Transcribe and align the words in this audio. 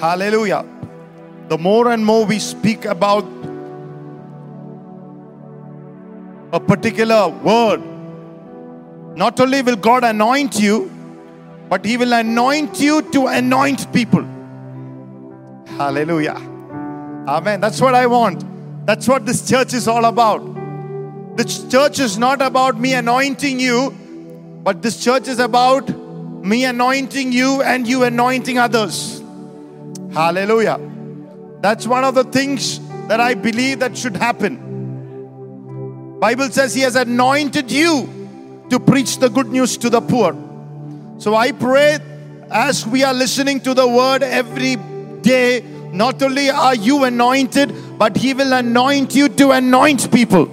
Hallelujah. 0.00 0.64
The 1.48 1.58
more 1.58 1.90
and 1.90 2.04
more 2.04 2.24
we 2.24 2.38
speak 2.38 2.84
about 2.84 3.24
a 6.52 6.60
particular 6.60 7.28
word, 7.28 7.82
not 9.16 9.40
only 9.40 9.62
will 9.62 9.76
God 9.76 10.04
anoint 10.04 10.60
you, 10.60 10.90
but 11.68 11.84
He 11.84 11.96
will 11.96 12.12
anoint 12.12 12.80
you 12.80 13.02
to 13.10 13.26
anoint 13.26 13.92
people. 13.92 14.24
Hallelujah. 15.66 16.36
Amen. 17.26 17.60
That's 17.60 17.80
what 17.80 17.94
I 17.94 18.06
want. 18.06 18.44
That's 18.86 19.08
what 19.08 19.26
this 19.26 19.48
church 19.48 19.74
is 19.74 19.88
all 19.88 20.04
about. 20.04 21.36
This 21.36 21.68
church 21.68 21.98
is 21.98 22.18
not 22.18 22.40
about 22.40 22.78
me 22.78 22.94
anointing 22.94 23.58
you, 23.58 23.90
but 24.62 24.80
this 24.80 25.02
church 25.02 25.28
is 25.28 25.40
about 25.40 25.88
me 26.44 26.64
anointing 26.64 27.32
you 27.32 27.62
and 27.62 27.86
you 27.86 28.04
anointing 28.04 28.58
others. 28.58 29.22
Hallelujah. 30.18 30.80
That's 31.60 31.86
one 31.86 32.02
of 32.02 32.16
the 32.16 32.24
things 32.24 32.80
that 33.06 33.20
I 33.20 33.34
believe 33.34 33.78
that 33.78 33.96
should 33.96 34.16
happen. 34.16 36.18
Bible 36.18 36.50
says 36.50 36.74
he 36.74 36.80
has 36.80 36.96
anointed 36.96 37.70
you 37.70 38.66
to 38.68 38.80
preach 38.80 39.18
the 39.18 39.30
good 39.30 39.46
news 39.46 39.76
to 39.76 39.88
the 39.88 40.00
poor. 40.00 40.36
So 41.18 41.36
I 41.36 41.52
pray 41.52 42.00
as 42.50 42.84
we 42.84 43.04
are 43.04 43.14
listening 43.14 43.60
to 43.60 43.74
the 43.74 43.86
word 43.86 44.24
every 44.24 44.74
day, 45.22 45.60
not 45.92 46.20
only 46.20 46.50
are 46.50 46.74
you 46.74 47.04
anointed, 47.04 47.72
but 47.96 48.16
he 48.16 48.34
will 48.34 48.54
anoint 48.54 49.14
you 49.14 49.28
to 49.28 49.52
anoint 49.52 50.10
people. 50.10 50.50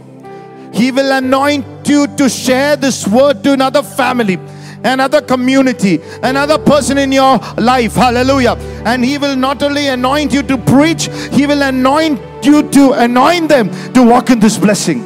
He 0.74 0.92
will 0.92 1.12
anoint 1.12 1.90
you 1.90 2.06
to 2.18 2.30
share 2.30 2.76
this 2.76 3.08
word 3.08 3.44
to 3.44 3.54
another 3.54 3.82
family, 3.82 4.38
another 4.86 5.22
community, 5.22 6.00
another 6.24 6.58
person 6.58 6.98
in 6.98 7.12
your 7.12 7.38
life. 7.58 7.96
Hallelujah. 7.96 8.56
And 8.86 9.04
He 9.04 9.18
will 9.18 9.36
not 9.36 9.62
only 9.64 9.88
anoint 9.88 10.32
you 10.32 10.44
to 10.44 10.58
preach, 10.58 11.10
He 11.32 11.46
will 11.46 11.62
anoint 11.62 12.20
you 12.46 12.70
to 12.70 12.94
anoint 12.94 13.50
them 13.50 13.70
to 13.94 14.04
walk 14.04 14.30
in 14.30 14.40
this 14.40 14.58
blessing. 14.58 15.00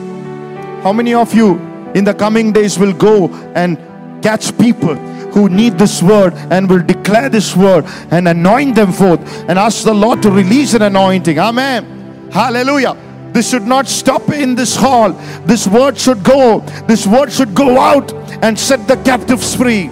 How 0.83 0.93
many 0.93 1.13
of 1.13 1.33
you 1.33 1.57
in 1.95 2.03
the 2.03 2.13
coming 2.13 2.51
days 2.51 2.77
will 2.77 2.93
go 2.93 3.29
and 3.55 3.77
catch 4.21 4.55
people 4.57 4.95
who 5.33 5.47
need 5.47 5.77
this 5.77 6.03
word 6.03 6.33
and 6.51 6.69
will 6.69 6.83
declare 6.83 7.29
this 7.29 7.55
word 7.55 7.85
and 8.11 8.27
anoint 8.27 8.75
them 8.75 8.91
forth 8.91 9.21
and 9.49 9.57
ask 9.57 9.83
the 9.83 9.93
Lord 9.93 10.21
to 10.23 10.31
release 10.31 10.73
an 10.73 10.81
anointing? 10.81 11.39
Amen. 11.39 12.29
Hallelujah. 12.31 13.08
This 13.39 13.51
should 13.51 13.67
not 13.67 13.87
stop 13.87 14.31
in 14.31 14.53
this 14.53 14.75
hall. 14.75 15.13
This 15.45 15.65
word 15.65 15.97
should 15.97 16.25
go. 16.25 16.59
This 16.87 17.07
word 17.07 17.31
should 17.31 17.55
go 17.55 17.79
out 17.79 18.11
and 18.43 18.59
set 18.59 18.85
the 18.85 18.97
captives 18.97 19.55
free. 19.55 19.85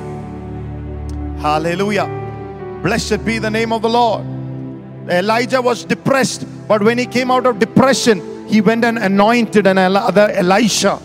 Hallelujah. 1.40 2.08
Blessed 2.84 3.24
be 3.24 3.40
the 3.40 3.50
name 3.50 3.72
of 3.72 3.84
the 3.84 3.90
Lord. 3.90 4.26
Elijah 5.10 5.62
was 5.62 5.86
depressed, 5.86 6.46
but 6.68 6.84
when 6.84 6.98
he 6.98 7.06
came 7.06 7.32
out 7.32 7.46
of 7.46 7.58
depression, 7.58 8.46
he 8.50 8.60
went 8.60 8.84
and 8.84 8.98
anointed 8.98 9.66
another 9.66 10.30
Elisha. 10.32 11.00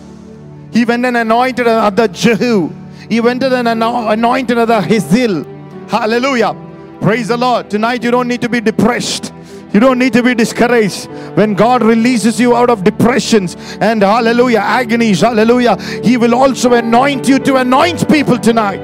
He 0.73 0.85
went 0.85 1.07
and 1.07 1.17
anointed 1.17 1.69
another 1.69 2.09
Jehu. 2.09 2.73
He 3.09 3.21
went 3.21 3.45
and 3.45 3.69
anointed 3.69 4.59
another 4.59 4.81
Hazael. 4.81 5.45
Hallelujah. 5.89 6.57
Praise 7.01 7.29
the 7.29 7.37
Lord. 7.37 7.71
Tonight 7.71 8.03
you 8.03 8.11
don't 8.11 8.27
need 8.27 8.41
to 8.41 8.49
be 8.49 8.61
depressed. 8.61 9.33
You 9.73 9.81
don't 9.81 9.99
need 9.99 10.13
to 10.13 10.23
be 10.23 10.35
discouraged. 10.35 11.07
When 11.37 11.55
God 11.55 11.83
releases 11.83 12.39
you 12.39 12.55
out 12.55 12.69
of 12.69 12.85
depressions 12.85 13.57
and 13.81 14.03
hallelujah, 14.03 14.59
agonies, 14.59 15.21
hallelujah, 15.21 15.81
He 16.03 16.17
will 16.17 16.35
also 16.35 16.75
anoint 16.75 17.29
you 17.29 17.39
to 17.41 17.57
anoint 17.57 18.09
people 18.09 18.39
tonight. 18.39 18.81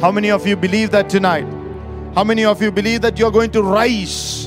How 0.00 0.10
many 0.10 0.30
of 0.30 0.46
you 0.46 0.56
believe 0.56 0.90
that 0.92 1.10
tonight? 1.10 1.46
How 2.14 2.24
many 2.24 2.44
of 2.44 2.62
you 2.62 2.72
believe 2.72 3.02
that 3.02 3.18
you're 3.18 3.30
going 3.30 3.50
to 3.52 3.62
rise? 3.62 4.46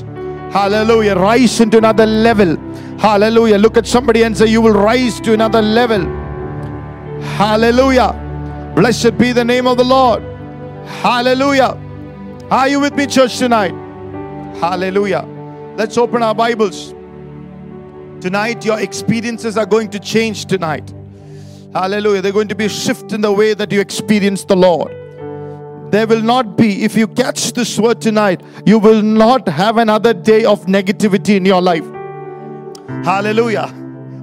Hallelujah, 0.50 1.14
rise 1.14 1.60
into 1.60 1.78
another 1.78 2.04
level. 2.04 2.56
Hallelujah. 2.98 3.58
Look 3.58 3.76
at 3.76 3.86
somebody 3.86 4.22
and 4.22 4.36
say, 4.36 4.46
You 4.46 4.60
will 4.60 4.74
rise 4.74 5.20
to 5.20 5.32
another 5.32 5.62
level. 5.62 6.02
Hallelujah. 7.36 8.72
Blessed 8.76 9.18
be 9.18 9.32
the 9.32 9.44
name 9.44 9.66
of 9.66 9.76
the 9.76 9.84
Lord. 9.84 10.22
Hallelujah. 10.86 11.78
Are 12.50 12.68
you 12.68 12.80
with 12.80 12.94
me, 12.94 13.06
church, 13.06 13.38
tonight? 13.38 13.74
Hallelujah. 14.62 15.22
Let's 15.76 15.98
open 15.98 16.22
our 16.22 16.36
Bibles. 16.36 16.90
Tonight, 18.20 18.64
your 18.64 18.78
experiences 18.78 19.56
are 19.56 19.66
going 19.66 19.90
to 19.90 19.98
change 19.98 20.44
tonight. 20.44 20.94
Hallelujah. 21.74 22.22
They're 22.22 22.30
going 22.30 22.46
to 22.46 22.54
be 22.54 22.66
a 22.66 22.68
shift 22.68 23.12
in 23.12 23.22
the 23.22 23.32
way 23.32 23.54
that 23.54 23.72
you 23.72 23.80
experience 23.80 24.44
the 24.44 24.54
Lord. 24.54 24.92
There 25.90 26.06
will 26.06 26.22
not 26.22 26.56
be, 26.56 26.84
if 26.84 26.94
you 26.94 27.08
catch 27.08 27.54
this 27.54 27.76
word 27.76 28.00
tonight, 28.00 28.40
you 28.64 28.78
will 28.78 29.02
not 29.02 29.48
have 29.48 29.78
another 29.78 30.14
day 30.14 30.44
of 30.44 30.66
negativity 30.66 31.34
in 31.34 31.44
your 31.44 31.60
life. 31.60 31.84
Hallelujah. 33.04 33.74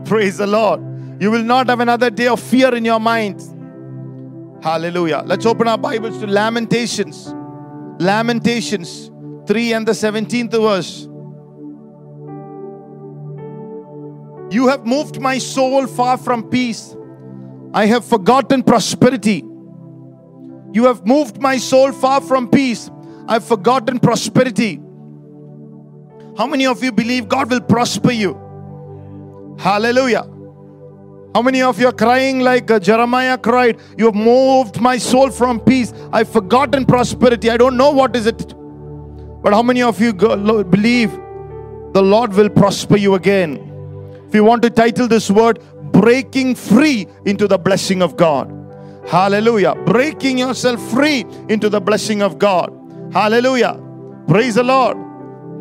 Praise 0.05 0.37
the 0.37 0.47
Lord. 0.47 0.79
You 1.21 1.31
will 1.31 1.43
not 1.43 1.67
have 1.67 1.81
another 1.81 2.09
day 2.09 2.27
of 2.27 2.39
fear 2.39 2.73
in 2.73 2.85
your 2.85 3.01
mind. 3.01 3.41
Hallelujah. 4.63 5.21
Let's 5.25 5.45
open 5.45 5.67
our 5.67 5.77
Bibles 5.77 6.17
to 6.19 6.27
Lamentations. 6.27 7.27
Lamentations 8.01 9.11
3 9.49 9.73
and 9.73 9.87
the 9.87 9.93
17th 9.93 10.51
verse. 10.51 11.07
You 14.55 14.67
have 14.67 14.85
moved 14.85 15.19
my 15.19 15.39
soul 15.39 15.87
far 15.87 16.17
from 16.17 16.43
peace. 16.51 16.95
I 17.73 17.87
have 17.87 18.05
forgotten 18.05 18.61
prosperity. 18.61 19.43
You 20.71 20.85
have 20.85 21.03
moved 21.03 21.41
my 21.41 21.57
soul 21.57 21.91
far 21.91 22.21
from 22.21 22.47
peace. 22.47 22.91
I've 23.27 23.43
forgotten 23.43 23.97
prosperity. 23.97 24.75
How 26.37 26.45
many 26.45 26.67
of 26.67 26.83
you 26.83 26.91
believe 26.91 27.27
God 27.27 27.49
will 27.49 27.61
prosper 27.61 28.11
you? 28.11 28.35
Hallelujah. 29.57 30.29
How 31.33 31.41
many 31.41 31.63
of 31.63 31.79
you 31.79 31.87
are 31.87 31.97
crying 32.05 32.39
like 32.41 32.69
uh, 32.69 32.79
Jeremiah 32.79 33.37
cried? 33.39 33.79
You 33.97 34.05
have 34.05 34.15
moved 34.15 34.79
my 34.79 34.99
soul 34.99 35.31
from 35.31 35.59
peace. 35.59 35.91
I've 36.13 36.29
forgotten 36.29 36.85
prosperity. 36.85 37.49
I 37.49 37.57
don't 37.57 37.77
know 37.77 37.89
what 37.89 38.15
is 38.15 38.27
it. 38.27 38.58
But 39.42 39.52
how 39.52 39.62
many 39.62 39.82
of 39.82 40.00
you 40.00 40.12
go, 40.12 40.62
believe 40.64 41.10
the 41.92 42.02
Lord 42.02 42.32
will 42.34 42.48
prosper 42.48 42.96
you 42.96 43.14
again? 43.14 43.60
If 44.28 44.34
you 44.34 44.44
want 44.44 44.62
to 44.62 44.70
title 44.70 45.06
this 45.06 45.30
word, 45.30 45.60
breaking 45.92 46.54
free 46.54 47.06
into 47.24 47.46
the 47.46 47.58
blessing 47.58 48.02
of 48.02 48.16
God. 48.16 48.52
Hallelujah. 49.06 49.74
Breaking 49.86 50.38
yourself 50.38 50.80
free 50.90 51.24
into 51.48 51.68
the 51.68 51.80
blessing 51.80 52.22
of 52.22 52.38
God. 52.38 52.72
Hallelujah. 53.12 53.80
Praise 54.26 54.54
the 54.54 54.64
Lord. 54.74 54.96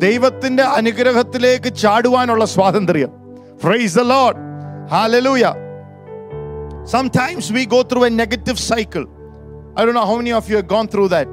ദൈവത്തിന്റെ 0.04 0.64
അനുഗ്രഹത്തിലേക്ക് 0.78 1.70
ചാടുവാനുള്ള 1.82 2.44
സ്വാതന്ത്ര്യം 2.44 3.10
Praise 3.64 3.94
the 3.94 4.06
Lord. 4.14 4.36
Hallelujah. 4.94 5.54
Sometimes 6.94 7.44
we 7.56 7.62
go 7.74 7.82
through 7.82 8.04
a 8.04 8.10
negative 8.10 8.58
cycle. 8.70 9.06
I 9.76 9.84
don't 9.84 9.94
know 9.98 10.06
how 10.10 10.16
many 10.16 10.32
of 10.32 10.48
you 10.50 10.56
have 10.56 10.68
gone 10.74 10.88
through 10.92 11.08
that. 11.08 11.28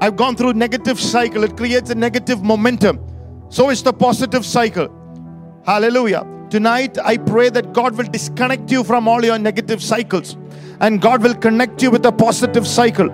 I've 0.00 0.16
gone 0.16 0.34
through 0.34 0.54
negative 0.54 0.98
cycle. 0.98 1.44
It 1.44 1.56
creates 1.56 1.90
a 1.90 1.94
negative 1.94 2.42
momentum. 2.42 3.00
So 3.50 3.70
is 3.70 3.82
the 3.82 3.92
positive 3.92 4.46
cycle. 4.46 4.88
Hallelujah. 5.66 6.26
Tonight 6.48 6.98
I 6.98 7.18
pray 7.18 7.50
that 7.50 7.72
God 7.72 7.96
will 7.96 8.06
disconnect 8.06 8.70
you 8.70 8.82
from 8.82 9.06
all 9.06 9.24
your 9.24 9.38
negative 9.38 9.82
cycles 9.82 10.36
and 10.79 11.01
God 11.01 11.23
will 11.23 11.35
connect 11.35 11.83
you 11.83 11.89
with 11.91 12.05
a 12.05 12.15
positive 12.25 12.65
cycle. 12.77 13.09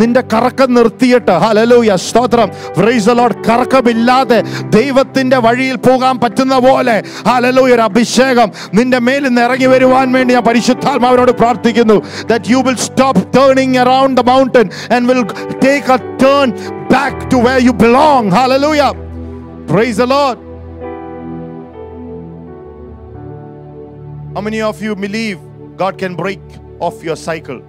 നിന്റെ 0.00 0.22
കറക്കം 0.32 0.70
നിർത്തിയിട്ട് 0.76 1.34
ഹലലൂയ 1.42 1.90
സ്തോത്രം 2.06 2.48
price 2.78 3.06
the 3.10 3.12
Lord 3.18 3.36
കറക്കമില്ലാതെ 3.48 4.38
ദൈവത്തിന്റെ 4.76 5.38
വഴിയിൽ 5.46 5.76
പോകാൻ 5.86 6.14
പറ്റുന്ന 6.24 6.56
പോലെ 6.66 6.96
ഹലലൂയ 7.28 7.72
ഒരു 7.76 7.84
അഭിഷേകം 7.88 8.48
നിന്റെ 8.78 9.00
മേലിൽ 9.08 9.26
നിന്ന് 9.28 9.42
ഇറങ്ങി 9.48 9.68
വരുവാൻ 9.74 10.08
വേണ്ടി 10.16 10.34
ഞാൻ 10.36 10.44
പരിശുദ്ധാത്മാവിനോട് 10.50 11.32
പ്രാർത്ഥിക്കുന്നു 11.42 11.98
that 12.32 12.44
you 12.52 12.60
will 12.66 12.80
stop 12.88 13.18
turning 13.36 13.74
around 13.84 14.12
the 14.20 14.26
mountain 14.32 14.66
and 14.94 15.02
will 15.10 15.24
take 15.66 15.88
a 15.96 16.00
turn 16.24 16.50
back 16.94 17.14
to 17.32 17.38
where 17.46 17.62
you 17.68 17.74
belong 17.86 18.24
hallelujah 18.40 18.90
praise 19.72 19.96
the 20.02 20.08
lord 20.16 20.38
how 24.34 24.40
many 24.40 24.60
of 24.62 24.82
you 24.82 24.94
believe 24.96 25.38
god 25.76 25.96
can 25.96 26.14
break 26.16 26.44
off 26.79 27.03
your 27.03 27.15
cycle 27.15 27.61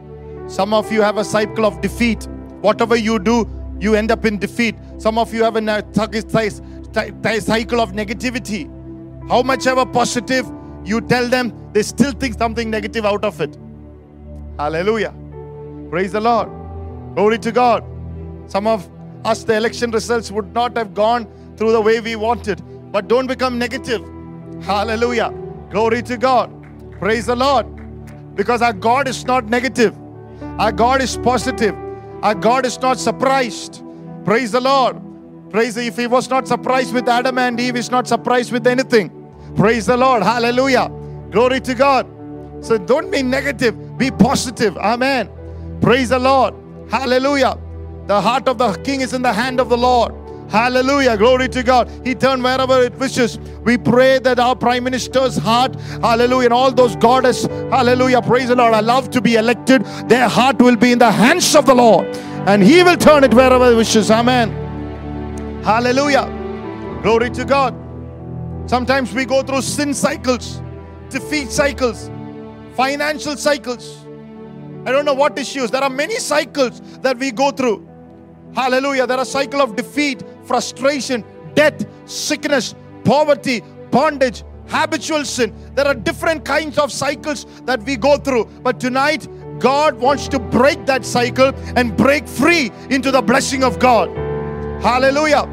some 0.50 0.74
of 0.74 0.90
you 0.90 1.00
have 1.00 1.16
a 1.16 1.24
cycle 1.24 1.64
of 1.64 1.80
defeat. 1.80 2.26
Whatever 2.60 2.96
you 2.96 3.20
do, 3.20 3.48
you 3.78 3.94
end 3.94 4.10
up 4.10 4.24
in 4.24 4.36
defeat. 4.36 4.74
Some 4.98 5.16
of 5.16 5.32
you 5.32 5.44
have 5.44 5.54
a 5.54 7.40
cycle 7.40 7.80
of 7.80 7.92
negativity. 7.92 8.66
How 9.28 9.42
much 9.44 9.68
ever 9.68 9.86
positive 9.86 10.50
you 10.84 11.00
tell 11.02 11.28
them, 11.28 11.52
they 11.72 11.84
still 11.84 12.10
think 12.10 12.36
something 12.36 12.68
negative 12.68 13.06
out 13.06 13.24
of 13.24 13.40
it. 13.40 13.56
Hallelujah. 14.58 15.14
Praise 15.88 16.10
the 16.10 16.20
Lord. 16.20 16.48
Glory 17.14 17.38
to 17.38 17.52
God. 17.52 17.84
Some 18.48 18.66
of 18.66 18.90
us, 19.24 19.44
the 19.44 19.56
election 19.56 19.92
results 19.92 20.32
would 20.32 20.52
not 20.52 20.76
have 20.76 20.94
gone 20.94 21.28
through 21.56 21.70
the 21.70 21.80
way 21.80 22.00
we 22.00 22.16
wanted. 22.16 22.60
But 22.90 23.06
don't 23.06 23.28
become 23.28 23.56
negative. 23.56 24.02
Hallelujah. 24.62 25.32
Glory 25.70 26.02
to 26.02 26.16
God. 26.16 26.50
Praise 26.98 27.26
the 27.26 27.36
Lord. 27.36 27.79
Because 28.40 28.62
our 28.62 28.72
God 28.72 29.06
is 29.06 29.26
not 29.26 29.50
negative. 29.50 29.94
Our 30.58 30.72
God 30.72 31.02
is 31.02 31.14
positive. 31.18 31.74
Our 32.22 32.34
God 32.34 32.64
is 32.64 32.80
not 32.80 32.98
surprised. 32.98 33.82
Praise 34.24 34.52
the 34.52 34.62
Lord. 34.62 34.96
Praise 35.50 35.74
the, 35.74 35.84
if 35.84 35.98
he 35.98 36.06
was 36.06 36.30
not 36.30 36.48
surprised 36.48 36.94
with 36.94 37.06
Adam 37.06 37.36
and 37.36 37.60
Eve, 37.60 37.74
he's 37.74 37.90
not 37.90 38.08
surprised 38.08 38.50
with 38.50 38.66
anything. 38.66 39.10
Praise 39.56 39.84
the 39.84 39.96
Lord. 39.98 40.22
Hallelujah. 40.22 40.90
Glory 41.30 41.60
to 41.60 41.74
God. 41.74 42.06
So 42.64 42.78
don't 42.78 43.10
be 43.10 43.22
negative, 43.22 43.98
be 43.98 44.10
positive. 44.10 44.74
Amen. 44.78 45.28
Praise 45.82 46.08
the 46.08 46.18
Lord. 46.18 46.54
Hallelujah. 46.90 47.58
The 48.06 48.22
heart 48.22 48.48
of 48.48 48.56
the 48.56 48.72
king 48.84 49.02
is 49.02 49.12
in 49.12 49.20
the 49.20 49.34
hand 49.34 49.60
of 49.60 49.68
the 49.68 49.76
Lord. 49.76 50.14
Hallelujah. 50.50 51.16
Glory 51.16 51.48
to 51.48 51.62
God. 51.62 51.88
He 52.04 52.14
turned 52.14 52.42
wherever 52.42 52.82
it 52.82 52.94
wishes. 52.96 53.38
We 53.64 53.78
pray 53.78 54.18
that 54.18 54.40
our 54.40 54.56
prime 54.56 54.82
minister's 54.82 55.36
heart, 55.36 55.76
hallelujah, 56.02 56.46
and 56.46 56.52
all 56.52 56.72
those 56.72 56.96
goddess, 56.96 57.46
hallelujah, 57.46 58.20
praise 58.20 58.48
the 58.48 58.56
Lord, 58.56 58.74
I 58.74 58.80
love 58.80 59.10
to 59.10 59.20
be 59.20 59.36
elected. 59.36 59.84
Their 60.08 60.28
heart 60.28 60.60
will 60.60 60.76
be 60.76 60.90
in 60.92 60.98
the 60.98 61.10
hands 61.10 61.54
of 61.54 61.66
the 61.66 61.74
Lord. 61.74 62.06
And 62.48 62.64
He 62.64 62.82
will 62.82 62.96
turn 62.96 63.22
it 63.22 63.32
wherever 63.32 63.70
He 63.70 63.76
wishes. 63.76 64.10
Amen. 64.10 64.50
Hallelujah. 65.62 66.26
Glory 67.02 67.30
to 67.30 67.44
God. 67.44 67.74
Sometimes 68.68 69.12
we 69.12 69.24
go 69.24 69.42
through 69.42 69.62
sin 69.62 69.94
cycles, 69.94 70.60
defeat 71.10 71.50
cycles, 71.50 72.10
financial 72.74 73.36
cycles. 73.36 74.04
I 74.84 74.90
don't 74.90 75.04
know 75.04 75.14
what 75.14 75.38
issues. 75.38 75.70
There 75.70 75.82
are 75.82 75.90
many 75.90 76.16
cycles 76.16 76.80
that 77.02 77.18
we 77.18 77.30
go 77.30 77.50
through. 77.50 77.86
Hallelujah. 78.54 79.06
There 79.06 79.18
are 79.18 79.24
cycle 79.24 79.60
of 79.60 79.76
defeat, 79.76 80.22
frustration, 80.50 81.24
death, 81.54 81.86
sickness, 82.06 82.74
poverty, 83.04 83.62
bondage, 83.92 84.42
habitual 84.66 85.24
sin. 85.24 85.54
There 85.76 85.86
are 85.86 85.94
different 85.94 86.44
kinds 86.44 86.76
of 86.76 86.90
cycles 86.90 87.46
that 87.66 87.80
we 87.84 87.96
go 87.96 88.16
through. 88.16 88.46
But 88.64 88.80
tonight, 88.80 89.28
God 89.60 89.94
wants 90.00 90.26
to 90.30 90.40
break 90.40 90.86
that 90.86 91.04
cycle 91.04 91.52
and 91.76 91.96
break 91.96 92.26
free 92.26 92.72
into 92.90 93.12
the 93.12 93.22
blessing 93.22 93.62
of 93.62 93.78
God. 93.78 94.08
Hallelujah. 94.82 95.44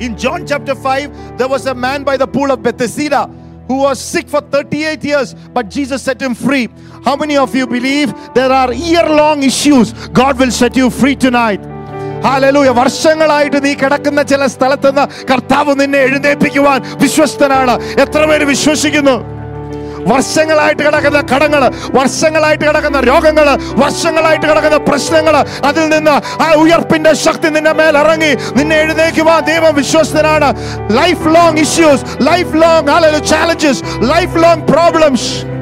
In 0.00 0.16
John 0.16 0.46
chapter 0.46 0.74
5, 0.74 1.36
there 1.36 1.48
was 1.48 1.66
a 1.66 1.74
man 1.74 2.02
by 2.02 2.16
the 2.16 2.26
pool 2.26 2.50
of 2.50 2.62
Bethesda 2.62 3.26
who 3.68 3.76
was 3.80 4.00
sick 4.00 4.26
for 4.26 4.40
38 4.40 5.04
years, 5.04 5.34
but 5.52 5.68
Jesus 5.68 6.02
set 6.02 6.22
him 6.22 6.34
free. 6.34 6.70
How 7.04 7.14
many 7.14 7.36
of 7.36 7.54
you 7.54 7.66
believe 7.66 8.14
there 8.32 8.50
are 8.50 8.72
year 8.72 9.06
long 9.06 9.42
issues? 9.42 9.92
God 10.08 10.38
will 10.38 10.50
set 10.50 10.76
you 10.76 10.88
free 10.88 11.14
tonight. 11.14 11.73
Hallelujah 12.26 12.68
വർഷങ്ങളായിട്ട് 12.68 13.64
നീ 13.64 13.74
കിടക്കുന്ന 13.74 14.22
ചില 14.22 14.46
സ്ഥലത്ത് 14.46 14.90
നിന്ന് 14.90 15.04
കർത്താവ് 15.30 15.72
നിന്നെ 15.80 15.98
എഴുന്നേൽപ്പിക്കുവാൻ 15.98 16.80
വിശ്വസ്തനാണ്. 17.02 17.74
എത്ര 18.04 18.24
പേര് 18.30 18.44
വിശ്വസിക്കുന്നു? 18.44 19.16
വർഷങ്ങളായിട്ട് 20.12 20.82
കിടക്കുന്ന 20.82 21.20
കടങ്ങൾ 21.32 21.62
വർഷങ്ങളായിട്ട് 21.98 22.64
കിടക്കുന്ന 22.64 22.98
രോഗങ്ങൾ 23.00 23.46
വർഷങ്ങളായിട്ട് 23.82 24.46
കിടക്കുന്ന 24.46 24.76
പ്രശ്നങ്ങൾ 24.76 25.36
അതിൽ 25.68 25.88
നിന്ന് 25.88 26.16
ആ 26.44 26.48
ഉയർപ്പിന്റെ 26.62 27.12
ശക്തി 27.12 27.48
നിന്റെ 27.48 27.72
മേൽ 27.72 27.98
ഇറങ്ങി. 27.98 28.32
നിന്നെ 28.58 28.76
എഴുന്നേക്കുവാൻ 28.76 29.40
ദൈവം 29.44 29.74
വിശ്വസ്തനാണ്. 29.74 30.50
Life 30.98 31.26
long 31.36 31.58
issues 31.58 32.04
life 32.30 32.54
long 32.62 33.24
challenges 33.32 33.82
life 34.12 34.36
long 34.44 34.62
problems 34.72 35.53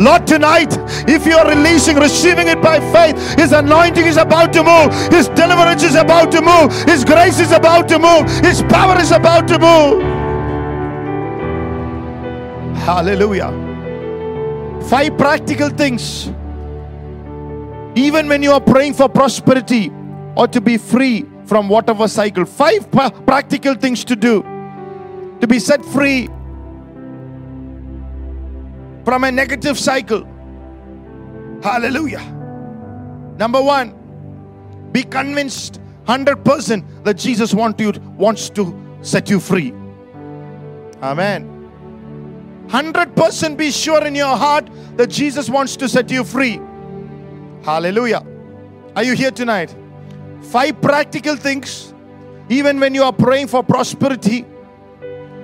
Lord, 0.00 0.26
tonight, 0.26 0.76
if 1.08 1.26
you 1.26 1.36
are 1.36 1.48
releasing, 1.48 1.96
receiving 1.96 2.48
it 2.48 2.60
by 2.60 2.80
faith, 2.92 3.16
His 3.38 3.52
anointing 3.52 4.06
is 4.06 4.16
about 4.16 4.52
to 4.54 4.62
move, 4.62 4.92
His 5.12 5.28
deliverance 5.28 5.82
is 5.82 5.94
about 5.94 6.32
to 6.32 6.40
move, 6.40 6.72
His 6.84 7.04
grace 7.04 7.38
is 7.40 7.52
about 7.52 7.88
to 7.88 7.98
move, 7.98 8.28
His 8.44 8.62
power 8.62 8.98
is 9.00 9.12
about 9.12 9.46
to 9.48 9.58
move. 9.58 10.02
Hallelujah. 12.78 13.50
Five 14.88 15.16
practical 15.16 15.70
things. 15.70 16.26
Even 17.96 18.28
when 18.28 18.42
you 18.42 18.52
are 18.52 18.60
praying 18.60 18.94
for 18.94 19.08
prosperity 19.08 19.90
or 20.36 20.48
to 20.48 20.60
be 20.60 20.76
free 20.76 21.24
from 21.46 21.68
whatever 21.68 22.08
cycle, 22.08 22.44
five 22.44 22.90
practical 22.90 23.74
things 23.74 24.04
to 24.04 24.16
do 24.16 24.42
to 25.40 25.46
be 25.46 25.58
set 25.58 25.84
free 25.84 26.28
from 29.04 29.24
a 29.24 29.32
negative 29.32 29.78
cycle. 29.78 30.26
Hallelujah. 31.62 32.22
Number 33.38 33.62
one, 33.62 33.94
be 34.92 35.02
convinced 35.02 35.80
100% 36.06 37.04
that 37.04 37.14
Jesus 37.14 37.54
want 37.54 37.80
you, 37.80 37.92
wants 38.16 38.50
to 38.50 38.78
set 39.02 39.28
you 39.30 39.40
free. 39.40 39.72
Amen. 41.02 41.50
100% 42.68 43.56
be 43.56 43.70
sure 43.70 44.04
in 44.06 44.14
your 44.14 44.36
heart 44.36 44.68
that 44.96 45.08
Jesus 45.08 45.50
wants 45.50 45.76
to 45.76 45.88
set 45.88 46.10
you 46.10 46.24
free. 46.24 46.60
Hallelujah. 47.62 48.24
Are 48.96 49.02
you 49.02 49.14
here 49.14 49.30
tonight? 49.30 49.74
Five 50.42 50.80
practical 50.80 51.36
things, 51.36 51.92
even 52.48 52.78
when 52.78 52.94
you 52.94 53.02
are 53.02 53.12
praying 53.12 53.48
for 53.48 53.62
prosperity 53.62 54.44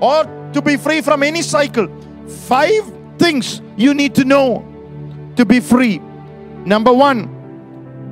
or 0.01 0.25
to 0.53 0.63
be 0.63 0.77
free 0.77 1.01
from 1.01 1.23
any 1.23 1.43
cycle. 1.43 1.89
Five 2.27 3.00
things 3.20 3.46
you 3.78 3.94
need 3.94 4.14
to 4.16 4.24
know 4.24 4.48
to 5.38 5.46
be 5.46 5.60
free. 5.72 5.96
Number 6.66 6.94
one, 7.08 7.20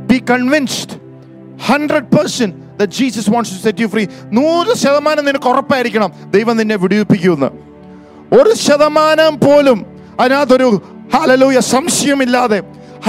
be 0.07 0.19
convinced 0.33 0.89
100% 1.57 2.77
that 2.77 2.89
Jesus 2.89 3.25
wants 3.29 3.49
to 3.51 3.57
set 3.65 3.75
you 3.81 3.87
free. 3.93 4.07
നൂറ് 4.37 4.73
ശതമാനം 4.83 5.23
നിനക്ക് 5.29 5.49
ഉറപ്പായിരിക്കണം 5.53 6.09
ദൈവം 6.35 6.55
നിന്നെ 6.61 6.77
വിടുവിപ്പിക്കുമെന്ന് 6.83 7.49
ഒരു 8.39 8.53
ശതമാനം 8.67 9.33
പോലും 9.45 9.79
അതിനകത്തൊരു 10.21 10.69
hallelujah 11.15 11.59
സംശയമില്ലാതെ 11.73 12.59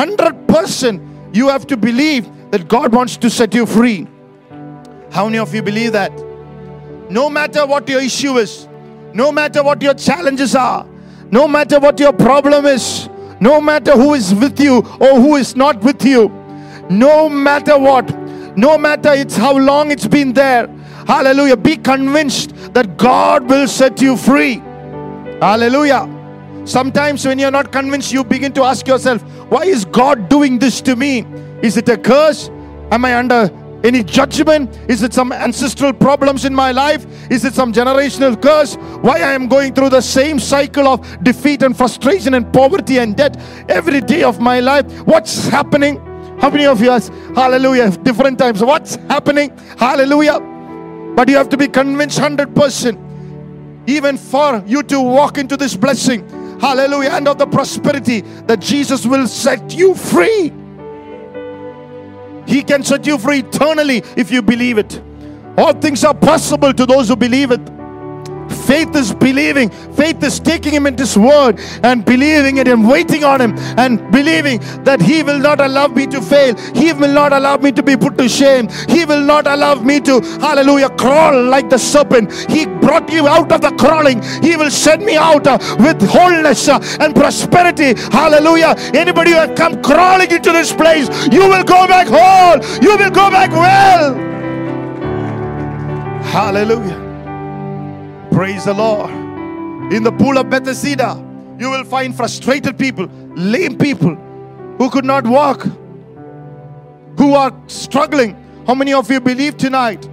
hundred 0.00 0.40
percent 0.52 1.00
U 1.40 1.46
have 1.52 1.66
to 1.72 1.78
believe 1.88 2.24
that 2.52 2.68
God 2.76 2.94
wants 2.98 3.18
to 3.24 3.30
set 3.40 3.58
you 3.60 3.66
free 3.76 3.94
how 5.16 5.24
many 5.28 5.42
of 5.46 5.54
you 5.58 5.64
believe 5.70 5.92
that 5.98 6.20
no 7.10 7.28
matter 7.30 7.66
what 7.66 7.88
your 7.88 8.00
issue 8.00 8.36
is, 8.38 8.52
no 9.14 9.30
matter 9.30 9.62
what 9.62 9.82
your 9.82 9.94
challenges 9.94 10.54
are, 10.54 10.86
no 11.31 11.47
matter 11.47 11.79
what 11.79 11.99
your 11.99 12.13
problem 12.13 12.65
is, 12.65 13.09
no 13.39 13.61
matter 13.61 13.91
who 13.93 14.13
is 14.13 14.33
with 14.33 14.59
you 14.59 14.77
or 14.99 15.15
who 15.15 15.35
is 15.35 15.55
not 15.55 15.81
with 15.81 16.03
you, 16.03 16.29
no 16.89 17.29
matter 17.29 17.77
what, 17.77 18.09
no 18.57 18.77
matter 18.77 19.13
it's 19.13 19.35
how 19.35 19.57
long 19.57 19.91
it's 19.91 20.07
been 20.07 20.33
there, 20.33 20.67
hallelujah, 21.07 21.55
be 21.55 21.77
convinced 21.77 22.73
that 22.73 22.97
God 22.97 23.49
will 23.49 23.67
set 23.67 24.01
you 24.01 24.17
free. 24.17 24.55
Hallelujah. 25.41 26.07
Sometimes 26.65 27.25
when 27.25 27.39
you're 27.39 27.51
not 27.51 27.71
convinced, 27.71 28.11
you 28.11 28.23
begin 28.23 28.51
to 28.53 28.63
ask 28.63 28.87
yourself, 28.87 29.21
why 29.49 29.63
is 29.63 29.85
God 29.85 30.29
doing 30.29 30.59
this 30.59 30.81
to 30.81 30.95
me? 30.95 31.25
Is 31.63 31.77
it 31.77 31.87
a 31.89 31.97
curse? 31.97 32.49
Am 32.91 33.05
I 33.05 33.17
under 33.17 33.49
any 33.83 34.03
judgment? 34.03 34.77
Is 34.87 35.03
it 35.03 35.13
some 35.13 35.31
ancestral 35.31 35.93
problems 35.93 36.45
in 36.45 36.53
my 36.53 36.71
life? 36.71 37.05
Is 37.31 37.45
it 37.45 37.53
some 37.53 37.71
generational 37.71 38.41
curse? 38.41 38.75
Why 39.01 39.17
I 39.17 39.33
am 39.33 39.47
going 39.47 39.73
through 39.73 39.89
the 39.89 40.01
same 40.01 40.39
cycle 40.39 40.87
of 40.87 41.23
defeat 41.23 41.63
and 41.63 41.75
frustration 41.75 42.33
and 42.33 42.51
poverty 42.51 42.97
and 42.97 43.15
debt 43.15 43.39
every 43.69 44.01
day 44.01 44.23
of 44.23 44.39
my 44.39 44.59
life? 44.59 44.85
What's 45.07 45.47
happening? 45.47 45.97
How 46.39 46.49
many 46.49 46.65
of 46.65 46.81
you 46.81 46.89
ask, 46.89 47.11
hallelujah, 47.35 47.91
different 47.97 48.39
times? 48.39 48.63
What's 48.63 48.95
happening? 48.95 49.51
Hallelujah. 49.77 50.39
But 51.15 51.27
you 51.27 51.35
have 51.35 51.49
to 51.49 51.57
be 51.57 51.67
convinced 51.67 52.19
100% 52.19 53.09
even 53.89 54.17
for 54.17 54.63
you 54.67 54.83
to 54.83 55.01
walk 55.01 55.37
into 55.37 55.57
this 55.57 55.75
blessing, 55.75 56.27
hallelujah, 56.59 57.09
and 57.09 57.27
of 57.27 57.37
the 57.39 57.47
prosperity 57.47 58.21
that 58.45 58.59
Jesus 58.59 59.05
will 59.05 59.27
set 59.27 59.73
you 59.73 59.95
free. 59.95 60.53
He 62.49 62.63
can 62.63 62.83
set 62.83 63.05
you 63.05 63.19
free 63.19 63.39
eternally 63.39 64.01
if 64.17 64.31
you 64.31 64.41
believe 64.41 64.79
it. 64.79 64.99
All 65.55 65.71
things 65.73 66.03
are 66.03 66.15
possible 66.15 66.73
to 66.73 66.85
those 66.85 67.07
who 67.09 67.15
believe 67.15 67.51
it. 67.51 67.78
Faith 68.49 68.95
is 68.95 69.13
believing. 69.13 69.69
Faith 69.69 70.23
is 70.23 70.39
taking 70.39 70.73
Him 70.73 70.87
at 70.87 70.97
His 70.97 71.17
word 71.17 71.59
and 71.83 72.05
believing 72.05 72.57
it 72.57 72.67
and 72.67 72.87
waiting 72.87 73.23
on 73.23 73.41
Him 73.41 73.57
and 73.77 73.99
believing 74.11 74.59
that 74.83 75.01
He 75.01 75.23
will 75.23 75.39
not 75.39 75.59
allow 75.59 75.87
me 75.87 76.07
to 76.07 76.21
fail. 76.21 76.55
He 76.73 76.93
will 76.93 77.13
not 77.13 77.33
allow 77.33 77.57
me 77.57 77.71
to 77.71 77.83
be 77.83 77.97
put 77.97 78.17
to 78.17 78.29
shame. 78.29 78.69
He 78.87 79.05
will 79.05 79.21
not 79.21 79.47
allow 79.47 79.75
me 79.75 79.99
to, 80.01 80.21
hallelujah, 80.39 80.89
crawl 80.91 81.43
like 81.43 81.69
the 81.69 81.77
serpent. 81.79 82.31
He 82.49 82.65
brought 82.65 83.11
you 83.11 83.27
out 83.27 83.51
of 83.51 83.61
the 83.61 83.71
crawling. 83.71 84.21
He 84.43 84.55
will 84.55 84.71
send 84.71 85.05
me 85.05 85.15
out 85.15 85.47
uh, 85.47 85.57
with 85.79 86.01
wholeness 86.01 86.67
uh, 86.67 86.79
and 86.99 87.15
prosperity. 87.15 87.93
Hallelujah. 88.11 88.75
Anybody 88.93 89.31
who 89.31 89.37
has 89.37 89.57
come 89.57 89.81
crawling 89.81 90.31
into 90.31 90.51
this 90.51 90.73
place, 90.73 91.07
you 91.31 91.47
will 91.47 91.63
go 91.63 91.87
back 91.87 92.07
whole. 92.07 92.57
You 92.81 92.97
will 92.97 93.11
go 93.11 93.29
back 93.29 93.51
well. 93.51 94.15
Hallelujah. 96.23 97.08
Praise 98.30 98.64
the 98.64 98.74
Lord. 98.74 99.10
In 99.92 100.02
the 100.02 100.12
pool 100.12 100.38
of 100.38 100.50
Bethesda, 100.50 101.10
you 101.58 101.70
will 101.70 101.84
find 101.84 102.14
frustrated 102.14 102.78
people, 102.78 103.06
lame 103.36 103.76
people 103.76 104.14
who 104.78 104.90
could 104.90 105.04
not 105.04 105.26
walk, 105.26 105.62
who 107.18 107.34
are 107.34 107.52
struggling. 107.66 108.36
How 108.66 108.74
many 108.74 108.92
of 108.92 109.10
you 109.10 109.20
believe 109.20 109.56
tonight 109.56 110.08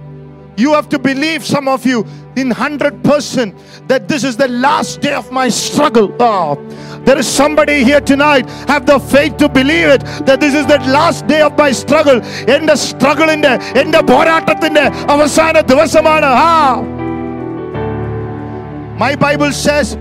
You 0.56 0.74
have 0.74 0.88
to 0.90 0.98
believe, 0.98 1.44
some 1.44 1.66
of 1.66 1.86
you, 1.86 2.06
in 2.36 2.50
100% 2.50 3.88
that 3.88 4.06
this 4.06 4.22
is 4.22 4.36
the 4.36 4.48
last 4.48 5.00
day 5.00 5.14
of 5.14 5.30
my 5.32 5.48
struggle. 5.48 6.14
Oh, 6.20 6.56
there 7.04 7.18
is 7.18 7.26
somebody 7.26 7.84
here 7.84 8.00
tonight. 8.00 8.48
Have 8.68 8.84
the 8.86 8.98
faith 8.98 9.38
to 9.38 9.48
believe 9.48 9.88
it 9.88 10.04
that 10.26 10.40
this 10.40 10.54
is 10.54 10.66
the 10.66 10.78
last 10.90 11.26
day 11.26 11.40
of 11.40 11.56
my 11.56 11.72
struggle. 11.72 12.20
എൻ്റെ 12.54 12.74
സ്ട്രഗിളിന്റെ 12.84 13.52
എൻ്റെ 13.82 14.02
പോരാട്ടത്തിന്റെ 14.12 14.84
അവസാന 15.14 15.60
ദിവസമാണ് 15.72 16.30
ആ 16.46 16.52
My 18.98 19.12
Bible 19.16 19.52
says, 19.52 19.96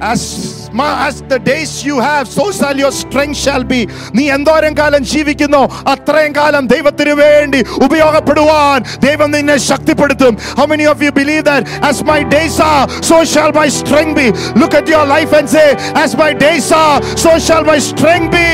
as, 0.00 0.68
ma- 0.72 1.06
as 1.08 1.22
the 1.22 1.38
days 1.38 1.84
you 1.84 1.96
have, 2.00 2.28
so 2.28 2.44
shall 2.52 2.76
your 2.76 2.92
strength 2.92 3.38
shall 3.38 3.64
be. 3.64 3.80
നീ 4.16 4.24
എന്തോരം 4.36 4.72
കാലം 4.80 5.02
ജീവിക്കുന്നോ 5.12 5.62
അത്രയും 5.92 6.32
കാലം 6.38 6.64
ദൈവത്തിന് 6.74 7.14
വേണ്ടി 7.22 7.60
ഉപയോഗപ്പെടുവാൻ 7.86 8.78
ദൈവം 9.06 9.30
നിന്നെ 9.36 9.56
ശക്തിപ്പെടുത്തും 9.70 10.34
How 10.58 10.66
many 10.66 10.86
of 10.92 10.98
you 11.06 11.12
believe 11.20 11.44
that? 11.50 11.62
As 11.90 11.98
my 12.12 12.20
days 12.36 12.58
are, 12.72 12.84
so 13.10 13.18
shall 13.32 13.52
my 13.60 13.68
strength 13.80 14.16
be. 14.20 14.28
Look 14.62 14.74
at 14.80 14.88
your 14.94 15.04
life 15.16 15.32
and 15.40 15.48
say, 15.56 15.68
As 16.04 16.10
my 16.24 16.32
days 16.46 16.68
are, 16.84 16.98
so 17.24 17.32
shall 17.48 17.64
my 17.72 17.78
strength 17.90 18.30
be. 18.38 18.48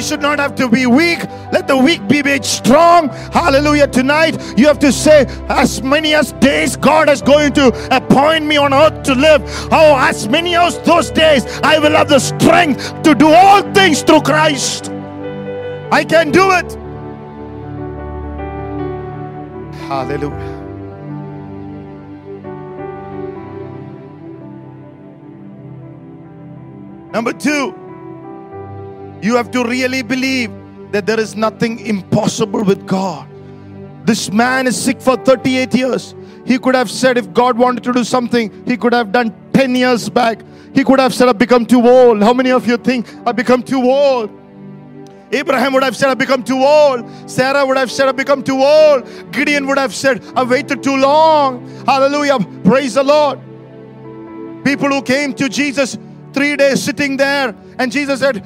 Should 0.00 0.22
not 0.22 0.40
have 0.40 0.56
to 0.56 0.68
be 0.68 0.86
weak. 0.86 1.22
Let 1.52 1.68
the 1.68 1.76
weak 1.76 2.08
be 2.08 2.22
made 2.22 2.44
strong. 2.44 3.10
Hallelujah. 3.32 3.86
Tonight, 3.86 4.58
you 4.58 4.66
have 4.66 4.78
to 4.80 4.90
say, 4.90 5.26
as 5.48 5.82
many 5.82 6.14
as 6.14 6.32
days 6.32 6.74
God 6.74 7.08
is 7.08 7.22
going 7.22 7.52
to 7.52 7.68
appoint 7.94 8.44
me 8.44 8.56
on 8.56 8.72
earth 8.74 9.04
to 9.04 9.14
live. 9.14 9.42
Oh, 9.70 9.96
as 9.98 10.28
many 10.28 10.56
as 10.56 10.78
those 10.80 11.10
days, 11.10 11.44
I 11.62 11.78
will 11.78 11.92
have 11.92 12.08
the 12.08 12.18
strength 12.18 13.02
to 13.02 13.14
do 13.14 13.28
all 13.28 13.62
things 13.72 14.02
through 14.02 14.22
Christ. 14.22 14.88
I 15.92 16.04
can 16.04 16.32
do 16.32 16.50
it. 16.50 16.72
Hallelujah. 19.86 20.60
Number 27.12 27.32
two, 27.32 27.79
you 29.22 29.36
have 29.36 29.50
to 29.52 29.64
really 29.64 30.02
believe 30.02 30.50
that 30.92 31.06
there 31.06 31.20
is 31.20 31.36
nothing 31.36 31.78
impossible 31.80 32.64
with 32.64 32.86
God. 32.86 33.28
This 34.06 34.32
man 34.32 34.66
is 34.66 34.80
sick 34.80 35.00
for 35.00 35.16
38 35.16 35.74
years. 35.74 36.14
He 36.46 36.58
could 36.58 36.74
have 36.74 36.90
said, 36.90 37.16
if 37.18 37.32
God 37.32 37.58
wanted 37.58 37.84
to 37.84 37.92
do 37.92 38.02
something, 38.02 38.64
he 38.66 38.76
could 38.76 38.92
have 38.92 39.12
done 39.12 39.34
10 39.52 39.74
years 39.74 40.08
back. 40.08 40.40
He 40.74 40.84
could 40.84 40.98
have 40.98 41.14
said, 41.14 41.28
I've 41.28 41.38
become 41.38 41.66
too 41.66 41.86
old. 41.86 42.22
How 42.22 42.32
many 42.32 42.50
of 42.50 42.66
you 42.66 42.76
think 42.76 43.06
I've 43.26 43.36
become 43.36 43.62
too 43.62 43.82
old? 43.82 44.30
Abraham 45.32 45.72
would 45.74 45.84
have 45.84 45.96
said, 45.96 46.08
I've 46.08 46.18
become 46.18 46.42
too 46.42 46.58
old. 46.58 47.08
Sarah 47.30 47.64
would 47.64 47.76
have 47.76 47.90
said, 47.90 48.08
I've 48.08 48.16
become 48.16 48.42
too 48.42 48.60
old. 48.60 49.06
Gideon 49.30 49.66
would 49.68 49.78
have 49.78 49.94
said, 49.94 50.24
I've 50.34 50.50
waited 50.50 50.82
too 50.82 50.96
long. 50.96 51.68
Hallelujah. 51.86 52.38
Praise 52.64 52.94
the 52.94 53.04
Lord. 53.04 53.38
People 54.64 54.88
who 54.88 55.02
came 55.02 55.32
to 55.34 55.48
Jesus 55.48 55.96
three 56.32 56.56
days 56.56 56.82
sitting 56.82 57.16
there, 57.16 57.54
and 57.78 57.92
Jesus 57.92 58.20
said, 58.20 58.44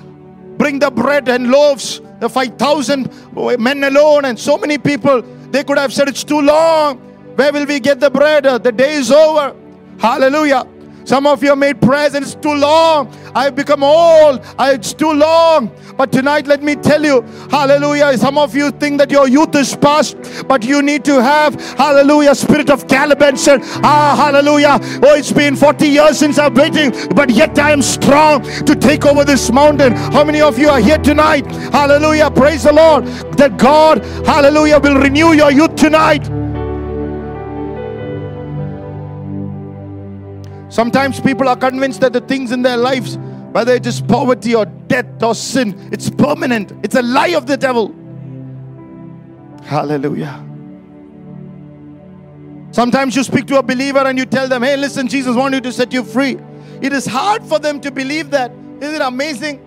Bring 0.56 0.78
the 0.78 0.90
bread 0.90 1.28
and 1.28 1.50
loaves, 1.50 2.00
the 2.20 2.28
5,000 2.28 3.10
men 3.58 3.84
alone, 3.84 4.24
and 4.24 4.38
so 4.38 4.56
many 4.56 4.78
people. 4.78 5.22
They 5.50 5.64
could 5.64 5.78
have 5.78 5.92
said, 5.92 6.08
It's 6.08 6.24
too 6.24 6.40
long. 6.40 6.98
Where 7.36 7.52
will 7.52 7.66
we 7.66 7.80
get 7.80 8.00
the 8.00 8.10
bread? 8.10 8.44
The 8.44 8.72
day 8.72 8.94
is 8.94 9.10
over. 9.10 9.54
Hallelujah. 9.98 10.66
Some 11.04 11.26
of 11.26 11.42
you 11.42 11.54
made 11.54 11.80
prayers 11.82 12.14
and 12.14 12.24
it's 12.24 12.34
too 12.34 12.54
long. 12.54 13.12
I've 13.34 13.56
become 13.56 13.82
old. 13.82 14.40
It's 14.58 14.92
too 14.92 15.12
long. 15.12 15.70
But 15.96 16.12
tonight, 16.12 16.46
let 16.46 16.62
me 16.62 16.74
tell 16.74 17.04
you, 17.04 17.22
hallelujah. 17.50 18.16
Some 18.18 18.38
of 18.38 18.54
you 18.54 18.70
think 18.70 18.98
that 18.98 19.10
your 19.10 19.28
youth 19.28 19.54
is 19.54 19.76
past, 19.76 20.16
but 20.48 20.64
you 20.64 20.82
need 20.82 21.04
to 21.04 21.22
have, 21.22 21.54
hallelujah, 21.76 22.34
spirit 22.34 22.70
of 22.70 22.88
Caleb 22.88 23.22
and 23.22 23.38
said, 23.38 23.60
ah, 23.82 24.14
hallelujah. 24.16 24.78
Oh, 25.02 25.14
it's 25.14 25.32
been 25.32 25.56
40 25.56 25.86
years 25.86 26.18
since 26.18 26.38
I'm 26.38 26.54
waiting, 26.54 26.92
but 27.14 27.30
yet 27.30 27.58
I 27.58 27.70
am 27.70 27.82
strong 27.82 28.42
to 28.64 28.74
take 28.74 29.04
over 29.06 29.24
this 29.24 29.50
mountain. 29.52 29.92
How 29.92 30.24
many 30.24 30.40
of 30.40 30.58
you 30.58 30.68
are 30.68 30.80
here 30.80 30.98
tonight? 30.98 31.46
Hallelujah. 31.72 32.30
Praise 32.30 32.64
the 32.64 32.72
Lord. 32.72 33.06
That 33.36 33.56
God, 33.56 34.04
hallelujah, 34.26 34.78
will 34.78 34.96
renew 34.96 35.32
your 35.32 35.50
youth 35.50 35.76
tonight. 35.76 36.28
Sometimes 40.74 41.20
people 41.20 41.48
are 41.48 41.54
convinced 41.54 42.00
that 42.00 42.12
the 42.12 42.20
things 42.20 42.50
in 42.50 42.62
their 42.62 42.76
lives, 42.76 43.16
whether 43.52 43.72
it 43.72 43.86
is 43.86 44.00
poverty 44.00 44.56
or 44.56 44.64
death 44.64 45.22
or 45.22 45.32
sin, 45.32 45.88
it's 45.92 46.10
permanent. 46.10 46.72
It's 46.82 46.96
a 46.96 47.02
lie 47.02 47.28
of 47.28 47.46
the 47.46 47.56
devil. 47.56 47.94
Hallelujah. 49.62 50.44
Sometimes 52.72 53.14
you 53.14 53.22
speak 53.22 53.46
to 53.46 53.58
a 53.60 53.62
believer 53.62 54.00
and 54.00 54.18
you 54.18 54.26
tell 54.26 54.48
them, 54.48 54.64
hey, 54.64 54.76
listen, 54.76 55.06
Jesus 55.06 55.36
wants 55.36 55.54
you 55.54 55.60
to 55.60 55.72
set 55.72 55.92
you 55.92 56.02
free. 56.02 56.38
It 56.82 56.92
is 56.92 57.06
hard 57.06 57.44
for 57.44 57.60
them 57.60 57.80
to 57.80 57.92
believe 57.92 58.30
that. 58.30 58.50
Isn't 58.80 58.96
it 58.96 59.00
amazing? 59.00 59.60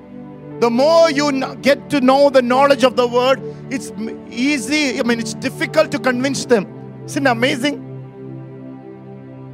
The 0.60 0.70
more 0.70 1.10
you 1.10 1.32
get 1.62 1.90
to 1.92 2.02
know 2.02 2.30
the 2.30 2.42
knowledge 2.42 2.84
of 2.84 2.98
the 2.98 3.08
word, 3.08 3.42
it's 3.70 3.94
easy. 4.30 5.00
I 5.00 5.04
mean, 5.04 5.22
it's 5.22 5.36
difficult 5.36 5.90
to 5.94 6.00
convince 6.00 6.44
them. 6.44 6.68
Isn't 7.06 7.26
it 7.26 7.30
amazing? 7.30 7.87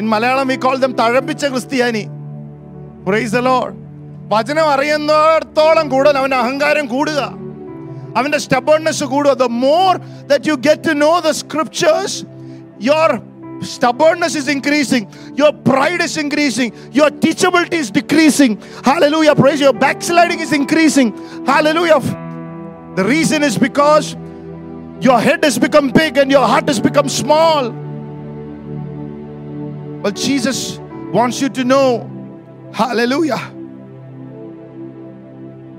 In 0.03 0.07
Malayalam, 0.07 0.49
we 0.49 0.57
call 0.57 0.79
them 0.85 0.93
തഴപ്പിച്ച 1.01 1.45
ക്രിസ്ത്യാനി 1.53 2.05
price 3.07 3.33
the 3.37 3.41
Lord 3.49 3.77
വചനം 4.33 4.67
അറിയുന്നിടത്തോളം 4.75 5.87
കൂടുതൽ 5.95 6.17
അവന്റെ 6.21 6.39
അഹങ്കാരം 6.43 6.87
കൂടുക 6.95 7.21
അവന്റെ 8.19 8.39
stubbornness 8.47 9.01
കൂടുക 9.15 9.33
the 9.45 9.51
more 9.67 9.95
that 10.31 10.43
you 10.49 10.57
get 10.69 10.79
to 10.89 10.93
know 11.03 11.15
the 11.29 11.35
scriptures 11.43 12.13
your 12.89 13.09
stubbornness 13.73 14.35
is 14.41 14.49
increasing 14.57 15.05
your 15.41 15.53
pride 15.69 16.03
is 16.07 16.15
increasing 16.25 16.71
your 16.99 17.09
teachability 17.25 17.79
is 17.85 17.91
decreasing 17.99 18.53
hallelujah 18.89 19.35
praise 19.43 19.61
your 19.67 19.75
backsliding 19.85 20.41
is 20.47 20.53
increasing 20.61 21.09
hallelujah 21.53 22.01
the 22.99 23.05
reason 23.15 23.43
is 23.49 23.57
because 23.69 24.07
your 25.09 25.19
head 25.27 25.43
has 25.49 25.59
become 25.67 25.89
big 26.03 26.15
and 26.23 26.31
your 26.37 26.47
heart 26.53 26.69
has 26.73 26.81
become 26.89 27.09
small 27.23 27.65
well, 30.04 30.12
Jesus 30.12 30.78
wants 31.14 31.40
you 31.40 31.48
to 31.48 31.64
know, 31.64 32.10
hallelujah, 32.74 33.40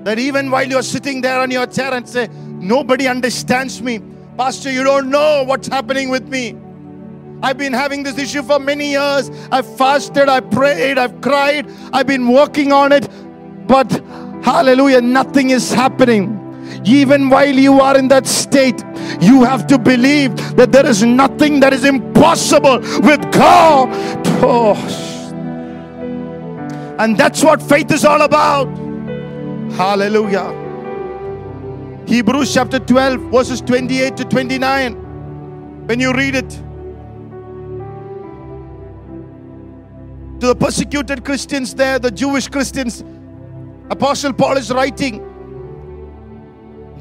that 0.04 0.19
even 0.19 0.50
while 0.50 0.66
you're 0.66 0.83
sitting 0.83 1.21
there 1.21 1.40
on 1.40 1.50
your 1.50 1.66
chair 1.66 1.93
and 1.93 2.09
say, 2.09 2.28
Nobody 2.64 3.07
understands 3.07 3.83
me, 3.83 4.00
Pastor, 4.38 4.73
you 4.73 4.83
don't 4.83 5.11
know 5.11 5.45
what's 5.45 5.69
happening 5.69 6.09
with 6.09 6.26
me. 6.26 6.57
I've 7.43 7.59
been 7.59 7.75
having 7.75 8.02
this 8.02 8.16
issue 8.16 8.43
for 8.43 8.59
many 8.59 8.93
years. 8.93 9.31
I've 9.52 9.66
fasted, 9.76 10.31
I've 10.31 10.50
prayed, 10.50 10.97
I've 10.97 11.21
cried, 11.21 11.71
I've 11.93 12.07
been 12.07 12.26
working 12.28 12.73
on 12.73 12.93
it, 12.93 13.07
but 13.66 13.93
hallelujah, 14.43 15.02
nothing 15.02 15.50
is 15.50 15.71
happening. 15.75 16.40
Even 16.87 17.28
while 17.28 17.54
you 17.54 17.83
are 17.83 17.99
in 17.99 18.09
that 18.09 18.26
state, 18.26 18.83
you 19.21 19.44
have 19.44 19.66
to 19.68 19.78
believe 19.78 20.37
that 20.56 20.73
there 20.73 20.87
is 20.87 21.02
nothing 21.02 21.61
that 21.61 21.73
is 21.73 21.85
impossible 21.85 22.78
with 23.00 23.21
God. 23.33 23.88
Oh. 24.47 24.75
And 26.99 27.16
that's 27.16 27.42
what 27.42 27.62
faith 27.62 27.90
is 27.90 28.04
all 28.04 28.23
about. 28.23 28.66
Hallelujah. 29.73 30.62
Hebrews 32.06 32.52
chapter 32.52 32.78
12, 32.78 33.21
verses 33.33 33.61
28 33.61 34.16
to 34.18 34.25
29. 34.25 35.87
When 35.87 36.00
you 36.00 36.12
read 36.12 36.35
it, 36.35 36.50
to 40.40 40.49
the 40.49 40.54
persecuted 40.54 41.25
Christians 41.25 41.75
there, 41.75 41.99
the 41.99 42.11
Jewish 42.11 42.49
Christians, 42.49 43.02
Apostle 43.90 44.33
Paul 44.35 44.59
is 44.59 44.71
writing. 44.71 45.23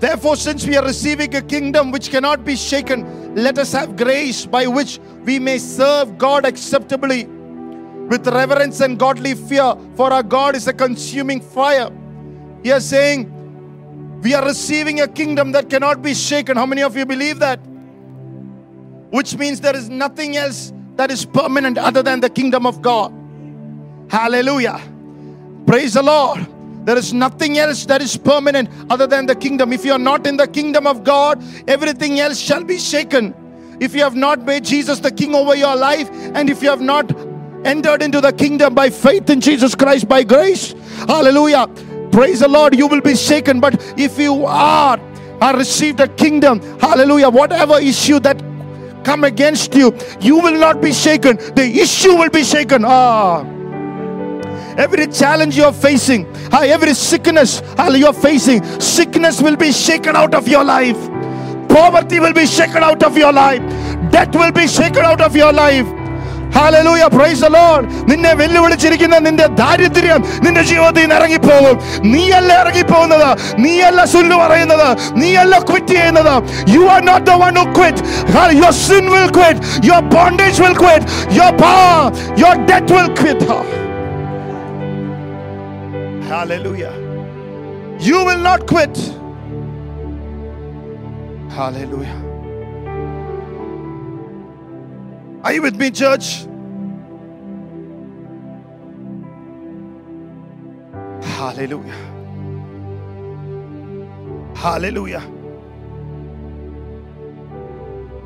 Therefore, 0.03 0.36
since 0.36 0.67
we 0.67 0.75
are 0.75 0.83
receiving 0.83 1.33
a 1.33 1.41
kingdom 1.41 1.89
which 1.89 2.10
cannot 2.10 2.43
be 2.43 2.57
shaken, 2.57 3.36
let 3.36 3.57
us 3.57 3.72
have 3.72 3.95
grace 3.95 4.45
by 4.45 4.67
which 4.67 5.00
we 5.24 5.39
may 5.39 5.57
serve 5.57 6.17
God 6.17 6.45
acceptably 6.45 7.24
with 7.24 8.27
reverence 8.27 8.81
and 8.81 9.00
godly 9.00 9.33
fear, 9.33 9.77
for 9.95 10.12
our 10.12 10.22
God 10.22 10.57
is 10.57 10.67
a 10.67 10.74
consuming 10.74 11.39
fire. 11.39 11.89
He 12.63 12.72
is 12.72 12.83
saying, 12.83 13.31
We 14.22 14.33
are 14.33 14.45
receiving 14.45 15.00
a 15.00 15.07
kingdom 15.07 15.53
that 15.53 15.69
cannot 15.69 16.01
be 16.01 16.13
shaken. 16.13 16.57
How 16.57 16.65
many 16.65 16.83
of 16.83 16.98
you 16.98 17.05
believe 17.05 17.39
that? 17.39 17.60
Which 19.10 19.38
means 19.38 19.62
there 19.62 19.77
is 19.77 19.88
nothing 19.88 20.36
else 20.36 20.74
that 20.98 21.12
is 21.12 21.24
permanent 21.24 21.77
other 21.77 22.03
than 22.03 22.19
the 22.19 22.29
kingdom 22.29 22.65
of 22.65 22.81
God. 22.81 23.13
Hallelujah. 24.10 24.81
Praise 25.65 25.93
the 25.93 26.03
Lord. 26.03 26.45
There 26.84 26.98
is 26.98 27.13
nothing 27.13 27.58
else 27.58 27.86
that 27.86 28.02
is 28.02 28.18
permanent 28.18 28.70
other 28.90 29.08
than 29.08 29.25
the 29.25 29.36
kingdom. 29.36 29.72
If 29.72 29.86
you 29.86 29.94
are 29.94 30.00
not 30.00 30.28
in 30.28 30.38
the 30.38 30.48
kingdom 30.48 30.86
of 30.86 31.04
God, 31.04 31.44
everything 31.68 32.20
else 32.20 32.40
shall 32.40 32.63
be 32.63 32.78
shaken. 32.78 33.34
If 33.80 33.96
you 33.96 34.02
have 34.02 34.16
not 34.16 34.44
made 34.44 34.66
Jesus 34.66 35.00
the 35.00 35.12
king 35.12 35.34
over 35.34 35.56
your 35.56 35.75
life, 35.75 36.10
and 36.12 36.50
if 36.50 36.62
you 36.62 36.70
have 36.70 36.82
not 36.82 37.12
entered 37.66 38.02
into 38.02 38.22
the 38.22 38.34
kingdom 38.34 38.74
by 38.75 38.90
faith 38.90 39.30
in 39.30 39.40
Jesus 39.40 39.75
Christ 39.75 40.08
by 40.08 40.24
grace, 40.24 40.74
hallelujah. 41.08 41.68
Praise 42.12 42.42
the 42.42 42.48
Lord, 42.48 42.75
you 42.75 42.88
will 42.88 43.02
be 43.02 43.16
shaken. 43.16 43.60
But 43.60 43.82
if 43.98 44.20
you 44.20 44.46
are 44.46 45.00
are 45.44 45.58
received 45.58 46.00
a 46.00 46.08
kingdom. 46.08 46.62
Hallelujah. 46.80 47.30
Whatever 47.30 47.80
issue 47.80 48.20
that 48.22 48.42
come 49.04 49.25
against 49.25 49.75
you, 49.75 49.94
you 50.22 50.38
will 50.40 50.58
not 50.58 50.82
be 50.82 50.94
shaken. 50.94 51.36
The 51.56 51.66
issue 51.82 52.16
will 52.16 52.30
be 52.30 52.44
shaken. 52.44 52.86
Ah. 52.86 53.44
Every 54.77 55.08
challenge 55.08 55.56
you 55.56 55.65
are 55.65 55.74
facing, 55.74 56.25
ah, 56.51 56.63
every 56.63 56.94
sickness 56.94 57.62
ah, 57.77 57.89
you 57.89 58.08
are 58.08 58.13
facing, 58.13 58.63
sickness 58.80 59.42
will 59.42 59.56
be 59.56 59.72
shaken 59.72 60.15
out 60.15 60.34
of 60.34 60.48
your 60.48 60.63
life. 60.63 60.98
Poverty 61.70 62.20
will 62.20 62.34
be 62.34 62.46
shaken 62.46 62.84
out 62.84 63.03
of 63.03 63.18
your 63.18 63.34
life. 63.34 63.62
Death 64.12 64.36
will 64.36 64.51
be 64.51 64.68
shaken 64.68 65.06
out 65.06 65.22
of 65.22 65.36
your 65.36 65.53
life. 65.53 65.88
Hallelujah 66.56 67.03
praise 67.15 67.46
the 67.46 67.60
നിന്നെ 68.10 68.32
വെല്ലുവിളിച്ചിരിക്കുന്ന 68.42 69.18
നിന്റെ 69.27 69.48
ദാരിദ്ര്യം 69.62 70.22
നിന്റെ 70.46 70.63
ജീവിതത്തിൽ 70.70 71.01
നിന്ന് 71.03 71.15
ഇറങ്ങിപ്പോകും 71.20 71.77
നീയല്ല 72.13 72.51
ഇറങ്ങിപ്പോകുന്നത് 72.63 73.30
നീയല്ല 73.63 74.06
സുല്ലു 74.13 74.38
പറയുന്നത് 74.44 74.89
നീയല്ല 75.22 75.58
ക്വിറ്റ് 75.70 75.96
ചെയ്യുന്നത് 75.98 76.36
you 76.75 76.84
are 76.96 77.01
not 77.12 77.25
the 77.32 77.38
one 77.46 77.58
who 77.62 77.65
quit 77.80 78.03
your 78.62 78.75
sin 78.88 79.08
will 79.15 79.30
quit 79.39 79.88
your 79.89 80.03
bondage 80.18 80.62
will 80.65 80.77
quit 80.84 81.08
your 81.39 81.56
your 82.44 82.60
debt 82.72 82.94
will 82.98 83.10
quit 83.22 83.82
Hallelujah. 86.27 86.94
You 88.00 88.25
will 88.25 88.39
not 88.39 88.68
quit. 88.68 88.98
Hallelujah. 91.50 92.20
Are 95.44 95.53
you 95.53 95.62
with 95.62 95.75
me, 95.75 95.92
church? 95.92 96.46
Hallelujah. 101.22 101.94
Hallelujah. 104.56 105.22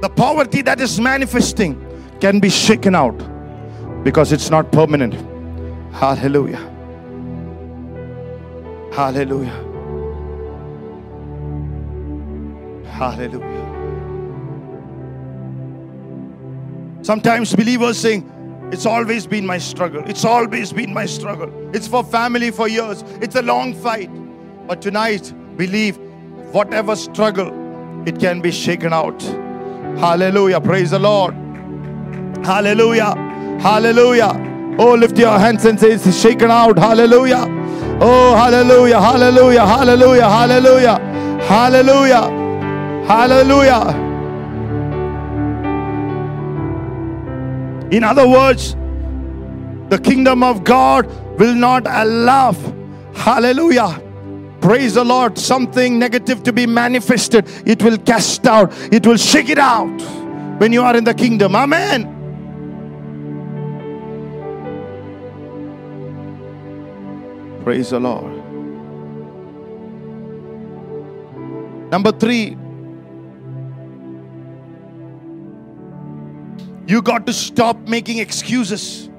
The 0.02 0.10
poverty 0.10 0.62
that 0.62 0.80
is 0.80 1.00
manifesting 1.00 1.84
can 2.22 2.40
be 2.40 2.50
shaken 2.50 2.94
out 2.94 3.18
because 4.04 4.32
it's 4.32 4.52
not 4.52 4.72
permanent. 4.72 5.16
Hallelujah. 5.94 6.77
Hallelujah. 8.98 9.54
Hallelujah. 12.90 13.68
Sometimes 17.04 17.56
believers 17.56 18.00
saying, 18.00 18.24
It's 18.72 18.88
always 18.88 19.28
been 19.28 19.46
my 19.46 19.60
struggle. 19.60 20.04
It's 20.08 20.26
always 20.26 20.74
been 20.74 20.96
my 20.96 21.06
struggle. 21.06 21.52
It's 21.76 21.88
for 21.88 22.04
family 22.04 22.50
for 22.50 22.68
years. 22.68 23.04
It's 23.22 23.36
a 23.36 23.44
long 23.44 23.76
fight. 23.76 24.10
But 24.66 24.82
tonight, 24.82 25.32
believe 25.58 25.98
whatever 26.52 26.96
struggle, 26.96 27.54
it 28.08 28.20
can 28.20 28.42
be 28.42 28.50
shaken 28.50 28.94
out. 28.94 29.22
Hallelujah. 30.02 30.60
Praise 30.60 30.90
the 30.90 30.98
Lord. 30.98 31.36
Hallelujah. 32.44 33.14
Hallelujah. 33.62 34.76
Oh, 34.80 34.96
lift 34.96 35.20
your 35.20 35.38
hands 35.38 35.66
and 35.66 35.80
say, 35.80 35.92
It's 35.92 36.20
shaken 36.20 36.50
out. 36.50 36.80
Hallelujah. 36.80 37.67
Oh, 38.00 38.36
hallelujah. 38.36 39.02
Hallelujah. 39.02 39.66
Hallelujah. 39.66 40.30
Hallelujah. 40.30 41.00
Hallelujah. 41.48 42.48
Hallelujah. 43.08 44.08
In 47.90 48.04
other 48.04 48.28
words, 48.28 48.76
the 49.90 49.98
kingdom 49.98 50.44
of 50.44 50.64
God 50.66 51.08
will 51.40 51.56
not 51.56 51.88
allow, 51.88 52.52
hallelujah, 53.14 54.02
praise 54.60 54.96
the 54.96 55.06
Lord, 55.06 55.38
something 55.38 55.98
negative 55.98 56.44
to 56.44 56.52
be 56.52 56.66
manifested. 56.66 57.48
It 57.66 57.82
will 57.82 57.98
cast 57.98 58.46
out, 58.46 58.74
it 58.92 59.08
will 59.08 59.16
shake 59.16 59.48
it 59.48 59.58
out 59.58 60.02
when 60.60 60.74
you 60.74 60.82
are 60.82 60.98
in 60.98 61.06
the 61.06 61.14
kingdom. 61.14 61.56
Amen. 61.56 62.17
Praise 67.68 67.90
the 67.90 68.00
Lord. 68.00 68.32
Number 71.92 72.14
three, 72.14 72.56
You 76.88 77.02
got 77.02 77.26
to 77.26 77.34
stop 77.34 77.78
making 77.90 78.20
excuses. 78.20 79.10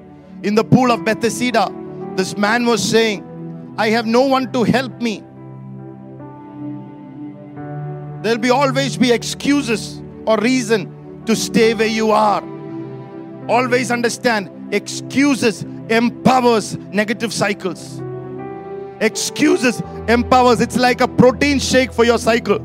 In 0.41 0.55
the 0.55 0.63
pool 0.63 0.91
of 0.91 1.05
Bethesda, 1.05 1.71
this 2.15 2.35
man 2.37 2.65
was 2.65 2.83
saying, 2.83 3.75
I 3.77 3.91
have 3.91 4.07
no 4.07 4.23
one 4.23 4.51
to 4.53 4.63
help 4.63 4.99
me. 4.99 5.23
There'll 8.23 8.39
be 8.39 8.49
always 8.49 8.97
be 8.97 9.11
excuses 9.11 10.01
or 10.25 10.37
reason 10.39 11.23
to 11.27 11.35
stay 11.35 11.75
where 11.75 11.85
you 11.85 12.09
are. 12.09 12.41
Always 13.47 13.91
understand 13.91 14.73
excuses 14.73 15.61
empowers 15.89 16.77
negative 16.77 17.31
cycles. 17.31 18.01
Excuses 19.00 19.82
empowers. 20.08 20.60
It's 20.60 20.76
like 20.76 21.00
a 21.00 21.08
protein 21.08 21.58
shake 21.58 21.92
for 21.92 22.04
your 22.04 22.18
cycle. 22.18 22.60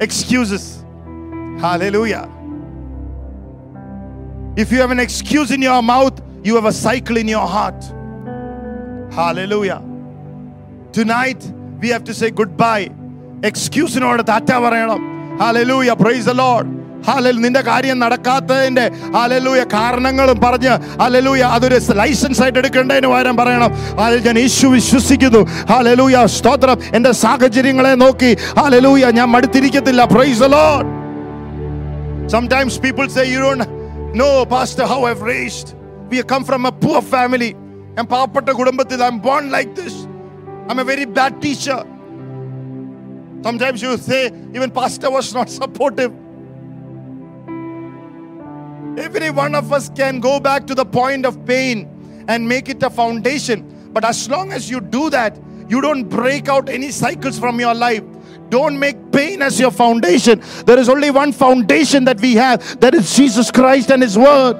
Excuses. 0.00 0.84
Hallelujah. 1.60 2.24
If 4.56 4.72
you 4.72 4.78
have 4.78 4.90
an 4.90 5.00
excuse 5.00 5.50
in 5.50 5.62
your 5.62 5.82
mouth, 5.82 6.20
you 6.42 6.54
have 6.56 6.64
a 6.64 6.72
cycle 6.72 7.16
in 7.16 7.28
your 7.28 7.46
heart. 7.46 7.80
Hallelujah. 9.12 9.82
Tonight, 10.92 11.40
we 11.80 11.88
have 11.90 12.04
to 12.04 12.14
say 12.14 12.30
goodbye. 12.30 12.86
എക്സ്ക്യൂസിനോട് 13.48 14.22
താറ്റ 14.30 14.50
പറയണം 14.64 15.00
hallelujah 15.40 15.92
praise 16.02 16.26
the 16.28 16.32
Lord 16.40 16.70
ഹാലൽ 17.07 17.35
നിന്റെ 17.43 17.61
കാര്യം 17.69 17.97
നടക്കാത്തതിന്റെ 18.03 18.85
hallelujah 19.15 19.61
കാരണങ്ങളും 19.75 20.37
പറഞ്ഞ് 20.45 20.73
hallelujah 21.01 21.43
അതൊരു 21.55 21.79
licence 22.01 22.41
ആയിട്ട് 22.43 22.59
എടുക്കേണ്ടതിന് 22.61 23.07
പകരം 23.13 23.37
പറയണം. 23.41 23.71
ഹാലൽ 24.01 24.19
ഞാൻ 24.27 24.37
യേശു 24.43 24.67
വിശ്വസിക്കുന്നു. 24.77 25.41
ഹാലലൂയ 25.71 26.25
സ്തോത്രം. 26.37 26.77
എന്റെ 26.97 27.11
സാഹചര്യങ്ങളെ 27.23 27.93
നോക്കി. 28.03 28.31
ഹാലലൂയ 28.59 29.11
ഞാൻ 29.19 29.29
മടുത്തിരിക്കത്തില്ല. 29.35 30.01
Praise 30.15 30.49
lord 30.55 30.89
sometimes 32.33 32.79
people 32.83 33.05
say 33.15 33.23
you 33.33 33.39
don't 33.45 33.65
know 34.21 34.29
pastor 34.53 34.85
how 34.93 34.99
have 35.09 35.27
raised 35.31 35.71
we 36.11 36.19
come 36.33 36.43
from 36.49 36.67
a 36.67 36.73
poor 36.83 36.99
family 37.13 37.49
ഞാൻ 37.97 38.05
പാവപ്പെട്ട 38.13 38.49
കുടുംബത്തിൽ 38.59 39.03
I 39.03 39.09
am 39.13 39.17
born 39.27 39.43
like 39.55 39.71
this 39.81 39.99
I 40.67 40.71
am 40.75 40.79
a 40.83 40.85
very 40.91 41.07
bad 41.17 41.37
teacher 41.45 41.79
sometimes 43.47 43.83
you 43.87 43.93
say 44.09 44.19
even 44.57 44.69
pastor 44.79 45.09
was 45.15 45.31
not 45.37 45.51
supportive 45.51 46.11
Every 48.97 49.31
one 49.31 49.55
of 49.55 49.73
us 49.73 49.89
can 49.89 50.19
go 50.19 50.39
back 50.39 50.67
to 50.67 50.75
the 50.75 50.85
point 50.85 51.25
of 51.25 51.45
pain 51.45 52.25
and 52.27 52.47
make 52.47 52.69
it 52.69 52.81
a 52.83 52.89
foundation. 52.89 53.89
But 53.91 54.05
as 54.05 54.29
long 54.29 54.51
as 54.51 54.69
you 54.69 54.81
do 54.81 55.09
that, 55.09 55.37
you 55.67 55.81
don't 55.81 56.03
break 56.03 56.47
out 56.47 56.69
any 56.69 56.91
cycles 56.91 57.39
from 57.39 57.59
your 57.59 57.73
life. 57.73 58.03
Don't 58.49 58.77
make 58.77 59.11
pain 59.11 59.41
as 59.41 59.59
your 59.59 59.71
foundation. 59.71 60.43
There 60.65 60.77
is 60.77 60.89
only 60.89 61.09
one 61.09 61.31
foundation 61.31 62.05
that 62.05 62.19
we 62.19 62.35
have 62.35 62.79
that 62.81 62.93
is 62.93 63.15
Jesus 63.15 63.49
Christ 63.49 63.89
and 63.89 64.03
His 64.03 64.17
Word. 64.17 64.53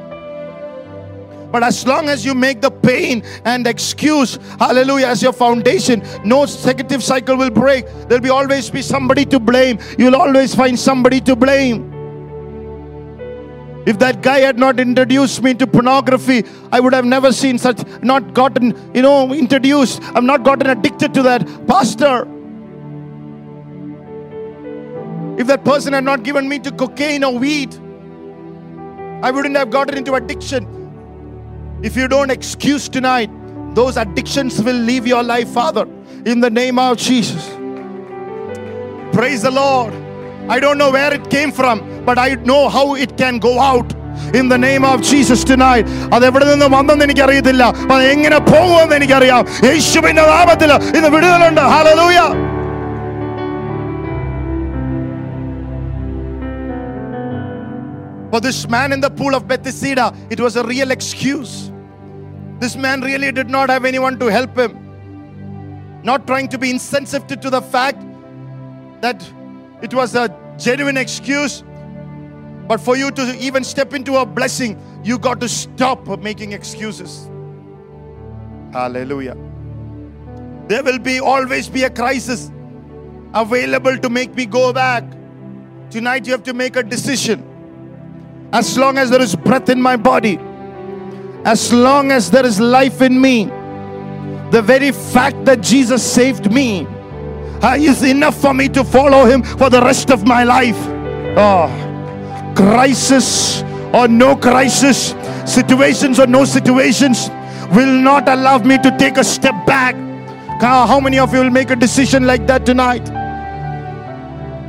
But 1.52 1.62
as 1.62 1.86
long 1.86 2.10
as 2.10 2.26
you 2.26 2.34
make 2.34 2.62
the 2.62 2.72
pain 2.72 3.22
and 3.46 3.67
excuse, 3.67 4.39
hallelujah, 4.58 5.08
as 5.08 5.22
your 5.22 5.34
foundation, 5.34 6.02
no 6.26 6.46
negative 6.65 7.04
cycle 7.04 7.38
will 7.38 7.52
break. 7.52 7.86
There'll 8.08 8.24
be 8.24 8.32
always 8.32 8.72
be 8.72 8.82
somebody 8.82 9.26
to 9.26 9.39
blame. 9.39 9.78
You'll 10.00 10.15
always 10.15 10.56
find 10.56 10.80
somebody 10.80 11.22
to 11.22 11.36
blame. 11.36 11.92
If 13.86 14.00
that 14.00 14.22
guy 14.22 14.39
had 14.39 14.58
not 14.58 14.80
introduced 14.80 15.43
me 15.43 15.54
to 15.56 15.67
pornography, 15.67 16.46
I 16.72 16.80
would 16.80 16.93
have 16.93 17.04
never 17.04 17.34
seen 17.34 17.58
such, 17.58 17.86
not 18.02 18.34
gotten, 18.34 18.74
you 18.93 19.02
know, 19.02 19.34
introduced. 19.34 20.02
I've 20.15 20.24
not 20.24 20.43
gotten 20.43 20.67
addicted 20.67 21.13
to 21.15 21.24
that. 21.24 21.46
Pastor, 21.67 22.22
if 25.38 25.48
that 25.48 25.65
person 25.65 25.93
had 25.93 26.06
not 26.06 26.24
given 26.24 26.48
me 26.48 26.60
to 26.60 26.72
cocaine 26.72 27.24
or 27.24 27.38
weed, 27.38 27.76
I 29.22 29.32
wouldn't 29.32 29.58
have 29.58 29.69
gotten 29.69 29.98
into 29.98 30.13
addiction. 30.13 30.67
If 31.84 31.98
you 31.98 32.08
don't 32.08 32.30
excuse 32.30 32.88
tonight, 32.88 33.30
those 33.76 33.98
addictions 33.98 34.62
will 34.62 34.76
leave 34.76 35.06
your 35.06 35.24
life, 35.24 35.50
Father, 35.50 35.86
in 36.26 36.39
the 36.39 36.50
name 36.50 36.80
of 36.80 36.98
Jesus. 36.98 37.50
Praise 39.13 39.41
the 39.41 39.52
Lord. 39.52 40.02
I 40.48 40.59
don't 40.64 40.78
know 40.83 40.90
where 40.90 41.12
it 41.18 41.24
came 41.37 41.52
from, 41.52 41.76
but 42.07 42.18
I 42.18 42.35
know 42.50 42.68
how 42.76 42.94
it 42.94 43.16
can 43.22 43.38
go 43.38 43.54
out. 43.70 43.88
In 44.35 44.48
the 44.52 44.59
name 44.59 44.85
of 44.90 44.96
Jesus 45.11 45.40
tonight. 45.50 45.85
അത് 46.14 46.24
എവിടെ 46.28 46.46
നിന്ന് 46.50 46.66
വന്നെന്ന് 46.76 47.04
എനിക്കറിയത്തില്ല 47.07 47.64
അത് 47.90 48.02
എങ്ങനെ 48.14 48.38
പോകുമെന്ന് 48.50 48.96
എനിക്കറിയാം 48.98 49.42
യേശുവിന്റെ 49.68 50.24
നാമത്തിൽ 50.35 50.70
ഇന്ന് 50.98 51.11
വിടുതലുണ്ട് 51.14 51.62
hallelujah 51.74 52.20
For 58.31 58.40
this 58.40 58.68
man 58.68 58.92
in 58.92 59.00
the 59.00 59.11
pool 59.11 59.35
of 59.35 59.48
Bethesda, 59.48 60.07
it 60.28 60.38
was 60.38 60.57
a 60.57 60.64
real 60.64 60.90
excuse. 60.90 61.70
This 62.61 62.76
man 62.76 63.00
really 63.00 63.33
did 63.33 63.48
not 63.48 63.70
have 63.70 63.85
anyone 63.85 64.18
to 64.18 64.26
help 64.26 64.57
him. 64.57 64.72
Not 66.02 66.26
trying 66.26 66.48
to 66.48 66.59
be 66.59 66.70
insensitive 66.70 67.40
to 67.40 67.50
the 67.50 67.62
fact 67.62 68.00
that 69.00 69.18
it 69.84 69.93
was 69.93 70.15
a 70.15 70.30
genuine 70.58 70.98
excuse. 70.98 71.63
But 72.67 72.80
for 72.80 72.96
you 72.96 73.12
to 73.12 73.38
even 73.38 73.63
step 73.63 73.93
into 73.93 74.15
a 74.15 74.26
blessing, 74.26 74.80
you 75.04 75.19
got 75.19 75.41
to 75.41 75.50
stop 75.50 76.08
making 76.19 76.54
excuses. 76.54 77.30
Hallelujah. 78.72 79.36
There 80.67 80.82
will 80.82 81.00
be 81.00 81.19
always 81.19 81.67
be 81.67 81.84
a 81.84 81.89
crisis 81.89 82.50
available 83.34 83.98
to 83.98 84.10
make 84.10 84.34
me 84.34 84.46
go 84.46 84.72
back. 84.72 85.04
Tonight 85.89 86.26
you 86.26 86.32
have 86.32 86.43
to 86.43 86.54
make 86.54 86.78
a 86.78 86.84
decision. 86.84 87.43
As 88.54 88.78
long 88.78 88.98
as 88.98 89.10
there 89.10 89.22
is 89.22 89.36
breath 89.36 89.67
in 89.67 89.82
my 89.82 89.98
body, 89.98 90.39
as 91.43 91.74
long 91.74 92.12
as 92.12 92.32
there 92.32 92.46
is 92.46 92.60
life 92.60 93.02
in 93.02 93.19
me, 93.19 93.46
the 94.52 94.62
very 94.62 94.91
fact 94.91 95.43
that 95.46 95.62
Jesus 95.62 96.02
saved 96.02 96.52
me 96.54 96.88
Uh, 97.63 97.78
is 97.80 98.04
enough 98.04 98.36
for 98.36 98.54
me 98.54 98.67
to 98.67 98.84
follow 98.84 99.23
him 99.23 99.41
for 99.41 99.69
the 99.69 99.80
rest 99.82 100.12
of 100.12 100.28
my 100.28 100.43
life. 100.43 100.76
Oh, 101.38 101.69
crisis 102.58 103.63
or 103.93 104.10
no 104.10 104.36
crisis, 104.36 105.15
situations 105.45 106.19
or 106.19 106.28
no 106.28 106.43
situations 106.43 107.30
will 107.73 108.02
not 108.02 108.28
allow 108.28 108.58
me 108.58 108.78
to 108.80 108.95
take 108.97 109.15
a 109.15 109.23
step 109.23 109.56
back. 109.65 109.95
How 110.60 110.99
many 110.99 111.19
of 111.19 111.34
you 111.34 111.39
will 111.39 111.49
make 111.49 111.69
a 111.69 111.76
decision 111.76 112.28
like 112.28 112.47
that 112.47 112.65
tonight? 112.65 113.06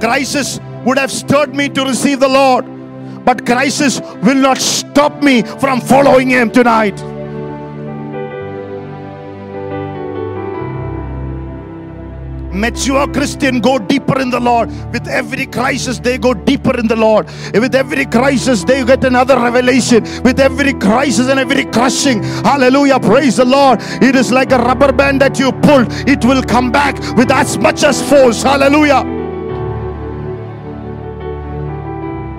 Crisis 0.01 0.61
would 0.85 0.99
have 0.99 1.11
stirred 1.11 1.55
me 1.55 1.69
to 1.71 1.83
receive 1.85 2.21
the 2.21 2.29
Lord, 2.29 2.65
but 3.25 3.45
crisis 3.45 4.01
will 4.23 4.37
not 4.37 4.59
stop 4.59 5.21
me 5.21 5.43
from 5.43 5.81
following 5.81 6.31
Him 6.31 6.51
tonight. 6.51 7.01
Mature 12.55 13.07
Christian 13.09 13.61
go 13.61 13.79
deeper 13.79 14.21
in 14.21 14.31
the 14.31 14.41
Lord. 14.41 14.69
With 14.93 15.09
every 15.09 15.47
crisis, 15.47 15.99
they 15.99 16.19
go 16.19 16.35
deeper 16.35 16.79
in 16.79 16.87
the 16.87 16.97
Lord. 16.97 17.27
With 17.53 17.75
every 17.75 18.07
crisis, 18.07 18.65
they 18.65 18.85
get 18.85 19.05
another 19.05 19.37
revelation. 19.37 20.05
With 20.23 20.41
every 20.41 20.75
crisis 20.75 21.29
and 21.29 21.39
every 21.41 21.65
crushing, 21.67 22.23
hallelujah, 22.23 23.01
praise 23.01 23.37
the 23.37 23.45
Lord. 23.45 23.81
It 24.03 24.17
is 24.17 24.33
like 24.33 24.53
a 24.53 24.59
rubber 24.59 24.93
band 24.93 25.21
that 25.21 25.39
you 25.39 25.53
pull, 25.53 25.87
it 26.09 26.25
will 26.25 26.43
come 26.43 26.71
back 26.71 26.99
with 27.17 27.31
as 27.31 27.59
much 27.59 27.85
as 27.85 28.07
force. 28.09 28.43
Hallelujah. 28.43 29.24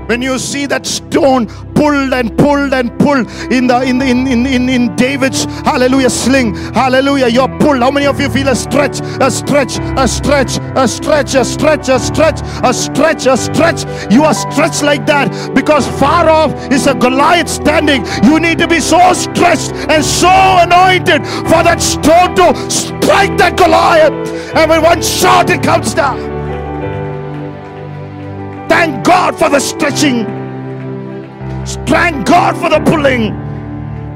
When 0.07 0.21
you 0.21 0.37
see 0.39 0.65
that 0.65 0.85
stone 0.85 1.47
pulled 1.75 2.13
and 2.13 2.37
pulled 2.37 2.73
and 2.73 2.97
pulled 2.99 3.29
in 3.51 3.67
the 3.67 3.81
in 3.83 3.97
the 3.97 4.05
in 4.05 4.27
in, 4.27 4.45
in, 4.45 4.69
in 4.69 4.95
david's 4.95 5.45
hallelujah 5.65 6.09
sling 6.09 6.55
hallelujah 6.73 7.27
you're 7.27 7.49
pulled. 7.59 7.79
How 7.79 7.91
many 7.91 8.05
of 8.05 8.19
you 8.19 8.29
feel 8.29 8.47
a 8.47 8.55
stretch 8.55 9.01
a 9.19 9.29
stretch 9.29 9.77
a 9.97 10.07
stretch 10.07 10.57
a 10.75 10.87
stretch 10.87 11.35
a 11.35 11.43
stretch 11.43 11.89
a 11.89 11.99
stretch 11.99 12.41
a 12.63 12.73
stretch 12.73 13.25
a 13.25 13.37
stretch? 13.37 14.11
You 14.11 14.23
are 14.23 14.33
stretched 14.33 14.83
like 14.83 15.05
that 15.07 15.53
because 15.53 15.87
far 15.99 16.29
off 16.29 16.53
is 16.71 16.87
a 16.87 16.95
goliath 16.95 17.49
standing. 17.49 18.05
You 18.23 18.39
need 18.39 18.57
to 18.59 18.67
be 18.67 18.79
so 18.79 19.13
stretched 19.13 19.71
and 19.89 20.03
so 20.03 20.29
anointed 20.29 21.25
for 21.49 21.61
that 21.63 21.81
stone 21.81 22.35
to 22.35 22.69
strike 22.69 23.37
that 23.37 23.57
goliath. 23.57 24.13
And 24.55 24.69
with 24.69 24.83
one 24.83 25.01
shot 25.01 25.49
it 25.49 25.61
comes 25.61 25.93
down 25.93 26.34
Thank 28.85 29.03
God 29.03 29.35
for 29.39 29.49
the 29.49 29.59
stretching. 29.59 30.25
Thank 31.87 32.27
God 32.27 32.55
for 32.55 32.69
the 32.69 32.79
pulling. 32.85 33.33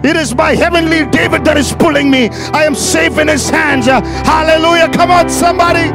It 0.05 0.15
is 0.15 0.35
my 0.35 0.53
heavenly 0.53 1.07
David 1.09 1.43
that 1.45 1.57
is 1.57 1.73
pulling 1.73 2.11
me. 2.11 2.29
I 2.53 2.65
am 2.65 2.75
safe 2.75 3.17
in 3.17 3.27
his 3.27 3.49
hands. 3.49 3.87
Hallelujah. 3.87 4.87
Come 4.89 5.09
on, 5.09 5.27
somebody. 5.27 5.89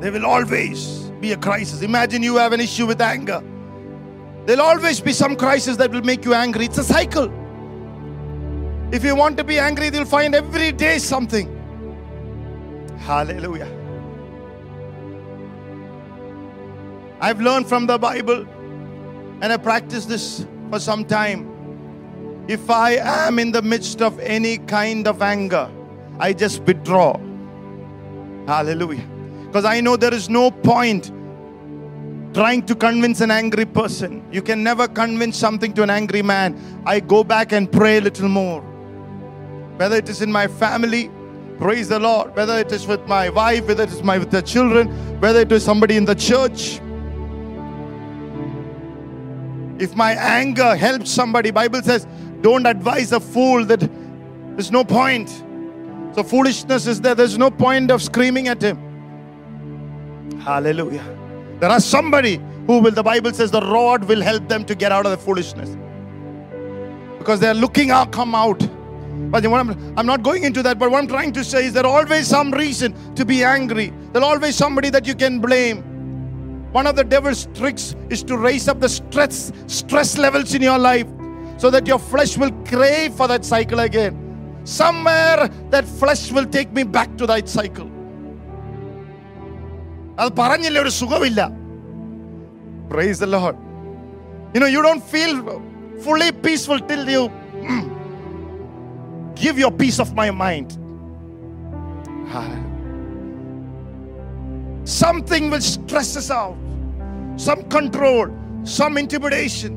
They 0.00 0.10
will 0.10 0.26
always 0.26 1.07
be 1.20 1.32
a 1.32 1.36
crisis. 1.36 1.82
Imagine 1.82 2.22
you 2.22 2.36
have 2.36 2.52
an 2.52 2.60
issue 2.60 2.86
with 2.86 3.00
anger. 3.00 3.42
There'll 4.46 4.62
always 4.62 5.00
be 5.00 5.12
some 5.12 5.36
crisis 5.36 5.76
that 5.76 5.90
will 5.90 6.02
make 6.02 6.24
you 6.24 6.34
angry. 6.34 6.66
It's 6.66 6.78
a 6.78 6.84
cycle. 6.84 7.32
If 8.90 9.04
you 9.04 9.14
want 9.14 9.36
to 9.36 9.44
be 9.44 9.58
angry, 9.58 9.90
you'll 9.92 10.06
find 10.06 10.34
every 10.34 10.72
day 10.72 10.98
something. 10.98 11.54
Hallelujah. 12.98 13.68
I've 17.20 17.40
learned 17.40 17.68
from 17.68 17.86
the 17.86 17.98
Bible 17.98 18.46
and 19.40 19.52
I 19.52 19.56
practiced 19.56 20.08
this 20.08 20.46
for 20.70 20.78
some 20.78 21.04
time. 21.04 21.46
If 22.48 22.70
I 22.70 22.92
am 22.92 23.38
in 23.38 23.52
the 23.52 23.60
midst 23.60 24.00
of 24.00 24.18
any 24.20 24.58
kind 24.58 25.06
of 25.06 25.20
anger, 25.20 25.70
I 26.18 26.32
just 26.32 26.62
withdraw. 26.62 27.18
Hallelujah. 28.46 29.17
Because 29.48 29.64
I 29.64 29.80
know 29.80 29.96
there 29.96 30.14
is 30.14 30.28
no 30.28 30.50
point 30.50 31.10
trying 32.34 32.64
to 32.66 32.74
convince 32.74 33.20
an 33.22 33.30
angry 33.30 33.64
person. 33.64 34.22
You 34.30 34.42
can 34.42 34.62
never 34.62 34.86
convince 34.86 35.36
something 35.36 35.72
to 35.72 35.82
an 35.82 35.90
angry 35.90 36.22
man. 36.22 36.82
I 36.84 37.00
go 37.00 37.24
back 37.24 37.52
and 37.52 37.70
pray 37.70 37.98
a 37.98 38.00
little 38.02 38.28
more. 38.28 38.60
Whether 39.76 39.96
it 39.96 40.08
is 40.08 40.20
in 40.20 40.30
my 40.30 40.46
family, 40.46 41.10
praise 41.58 41.88
the 41.88 41.98
Lord. 41.98 42.36
Whether 42.36 42.58
it 42.58 42.70
is 42.72 42.86
with 42.86 43.06
my 43.06 43.30
wife, 43.30 43.66
whether 43.66 43.84
it 43.84 43.90
is 43.90 44.02
my, 44.02 44.18
with 44.18 44.30
the 44.30 44.42
children, 44.42 44.88
whether 45.20 45.40
it 45.40 45.50
is 45.50 45.64
somebody 45.64 45.96
in 45.96 46.04
the 46.04 46.14
church. 46.14 46.80
If 49.80 49.96
my 49.96 50.12
anger 50.12 50.76
helps 50.76 51.10
somebody, 51.10 51.50
Bible 51.50 51.80
says, 51.82 52.06
don't 52.42 52.66
advise 52.66 53.12
a 53.12 53.20
fool 53.20 53.64
that 53.64 53.80
there's 54.54 54.70
no 54.70 54.84
point. 54.84 55.28
So 56.14 56.22
foolishness 56.22 56.86
is 56.86 57.00
there. 57.00 57.14
There's 57.14 57.38
no 57.38 57.50
point 57.50 57.90
of 57.90 58.02
screaming 58.02 58.48
at 58.48 58.60
him. 58.60 58.87
Hallelujah. 60.38 61.04
There 61.60 61.70
are 61.70 61.80
somebody 61.80 62.40
who 62.66 62.78
will, 62.78 62.92
the 62.92 63.02
Bible 63.02 63.32
says, 63.32 63.50
the 63.50 63.60
rod 63.60 64.04
will 64.04 64.20
help 64.20 64.48
them 64.48 64.64
to 64.66 64.74
get 64.74 64.92
out 64.92 65.06
of 65.06 65.12
the 65.12 65.18
foolishness. 65.18 65.76
Because 67.18 67.40
they're 67.40 67.54
looking 67.54 67.90
out, 67.90 68.12
come 68.12 68.34
out. 68.34 68.58
But 69.30 69.44
I'm, 69.44 69.98
I'm 69.98 70.06
not 70.06 70.22
going 70.22 70.44
into 70.44 70.62
that, 70.62 70.78
but 70.78 70.90
what 70.90 70.98
I'm 70.98 71.08
trying 71.08 71.32
to 71.32 71.44
say 71.44 71.66
is 71.66 71.72
there 71.72 71.86
always 71.86 72.28
some 72.28 72.52
reason 72.52 72.94
to 73.14 73.24
be 73.24 73.42
angry. 73.42 73.92
There's 74.12 74.24
always 74.24 74.54
somebody 74.54 74.90
that 74.90 75.06
you 75.06 75.14
can 75.14 75.40
blame. 75.40 75.82
One 76.72 76.86
of 76.86 76.96
the 76.96 77.04
devil's 77.04 77.46
tricks 77.54 77.96
is 78.08 78.22
to 78.24 78.36
raise 78.36 78.68
up 78.68 78.80
the 78.80 78.88
stress, 78.88 79.52
stress 79.66 80.16
levels 80.16 80.54
in 80.54 80.62
your 80.62 80.78
life 80.78 81.06
so 81.56 81.70
that 81.70 81.86
your 81.86 81.98
flesh 81.98 82.38
will 82.38 82.52
crave 82.64 83.14
for 83.14 83.26
that 83.26 83.44
cycle 83.44 83.80
again. 83.80 84.60
Somewhere 84.64 85.48
that 85.70 85.84
flesh 85.84 86.30
will 86.30 86.46
take 86.46 86.70
me 86.72 86.84
back 86.84 87.16
to 87.16 87.26
that 87.26 87.48
cycle. 87.48 87.87
അത് 90.19 90.29
പറഞ്ഞില്ല 90.41 90.79
ഒരു 90.85 90.91
സുഖമില്ല 90.99 91.41
price 92.93 93.19
the 93.25 93.31
Lord. 93.37 93.55
You 94.53 94.59
know, 94.61 94.69
you 94.75 94.81
don't 94.87 95.03
feel 95.13 95.33
fully 96.05 96.31
peaceful 96.45 96.79
till 96.89 97.03
you 97.15 97.21
give 99.43 99.57
your 99.63 99.71
peace 99.81 99.99
of 100.03 100.09
my 100.21 100.29
mind. 100.45 100.69
Something 104.85 105.49
will 105.49 105.61
stress 105.61 106.09
us 106.21 106.29
out, 106.29 106.57
some 107.47 107.61
control, 107.75 108.27
some 108.63 108.97
intimidation. 108.97 109.73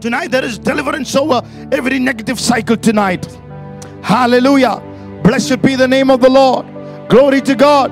Tonight, 0.00 0.30
there 0.30 0.44
is 0.44 0.58
deliverance 0.58 1.14
over 1.22 1.42
every 1.78 1.98
negative 1.98 2.38
cycle 2.40 2.76
tonight. 2.76 3.26
Hallelujah. 4.02 4.76
Blessed 5.24 5.60
be 5.62 5.74
the 5.76 5.88
name 5.88 6.10
of 6.10 6.20
the 6.20 6.30
Lord. 6.30 6.64
Glory 7.08 7.40
to 7.42 7.54
God. 7.54 7.90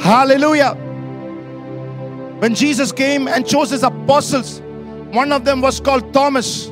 Hallelujah. 0.00 0.74
When 2.38 2.54
Jesus 2.54 2.92
came 2.92 3.28
and 3.28 3.46
chose 3.46 3.70
his 3.70 3.82
apostles, 3.82 4.60
one 5.12 5.32
of 5.32 5.44
them 5.44 5.60
was 5.60 5.80
called 5.80 6.12
Thomas. 6.12 6.70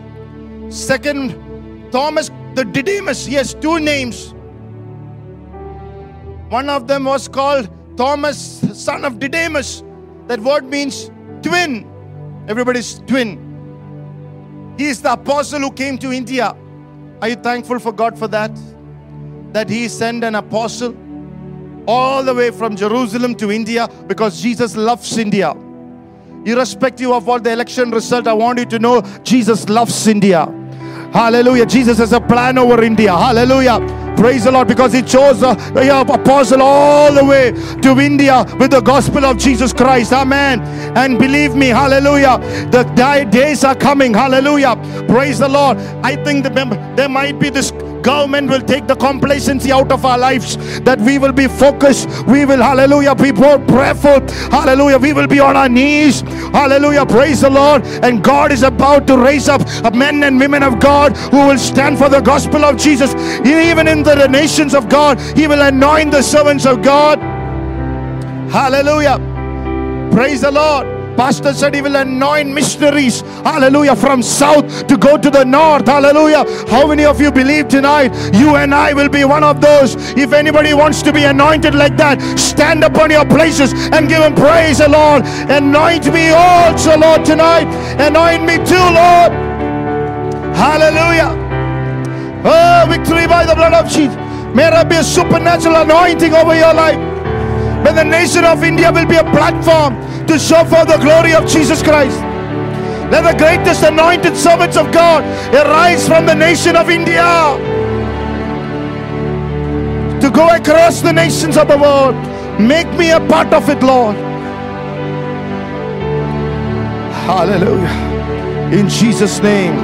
Second, 0.68 1.90
Thomas 1.90 2.30
the 2.54 2.64
Didymus. 2.64 3.26
He 3.26 3.34
has 3.34 3.54
two 3.54 3.80
names. 3.80 4.32
One 6.50 6.68
of 6.68 6.86
them 6.86 7.04
was 7.04 7.28
called 7.28 7.68
Thomas, 7.96 8.38
son 8.74 9.04
of 9.04 9.18
Didymus. 9.18 9.82
That 10.28 10.40
word 10.40 10.64
means 10.64 11.10
twin. 11.42 11.90
Everybody's 12.48 13.00
twin. 13.06 14.74
He 14.78 14.86
is 14.86 15.02
the 15.02 15.12
apostle 15.12 15.60
who 15.60 15.70
came 15.72 15.98
to 15.98 16.12
India. 16.12 16.56
Are 17.20 17.28
you 17.28 17.36
thankful 17.36 17.78
for 17.78 17.92
God 17.92 18.18
for 18.18 18.28
that? 18.28 18.52
That 19.52 19.68
He 19.68 19.88
sent 19.88 20.24
an 20.24 20.34
apostle 20.34 20.94
all 21.86 22.22
the 22.22 22.34
way 22.34 22.50
from 22.50 22.76
Jerusalem 22.76 23.34
to 23.36 23.50
India 23.50 23.88
because 24.06 24.40
Jesus 24.40 24.76
loves 24.76 25.16
India. 25.18 25.54
Irrespective 26.44 27.10
of 27.10 27.26
what 27.26 27.44
the 27.44 27.52
election 27.52 27.90
result, 27.90 28.26
I 28.26 28.34
want 28.34 28.58
you 28.58 28.66
to 28.66 28.78
know 28.78 29.02
Jesus 29.22 29.68
loves 29.68 30.06
India. 30.06 30.46
Hallelujah. 31.12 31.64
Jesus 31.64 31.98
has 31.98 32.12
a 32.12 32.20
plan 32.20 32.58
over 32.58 32.82
India. 32.82 33.16
Hallelujah. 33.16 33.78
Praise 34.16 34.44
the 34.44 34.50
Lord 34.50 34.68
because 34.68 34.92
He 34.92 35.02
chose 35.02 35.42
a 35.42 35.52
apostle 36.00 36.62
all 36.62 37.12
the 37.12 37.24
way 37.24 37.52
to 37.80 38.00
India 38.00 38.44
with 38.58 38.70
the 38.70 38.80
gospel 38.80 39.24
of 39.24 39.38
Jesus 39.38 39.72
Christ. 39.72 40.12
Amen. 40.12 40.60
And 40.96 41.18
believe 41.18 41.54
me, 41.54 41.68
hallelujah, 41.68 42.38
the 42.70 42.84
days 43.30 43.64
are 43.64 43.74
coming. 43.74 44.14
Hallelujah. 44.14 44.76
Praise 45.08 45.38
the 45.38 45.48
Lord. 45.48 45.78
I 46.02 46.16
think 46.22 46.44
the, 46.44 46.50
there 46.96 47.08
might 47.08 47.38
be 47.38 47.48
this 47.48 47.72
government 48.04 48.50
will 48.50 48.60
take 48.60 48.86
the 48.86 48.94
complacency 48.94 49.72
out 49.72 49.90
of 49.90 50.04
our 50.04 50.18
lives 50.18 50.56
that 50.80 51.00
we 51.00 51.18
will 51.18 51.32
be 51.32 51.48
focused. 51.48 52.08
We 52.26 52.44
will 52.44 52.62
hallelujah 52.62 53.14
be 53.14 53.32
more 53.32 53.58
prayerful. 53.58 54.20
Hallelujah. 54.50 54.98
We 54.98 55.12
will 55.12 55.26
be 55.26 55.40
on 55.40 55.56
our 55.56 55.68
knees. 55.68 56.20
Hallelujah. 56.52 57.06
Praise 57.06 57.40
the 57.40 57.50
lord. 57.50 57.84
And 58.04 58.22
god 58.22 58.52
is 58.52 58.62
about 58.62 59.06
to 59.08 59.18
raise 59.18 59.48
up 59.48 59.62
a 59.84 59.90
men 59.90 60.22
and 60.22 60.38
women 60.38 60.62
of 60.62 60.78
god 60.78 61.16
who 61.16 61.48
will 61.48 61.58
stand 61.58 61.98
for 61.98 62.08
the 62.08 62.20
gospel 62.20 62.64
of 62.64 62.76
jesus. 62.76 63.14
Even 63.44 63.88
in 63.88 64.02
the 64.02 64.28
nations 64.28 64.74
of 64.74 64.88
god 64.88 65.18
he 65.36 65.48
will 65.48 65.62
anoint 65.62 66.10
the 66.12 66.22
servants 66.22 66.66
of 66.66 66.82
god. 66.82 67.18
Hallelujah. 68.50 69.18
Praise 70.12 70.42
the 70.42 70.50
lord 70.50 70.93
Pastor 71.16 71.54
said 71.54 71.74
he 71.74 71.80
will 71.80 71.96
anoint 71.96 72.50
missionaries, 72.50 73.20
hallelujah, 73.20 73.94
from 73.94 74.22
south 74.22 74.86
to 74.88 74.96
go 74.96 75.16
to 75.16 75.30
the 75.30 75.44
north, 75.44 75.86
hallelujah. 75.86 76.44
How 76.68 76.86
many 76.86 77.04
of 77.04 77.20
you 77.20 77.30
believe 77.30 77.68
tonight? 77.68 78.12
You 78.34 78.56
and 78.56 78.74
I 78.74 78.92
will 78.92 79.08
be 79.08 79.24
one 79.24 79.44
of 79.44 79.60
those. 79.60 79.94
If 80.16 80.32
anybody 80.32 80.74
wants 80.74 81.02
to 81.02 81.12
be 81.12 81.24
anointed 81.24 81.74
like 81.74 81.96
that, 81.98 82.20
stand 82.38 82.82
up 82.82 82.96
on 82.98 83.10
your 83.10 83.24
places 83.24 83.72
and 83.92 84.08
give 84.08 84.22
him 84.22 84.34
praise, 84.34 84.78
the 84.78 84.88
Lord. 84.88 85.22
Anoint 85.48 86.12
me 86.12 86.30
also, 86.30 86.96
Lord, 86.98 87.24
tonight. 87.24 87.66
Anoint 88.00 88.44
me 88.44 88.56
too, 88.64 88.74
Lord. 88.74 89.32
Hallelujah. 90.54 91.30
Oh, 92.44 92.86
victory 92.88 93.26
by 93.26 93.46
the 93.46 93.54
blood 93.54 93.72
of 93.72 93.90
Jesus. 93.90 94.16
May 94.54 94.70
there 94.70 94.84
be 94.84 94.96
a 94.96 95.04
supernatural 95.04 95.76
anointing 95.76 96.34
over 96.34 96.54
your 96.54 96.74
life. 96.74 96.98
May 97.84 97.92
the 97.92 98.04
nation 98.04 98.44
of 98.44 98.62
India 98.62 98.90
will 98.92 99.06
be 99.06 99.16
a 99.16 99.24
platform 99.24 99.94
to 100.26 100.38
show 100.38 100.64
forth 100.64 100.88
the 100.88 100.98
glory 100.98 101.34
of 101.34 101.46
Jesus 101.46 101.82
Christ. 101.82 102.18
Let 103.10 103.30
the 103.30 103.38
greatest 103.38 103.82
anointed 103.82 104.36
servants 104.36 104.76
of 104.76 104.90
God 104.90 105.22
arise 105.54 106.08
from 106.08 106.26
the 106.26 106.34
nation 106.34 106.74
of 106.74 106.90
India 106.90 107.22
to 110.20 110.30
go 110.30 110.48
across 110.48 111.02
the 111.02 111.12
nations 111.12 111.56
of 111.56 111.68
the 111.68 111.76
world. 111.76 112.14
Make 112.58 112.90
me 112.98 113.10
a 113.10 113.20
part 113.20 113.52
of 113.52 113.68
it, 113.68 113.82
Lord. 113.82 114.16
Hallelujah. 117.26 118.72
In 118.72 118.88
Jesus' 118.88 119.40
name, 119.40 119.74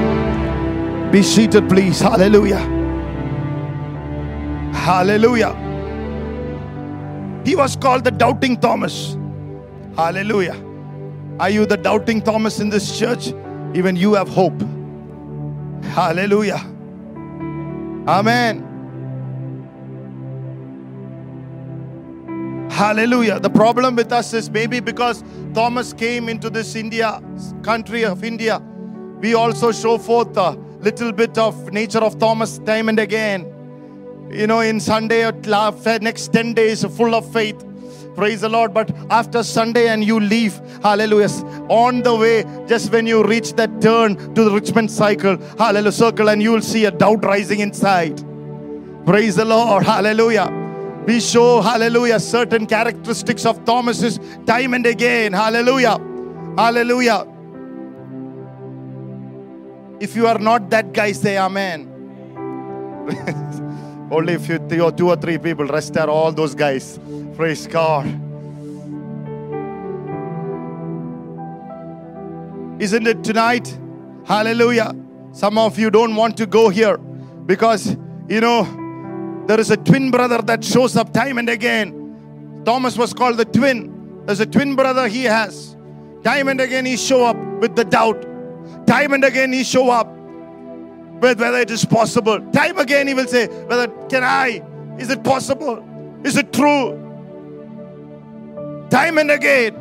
be 1.10 1.22
seated, 1.22 1.68
please. 1.68 2.00
Hallelujah. 2.00 2.60
Hallelujah. 4.72 5.54
He 7.44 7.54
was 7.54 7.76
called 7.76 8.04
the 8.04 8.10
doubting 8.10 8.56
Thomas. 8.56 9.16
Hallelujah. 9.96 10.56
Are 11.38 11.50
you 11.50 11.66
the 11.66 11.76
doubting 11.76 12.20
Thomas 12.20 12.60
in 12.60 12.68
this 12.68 12.98
church? 12.98 13.28
Even 13.74 13.96
you 13.96 14.14
have 14.14 14.28
hope. 14.28 14.60
Hallelujah. 15.84 16.60
Amen. 18.06 18.66
Hallelujah. 22.70 23.40
The 23.40 23.50
problem 23.50 23.96
with 23.96 24.12
us 24.12 24.32
is 24.32 24.50
maybe 24.50 24.80
because 24.80 25.22
Thomas 25.54 25.92
came 25.92 26.28
into 26.28 26.48
this 26.48 26.74
India, 26.74 27.22
country 27.62 28.04
of 28.04 28.24
India, 28.24 28.62
we 29.20 29.34
also 29.34 29.70
show 29.70 29.98
forth 29.98 30.36
a 30.36 30.52
little 30.80 31.12
bit 31.12 31.36
of 31.36 31.72
nature 31.72 31.98
of 31.98 32.18
Thomas 32.18 32.58
time 32.58 32.88
and 32.88 32.98
again. 32.98 33.44
You 34.30 34.46
know, 34.46 34.60
in 34.60 34.80
Sunday, 34.80 35.26
or 35.26 35.32
next 36.00 36.32
10 36.32 36.54
days, 36.54 36.84
full 36.84 37.14
of 37.14 37.30
faith 37.32 37.62
Praise 38.14 38.40
the 38.40 38.48
Lord. 38.48 38.74
But 38.74 38.90
after 39.10 39.42
Sunday 39.42 39.88
and 39.88 40.04
you 40.04 40.20
leave, 40.20 40.60
hallelujah, 40.82 41.28
on 41.68 42.02
the 42.02 42.14
way, 42.14 42.44
just 42.66 42.92
when 42.92 43.06
you 43.06 43.24
reach 43.24 43.52
that 43.54 43.80
turn 43.80 44.16
to 44.34 44.44
the 44.44 44.50
Richmond 44.50 44.90
cycle, 44.90 45.36
hallelujah, 45.58 45.92
circle, 45.92 46.28
and 46.28 46.42
you 46.42 46.52
will 46.52 46.62
see 46.62 46.84
a 46.84 46.90
doubt 46.90 47.24
rising 47.24 47.60
inside. 47.60 48.22
Praise 49.06 49.36
the 49.36 49.44
Lord. 49.44 49.84
Hallelujah. 49.84 50.56
We 51.06 51.20
show, 51.20 51.60
hallelujah, 51.60 52.20
certain 52.20 52.66
characteristics 52.66 53.46
of 53.46 53.64
Thomas's 53.64 54.20
time 54.46 54.74
and 54.74 54.84
again. 54.86 55.32
Hallelujah. 55.32 55.98
Hallelujah. 56.56 57.26
If 59.98 60.14
you 60.16 60.26
are 60.26 60.38
not 60.38 60.70
that 60.70 60.92
guy, 60.92 61.12
say 61.12 61.38
amen. 61.38 61.88
Only 64.10 64.34
if 64.34 64.48
you 64.48 64.58
three 64.68 64.80
or 64.80 64.92
two 64.92 65.08
or 65.08 65.16
three 65.16 65.38
people, 65.38 65.66
rest 65.66 65.96
are 65.96 66.08
all 66.08 66.32
those 66.32 66.54
guys. 66.54 66.98
Praise 67.40 67.66
God. 67.66 68.04
Isn't 72.78 73.06
it 73.06 73.24
tonight? 73.24 73.78
Hallelujah. 74.26 74.94
Some 75.32 75.56
of 75.56 75.78
you 75.78 75.90
don't 75.90 76.16
want 76.16 76.36
to 76.36 76.44
go 76.44 76.68
here 76.68 76.98
because, 76.98 77.96
you 78.28 78.42
know, 78.42 79.44
there 79.46 79.58
is 79.58 79.70
a 79.70 79.78
twin 79.78 80.10
brother 80.10 80.42
that 80.42 80.62
shows 80.62 80.96
up 80.96 81.14
time 81.14 81.38
and 81.38 81.48
again. 81.48 82.62
Thomas 82.66 82.98
was 82.98 83.14
called 83.14 83.38
the 83.38 83.46
twin. 83.46 84.26
There's 84.26 84.40
a 84.40 84.46
twin 84.46 84.76
brother 84.76 85.08
he 85.08 85.24
has. 85.24 85.78
Time 86.22 86.48
and 86.48 86.60
again 86.60 86.84
he 86.84 86.98
show 86.98 87.24
up 87.24 87.38
with 87.62 87.74
the 87.74 87.86
doubt. 87.86 88.20
Time 88.86 89.14
and 89.14 89.24
again 89.24 89.50
he 89.50 89.64
show 89.64 89.88
up 89.88 90.08
with 91.22 91.40
whether 91.40 91.56
it 91.56 91.70
is 91.70 91.86
possible. 91.86 92.38
Time 92.52 92.78
again 92.78 93.06
he 93.06 93.14
will 93.14 93.26
say, 93.26 93.46
whether 93.46 93.88
can 94.10 94.24
I? 94.24 94.62
Is 94.98 95.08
it 95.08 95.24
possible? 95.24 95.82
Is 96.22 96.36
it 96.36 96.52
true? 96.52 97.09
Time 98.90 99.18
and 99.18 99.30
again. 99.30 99.74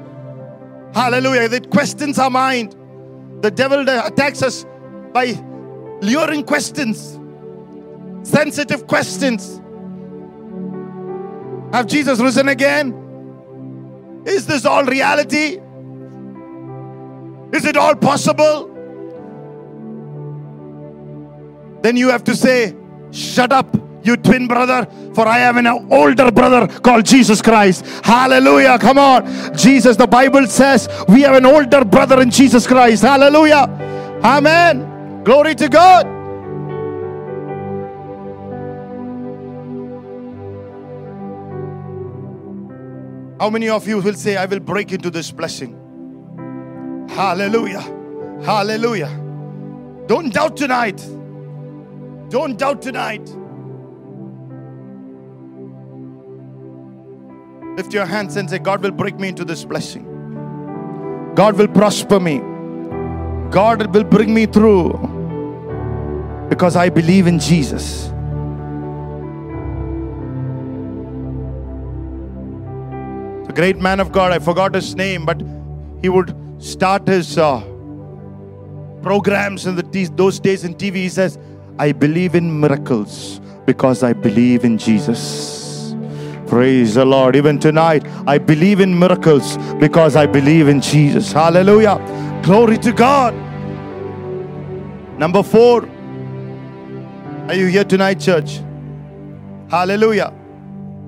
Hallelujah. 0.93 1.49
It 1.51 1.69
questions 1.69 2.17
our 2.19 2.29
mind. 2.29 2.75
The 3.41 3.51
devil 3.51 3.87
attacks 3.87 4.41
us 4.41 4.65
by 5.13 5.33
luring 6.01 6.43
questions, 6.43 7.19
sensitive 8.27 8.87
questions. 8.87 9.61
Have 11.73 11.87
Jesus 11.87 12.19
risen 12.19 12.49
again? 12.49 12.93
Is 14.25 14.45
this 14.45 14.65
all 14.65 14.83
reality? 14.83 15.59
Is 17.51 17.65
it 17.65 17.77
all 17.77 17.95
possible? 17.95 18.67
Then 21.81 21.95
you 21.95 22.09
have 22.09 22.23
to 22.25 22.35
say, 22.35 22.75
Shut 23.11 23.51
up 23.51 23.75
you 24.03 24.17
twin 24.17 24.47
brother, 24.47 24.87
for 25.13 25.27
I 25.27 25.39
have 25.39 25.57
an 25.57 25.67
older 25.67 26.31
brother 26.31 26.67
called 26.79 27.05
Jesus 27.05 27.41
Christ. 27.41 27.85
Hallelujah. 28.03 28.77
Come 28.79 28.97
on. 28.97 29.55
Jesus, 29.57 29.97
the 29.97 30.07
Bible 30.07 30.47
says 30.47 30.87
we 31.07 31.21
have 31.21 31.35
an 31.35 31.45
older 31.45 31.83
brother 31.85 32.21
in 32.21 32.31
Jesus 32.31 32.65
Christ. 32.67 33.03
Hallelujah. 33.03 33.67
Amen. 34.23 35.23
Glory 35.23 35.55
to 35.55 35.69
God. 35.69 36.05
How 43.39 43.49
many 43.49 43.69
of 43.69 43.87
you 43.87 43.99
will 44.01 44.15
say, 44.15 44.35
I 44.35 44.45
will 44.45 44.59
break 44.59 44.91
into 44.91 45.09
this 45.09 45.31
blessing? 45.31 47.07
Hallelujah. 47.09 47.81
Hallelujah. 48.43 49.09
Don't 50.07 50.33
doubt 50.33 50.57
tonight. 50.57 50.97
Don't 52.29 52.57
doubt 52.57 52.81
tonight. 52.81 53.38
Lift 57.79 57.93
your 57.93 58.05
hands 58.05 58.35
and 58.35 58.49
say, 58.49 58.59
God 58.59 58.83
will 58.83 58.91
break 58.91 59.17
me 59.17 59.29
into 59.29 59.45
this 59.45 59.63
blessing. 59.63 60.03
God 61.33 61.57
will 61.57 61.69
prosper 61.69 62.19
me. 62.19 62.39
God 63.51 63.95
will 63.95 64.03
bring 64.03 64.33
me 64.33 64.45
through 64.47 64.89
because 66.49 66.75
I 66.75 66.89
believe 66.89 67.25
in 67.25 67.39
Jesus. 67.39 68.07
A 73.47 73.53
great 73.55 73.77
man 73.77 74.01
of 74.01 74.11
God, 74.11 74.33
I 74.33 74.39
forgot 74.39 74.75
his 74.75 74.93
name, 74.93 75.25
but 75.25 75.41
he 76.01 76.09
would 76.09 76.35
start 76.61 77.07
his 77.07 77.37
uh, 77.37 77.61
programs 79.01 79.67
in 79.67 79.77
the, 79.77 80.11
those 80.17 80.37
days 80.41 80.65
in 80.65 80.75
TV. 80.75 80.95
He 80.95 81.07
says, 81.07 81.39
I 81.77 81.93
believe 81.93 82.35
in 82.35 82.59
miracles 82.59 83.39
because 83.65 84.03
I 84.03 84.11
believe 84.11 84.65
in 84.65 84.77
Jesus. 84.77 85.68
Praise 86.49 86.95
the 86.95 87.05
Lord. 87.05 87.35
Even 87.35 87.59
tonight, 87.59 88.03
I 88.25 88.39
believe 88.39 88.79
in 88.79 88.97
miracles 88.97 89.57
because 89.79 90.15
I 90.15 90.25
believe 90.25 90.67
in 90.67 90.81
Jesus. 90.81 91.31
Hallelujah. 91.31 91.99
Glory 92.43 92.79
to 92.79 92.91
God. 92.91 93.35
Number 95.19 95.43
four. 95.43 95.87
Are 97.47 97.53
you 97.53 97.67
here 97.67 97.83
tonight, 97.83 98.19
church? 98.19 98.61
Hallelujah. 99.69 100.33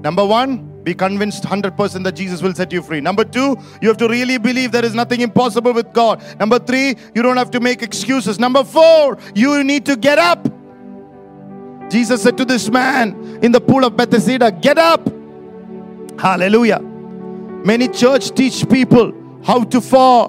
Number 0.03 0.23
one, 0.23 0.83
be 0.83 0.93
convinced 0.93 1.43
100% 1.43 2.03
that 2.03 2.15
Jesus 2.15 2.43
will 2.43 2.53
set 2.53 2.71
you 2.71 2.83
free. 2.83 3.01
Number 3.01 3.23
two, 3.23 3.57
you 3.81 3.87
have 3.87 3.97
to 3.97 4.07
really 4.07 4.37
believe 4.37 4.71
there 4.71 4.85
is 4.85 4.93
nothing 4.93 5.21
impossible 5.21 5.73
with 5.73 5.91
God. 5.91 6.23
Number 6.39 6.59
three, 6.59 6.95
you 7.15 7.23
don't 7.23 7.37
have 7.37 7.49
to 7.51 7.59
make 7.59 7.81
excuses. 7.81 8.39
Number 8.39 8.63
four, 8.63 9.17
you 9.33 9.63
need 9.63 9.87
to 9.87 9.95
get 9.95 10.19
up. 10.19 10.47
Jesus 11.89 12.21
said 12.21 12.37
to 12.37 12.45
this 12.45 12.69
man, 12.69 13.39
in 13.41 13.51
the 13.51 13.59
pool 13.59 13.83
of 13.83 13.97
Bethesda, 13.97 14.51
Get 14.51 14.77
up! 14.77 15.20
Hallelujah. 16.20 16.80
Many 17.64 17.88
church 17.88 18.30
teach 18.34 18.68
people 18.68 19.12
how 19.44 19.64
to 19.64 19.80
fall. 19.80 20.24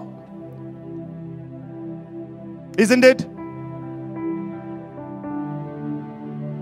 Isn't 2.77 3.03
it? 3.03 3.25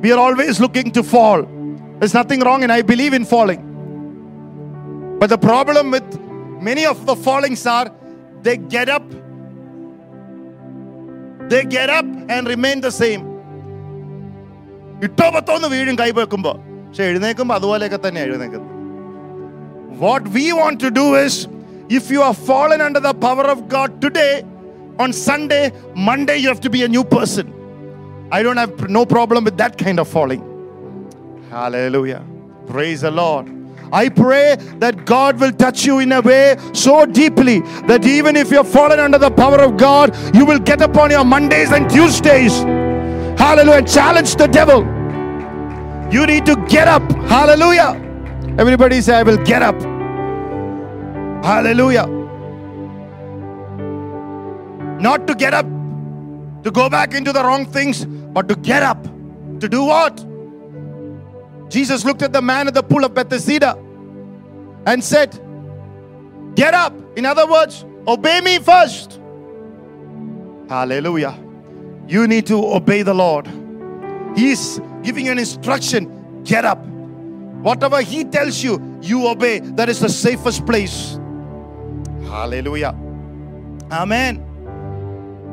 We 0.02 0.12
are 0.12 0.20
always 0.20 0.60
looking 0.60 0.92
to 0.92 1.04
fall. 1.04 1.44
There's 2.00 2.14
nothing 2.14 2.42
wrong, 2.42 2.64
and 2.64 2.72
I 2.72 2.82
believe 2.82 3.14
in 3.14 3.26
falling. 3.26 3.62
But 5.20 5.30
the 5.30 5.38
problem 5.38 5.92
with 5.92 6.08
many 6.62 6.86
of 6.86 7.06
the 7.06 7.16
fallings 7.16 7.66
are 7.66 7.92
they 8.44 8.58
get 8.58 8.90
up, 8.90 9.08
they 11.50 11.64
get 11.64 11.90
up 11.90 12.06
and 12.30 12.48
remain 12.48 12.82
the 12.88 12.92
same. 12.92 13.24
ഇട്ടോ 15.06 15.26
പത്തോന്ന് 15.36 15.68
വീഴും 15.74 15.96
കൈ 16.02 16.10
വെക്കുമ്പോൾ 16.20 16.56
പക്ഷെ 16.88 17.04
എഴുന്നേക്കുമ്പോൾ 17.12 17.56
അതുപോലെയൊക്കെ 17.60 18.00
തന്നെ 18.04 18.22
എഴുന്നേക്കുന്നത് 18.28 18.72
what 19.99 20.27
we 20.29 20.53
want 20.53 20.81
to 20.81 20.91
do 20.91 21.15
is, 21.15 21.47
if 21.89 22.11
you 22.11 22.23
are 22.23 22.35
fallen 22.35 22.81
under 22.81 23.01
the 23.01 23.13
power 23.13 23.45
of 23.45 23.69
God 23.69 24.01
today, 24.01 24.45
on 24.99 25.13
Sunday, 25.13 25.73
Monday, 25.95 26.37
you 26.37 26.49
have 26.49 26.61
to 26.61 26.71
be 26.71 26.83
a 26.85 26.89
new 26.89 27.05
person. 27.05 27.53
I 28.33 28.43
don't 28.43 28.57
have 28.57 28.89
no 28.89 29.05
problem 29.05 29.45
with 29.45 29.57
that 29.57 29.77
kind 29.77 29.99
of 29.99 30.09
falling. 30.09 30.43
Hallelujah. 31.51 32.25
Praise 32.67 33.01
the 33.01 33.11
Lord. 33.11 33.49
I 33.93 34.09
pray 34.09 34.57
that 34.79 35.05
God 35.05 35.41
will 35.41 35.51
touch 35.51 35.85
you 35.85 35.99
in 35.99 36.13
a 36.13 36.21
way 36.21 36.57
so 36.73 37.07
deeply 37.07 37.61
that 37.89 38.05
even 38.05 38.37
if 38.37 38.51
you're 38.51 38.63
fallen 38.63 39.01
under 39.01 39.19
the 39.19 39.31
power 39.31 39.61
of 39.61 39.77
God, 39.77 40.17
you 40.35 40.45
will 40.45 40.61
get 40.61 40.81
up 40.81 40.97
on 40.97 41.11
your 41.11 41.25
Mondays 41.25 41.73
and 41.73 41.91
Tuesdays. 41.91 42.61
Hallelujah. 43.41 43.83
Challenge 43.83 44.37
the 44.37 44.47
devil. 44.47 44.83
You 46.13 46.27
need 46.27 46.47
to 46.47 46.57
get 46.69 46.87
up. 46.87 47.03
Hallelujah. 47.23 48.10
Everybody 48.61 49.01
say, 49.01 49.15
I 49.15 49.23
will 49.23 49.39
get 49.39 49.63
up. 49.63 49.81
Hallelujah. 51.43 52.07
Not 55.01 55.27
to 55.29 55.35
get 55.35 55.55
up 55.55 55.65
to 56.63 56.71
go 56.71 56.91
back 56.91 57.15
into 57.15 57.33
the 57.33 57.43
wrong 57.43 57.65
things, 57.65 58.05
but 58.05 58.49
to 58.49 58.57
get 58.57 58.83
up. 58.83 59.03
To 59.61 59.67
do 59.67 59.85
what? 59.85 60.15
Jesus 61.71 62.05
looked 62.05 62.21
at 62.21 62.35
the 62.35 62.43
man 62.43 62.69
at 62.69 62.75
the 62.75 62.83
pool 62.83 63.03
of 63.07 63.15
Bethesda 63.15 63.79
and 64.85 65.03
said, 65.03 65.33
Get 66.55 66.75
up. 66.75 66.93
In 67.17 67.25
other 67.25 67.47
words, 67.47 67.87
obey 68.07 68.43
me 68.43 68.59
first. 68.59 69.19
Hallelujah. 70.69 71.35
You 72.07 72.27
need 72.27 72.47
to 72.49 72.63
obey 72.75 73.01
the 73.01 73.15
Lord. 73.15 73.49
He's 74.37 74.81
giving 75.03 75.25
you 75.25 75.33
an 75.33 75.39
instruction 75.39 76.43
get 76.45 76.67
up. 76.67 76.90
Whatever 77.63 78.01
He 78.01 78.25
tells 78.25 78.63
you, 78.63 78.99
you 79.03 79.29
obey. 79.29 79.61
That 79.61 79.89
is 79.89 80.01
the 80.01 80.09
safest 80.09 80.65
place. 80.67 81.19
Hallelujah. 82.25 82.95
Amen. 83.91 84.47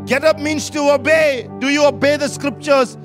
Get 0.05 0.23
up 0.23 0.39
means 0.39 0.69
to 0.69 0.93
obey. 0.93 1.49
Do 1.59 1.69
you 1.69 1.85
obey 1.85 2.17
the 2.17 2.29
scriptures 2.29 2.97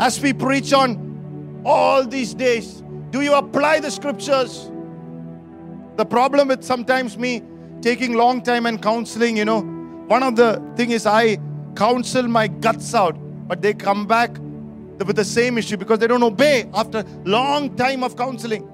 as 0.00 0.20
we 0.20 0.32
preach 0.32 0.72
on 0.72 1.62
all 1.64 2.04
these 2.04 2.34
days? 2.34 2.82
Do 3.10 3.20
you 3.20 3.34
apply 3.34 3.80
the 3.80 3.90
scriptures? 3.90 4.70
The 5.96 6.04
problem 6.04 6.48
with 6.48 6.64
sometimes 6.64 7.16
me 7.16 7.42
taking 7.82 8.14
long 8.14 8.42
time 8.42 8.66
and 8.66 8.82
counseling, 8.82 9.36
you 9.36 9.44
know, 9.44 9.60
one 10.08 10.22
of 10.22 10.36
the 10.36 10.62
thing 10.76 10.90
is 10.90 11.06
I 11.06 11.38
counsel 11.76 12.26
my 12.26 12.48
guts 12.48 12.94
out, 12.94 13.16
but 13.46 13.62
they 13.62 13.74
come 13.74 14.06
back 14.06 14.36
with 15.04 15.16
the 15.16 15.24
same 15.24 15.58
issue 15.58 15.76
because 15.76 15.98
they 15.98 16.06
don't 16.06 16.22
obey 16.22 16.68
after 16.74 17.04
long 17.24 17.74
time 17.76 18.02
of 18.02 18.16
counseling. 18.16 18.68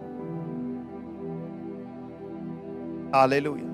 Hallelujah. 3.13 3.71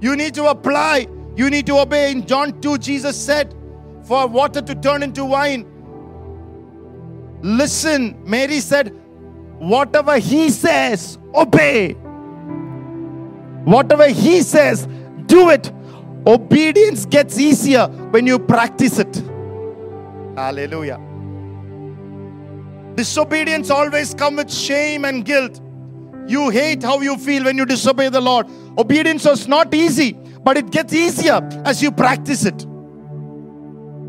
You 0.00 0.16
need 0.16 0.34
to 0.34 0.46
apply. 0.46 1.06
You 1.36 1.50
need 1.50 1.66
to 1.66 1.78
obey. 1.78 2.10
In 2.10 2.26
John 2.26 2.60
2, 2.60 2.78
Jesus 2.78 3.16
said, 3.16 3.54
For 4.04 4.26
water 4.26 4.60
to 4.60 4.74
turn 4.74 5.02
into 5.02 5.24
wine. 5.24 5.66
Listen, 7.42 8.22
Mary 8.24 8.60
said, 8.60 8.88
Whatever 9.58 10.18
he 10.18 10.50
says, 10.50 11.18
obey. 11.34 11.92
Whatever 13.64 14.08
he 14.08 14.42
says, 14.42 14.86
do 15.26 15.50
it. 15.50 15.72
Obedience 16.26 17.06
gets 17.06 17.38
easier 17.38 17.86
when 17.86 18.26
you 18.26 18.38
practice 18.38 18.98
it. 18.98 19.22
Hallelujah. 20.36 20.98
Disobedience 22.96 23.70
always 23.70 24.14
comes 24.14 24.36
with 24.36 24.52
shame 24.52 25.04
and 25.04 25.24
guilt. 25.24 25.60
You 26.26 26.50
hate 26.50 26.82
how 26.82 27.00
you 27.00 27.16
feel 27.18 27.44
when 27.44 27.56
you 27.56 27.66
disobey 27.66 28.08
the 28.08 28.20
Lord. 28.20 28.46
Obedience 28.78 29.26
is 29.26 29.46
not 29.46 29.74
easy, 29.74 30.12
but 30.42 30.56
it 30.56 30.70
gets 30.70 30.92
easier 30.92 31.40
as 31.64 31.82
you 31.82 31.90
practice 31.90 32.44
it. 32.44 32.64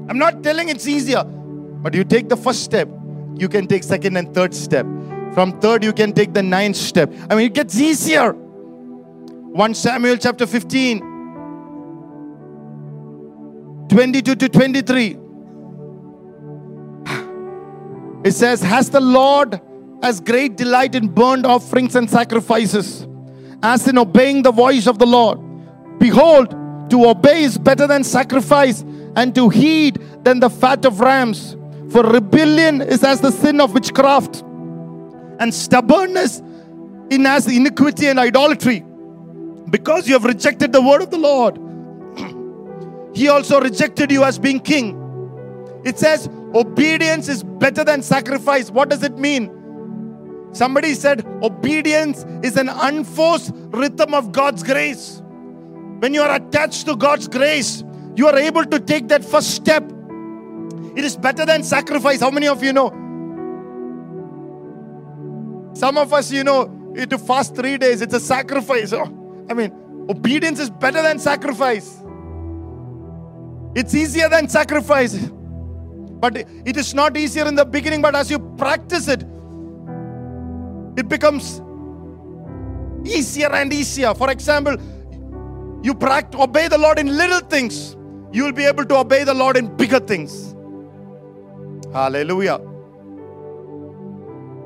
I'm 0.07 0.17
not 0.17 0.43
telling 0.43 0.69
it's 0.69 0.87
easier, 0.87 1.23
but 1.23 1.93
you 1.93 2.03
take 2.03 2.29
the 2.29 2.37
first 2.37 2.63
step, 2.63 2.87
you 3.35 3.49
can 3.49 3.67
take 3.67 3.83
second 3.83 4.17
and 4.17 4.33
third 4.33 4.53
step. 4.53 4.85
From 5.33 5.59
third, 5.59 5.83
you 5.83 5.91
can 5.91 6.13
take 6.13 6.33
the 6.33 6.43
ninth 6.43 6.77
step. 6.77 7.11
I 7.29 7.35
mean, 7.35 7.47
it 7.47 7.53
gets 7.53 7.77
easier. 7.77 8.31
1 8.31 9.73
Samuel 9.73 10.17
chapter 10.17 10.45
15, 10.45 10.99
22 13.89 14.35
to 14.35 14.49
23. 14.49 15.24
It 18.25 18.33
says, 18.33 18.59
Has 18.63 18.89
the 18.89 18.99
Lord 18.99 19.61
as 20.01 20.19
great 20.19 20.57
delight 20.57 20.95
in 20.95 21.07
burnt 21.07 21.45
offerings 21.45 21.95
and 21.95 22.09
sacrifices, 22.09 23.07
as 23.61 23.87
in 23.87 23.99
obeying 23.99 24.41
the 24.41 24.51
voice 24.51 24.87
of 24.87 24.97
the 24.97 25.05
Lord? 25.05 25.39
Behold, 25.99 26.49
to 26.89 27.05
obey 27.05 27.43
is 27.43 27.59
better 27.59 27.85
than 27.85 28.03
sacrifice, 28.03 28.83
and 29.15 29.33
to 29.35 29.49
heed 29.49 30.01
than 30.23 30.39
the 30.39 30.49
fat 30.49 30.85
of 30.85 31.01
rams. 31.01 31.55
For 31.91 32.01
rebellion 32.01 32.81
is 32.81 33.03
as 33.03 33.21
the 33.21 33.31
sin 33.31 33.61
of 33.61 33.75
witchcraft, 33.75 34.41
and 34.41 35.53
stubbornness 35.53 36.39
in 37.11 37.27
as 37.27 37.47
iniquity 37.47 38.07
and 38.07 38.19
idolatry. 38.19 38.83
Because 39.69 40.07
you 40.07 40.13
have 40.13 40.25
rejected 40.25 40.73
the 40.73 40.81
word 40.81 41.03
of 41.03 41.11
the 41.11 41.17
Lord, 41.19 41.59
he 43.15 43.27
also 43.27 43.61
rejected 43.61 44.11
you 44.11 44.23
as 44.23 44.39
being 44.39 44.59
king. 44.59 45.01
It 45.85 45.99
says, 45.99 46.27
obedience 46.55 47.27
is 47.27 47.43
better 47.43 47.83
than 47.83 48.01
sacrifice. 48.01 48.71
What 48.71 48.89
does 48.89 49.03
it 49.03 49.17
mean? 49.17 49.51
Somebody 50.53 50.93
said, 50.93 51.25
obedience 51.43 52.25
is 52.41 52.55
an 52.55 52.69
unforced 52.69 53.51
rhythm 53.53 54.13
of 54.13 54.31
God's 54.31 54.63
grace. 54.63 55.21
When 55.99 56.13
you 56.13 56.21
are 56.21 56.35
attached 56.35 56.85
to 56.85 56.95
God's 56.95 57.27
grace, 57.27 57.83
you 58.15 58.27
are 58.27 58.37
able 58.37 58.63
to 58.65 58.79
take 58.79 59.09
that 59.09 59.23
first 59.23 59.51
step. 59.51 59.83
It 60.95 61.03
is 61.03 61.17
better 61.17 61.45
than 61.45 61.61
sacrifice. 61.63 62.21
How 62.21 62.31
many 62.31 62.47
of 62.47 62.63
you 62.63 62.71
know? 62.71 62.89
Some 65.73 65.97
of 65.97 66.13
us, 66.13 66.31
you 66.31 66.45
know, 66.45 66.93
to 66.95 67.17
fast 67.17 67.53
three 67.53 67.77
days, 67.77 68.01
it's 68.01 68.13
a 68.13 68.19
sacrifice. 68.19 68.93
Oh, 68.93 69.45
I 69.49 69.53
mean, 69.53 69.73
obedience 70.09 70.59
is 70.59 70.69
better 70.69 71.01
than 71.01 71.19
sacrifice. 71.19 72.01
It's 73.75 73.93
easier 73.93 74.29
than 74.29 74.47
sacrifice. 74.47 75.29
But 76.25 76.37
it 76.65 76.75
is 76.75 76.95
not 76.95 77.15
easier 77.17 77.45
in 77.45 77.53
the 77.53 77.63
beginning, 77.63 78.01
but 78.01 78.15
as 78.15 78.31
you 78.31 78.39
practice 78.57 79.07
it, 79.07 79.21
it 80.97 81.07
becomes 81.07 81.61
easier 83.05 83.51
and 83.53 83.71
easier. 83.71 84.15
For 84.15 84.31
example, 84.31 84.75
you 85.83 85.93
practice, 85.93 86.41
obey 86.41 86.67
the 86.67 86.79
Lord 86.79 86.97
in 86.97 87.15
little 87.15 87.41
things, 87.41 87.95
you 88.31 88.43
will 88.43 88.53
be 88.53 88.65
able 88.65 88.85
to 88.85 88.95
obey 88.97 89.23
the 89.23 89.35
Lord 89.35 89.55
in 89.55 89.67
bigger 89.77 89.99
things. 89.99 90.55
Hallelujah. 91.93 92.59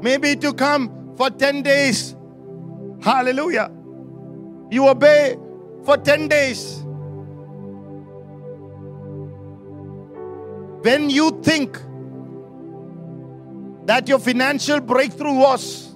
Maybe 0.01 0.37
to 0.37 0.53
come 0.53 1.13
for 1.17 1.29
10 1.29 1.61
days. 1.61 2.15
Hallelujah. 3.01 3.69
You 4.71 4.87
obey 4.87 5.35
for 5.83 5.97
10 5.97 6.29
days. 6.29 6.85
When 10.81 11.09
you 11.09 11.41
think 11.41 11.77
that 13.85 14.07
your 14.07 14.19
financial 14.19 14.79
breakthrough 14.79 15.33
was 15.33 15.93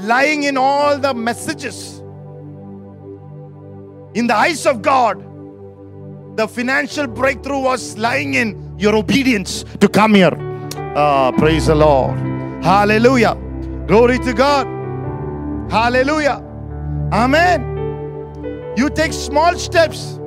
lying 0.00 0.44
in 0.44 0.56
all 0.58 0.98
the 0.98 1.14
messages, 1.14 2.00
in 4.14 4.26
the 4.26 4.34
eyes 4.34 4.66
of 4.66 4.82
God, 4.82 5.24
the 6.36 6.46
financial 6.46 7.06
breakthrough 7.06 7.60
was 7.60 7.96
lying 7.96 8.34
in 8.34 8.74
your 8.78 8.94
obedience 8.94 9.64
to 9.80 9.88
come 9.88 10.14
here. 10.14 10.36
Ah, 10.94 11.32
praise 11.32 11.66
the 11.66 11.74
Lord. 11.74 12.18
Hallelujah. 12.62 13.34
Glory 13.86 14.18
to 14.18 14.34
God. 14.34 14.66
Hallelujah. 15.70 16.42
Amen. 17.12 18.74
You 18.76 18.90
take 18.90 19.14
small 19.14 19.56
steps. 19.58 20.18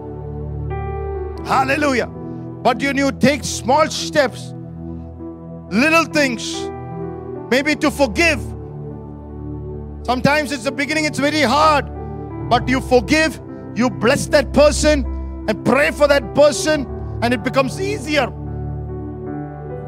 Hallelujah. 1.46 2.10
But 2.62 2.82
when 2.82 2.98
you 2.98 3.12
take 3.12 3.44
small 3.44 3.88
steps, 3.90 4.54
little 5.72 6.06
things. 6.06 6.70
Maybe 7.52 7.76
to 7.76 7.92
forgive. 7.92 8.40
Sometimes 10.06 10.52
it's 10.52 10.64
the 10.64 10.72
beginning, 10.72 11.06
it's 11.06 11.20
very 11.20 11.42
hard, 11.42 11.86
but 12.50 12.68
you 12.68 12.82
forgive, 12.82 13.40
you 13.76 13.90
bless 13.90 14.28
that 14.28 14.54
person, 14.54 15.06
and 15.48 15.66
pray 15.66 15.92
for 15.92 16.08
that 16.08 16.36
person, 16.36 16.86
and 17.22 17.34
it 17.34 17.44
becomes 17.44 17.80
easier. 17.80 18.28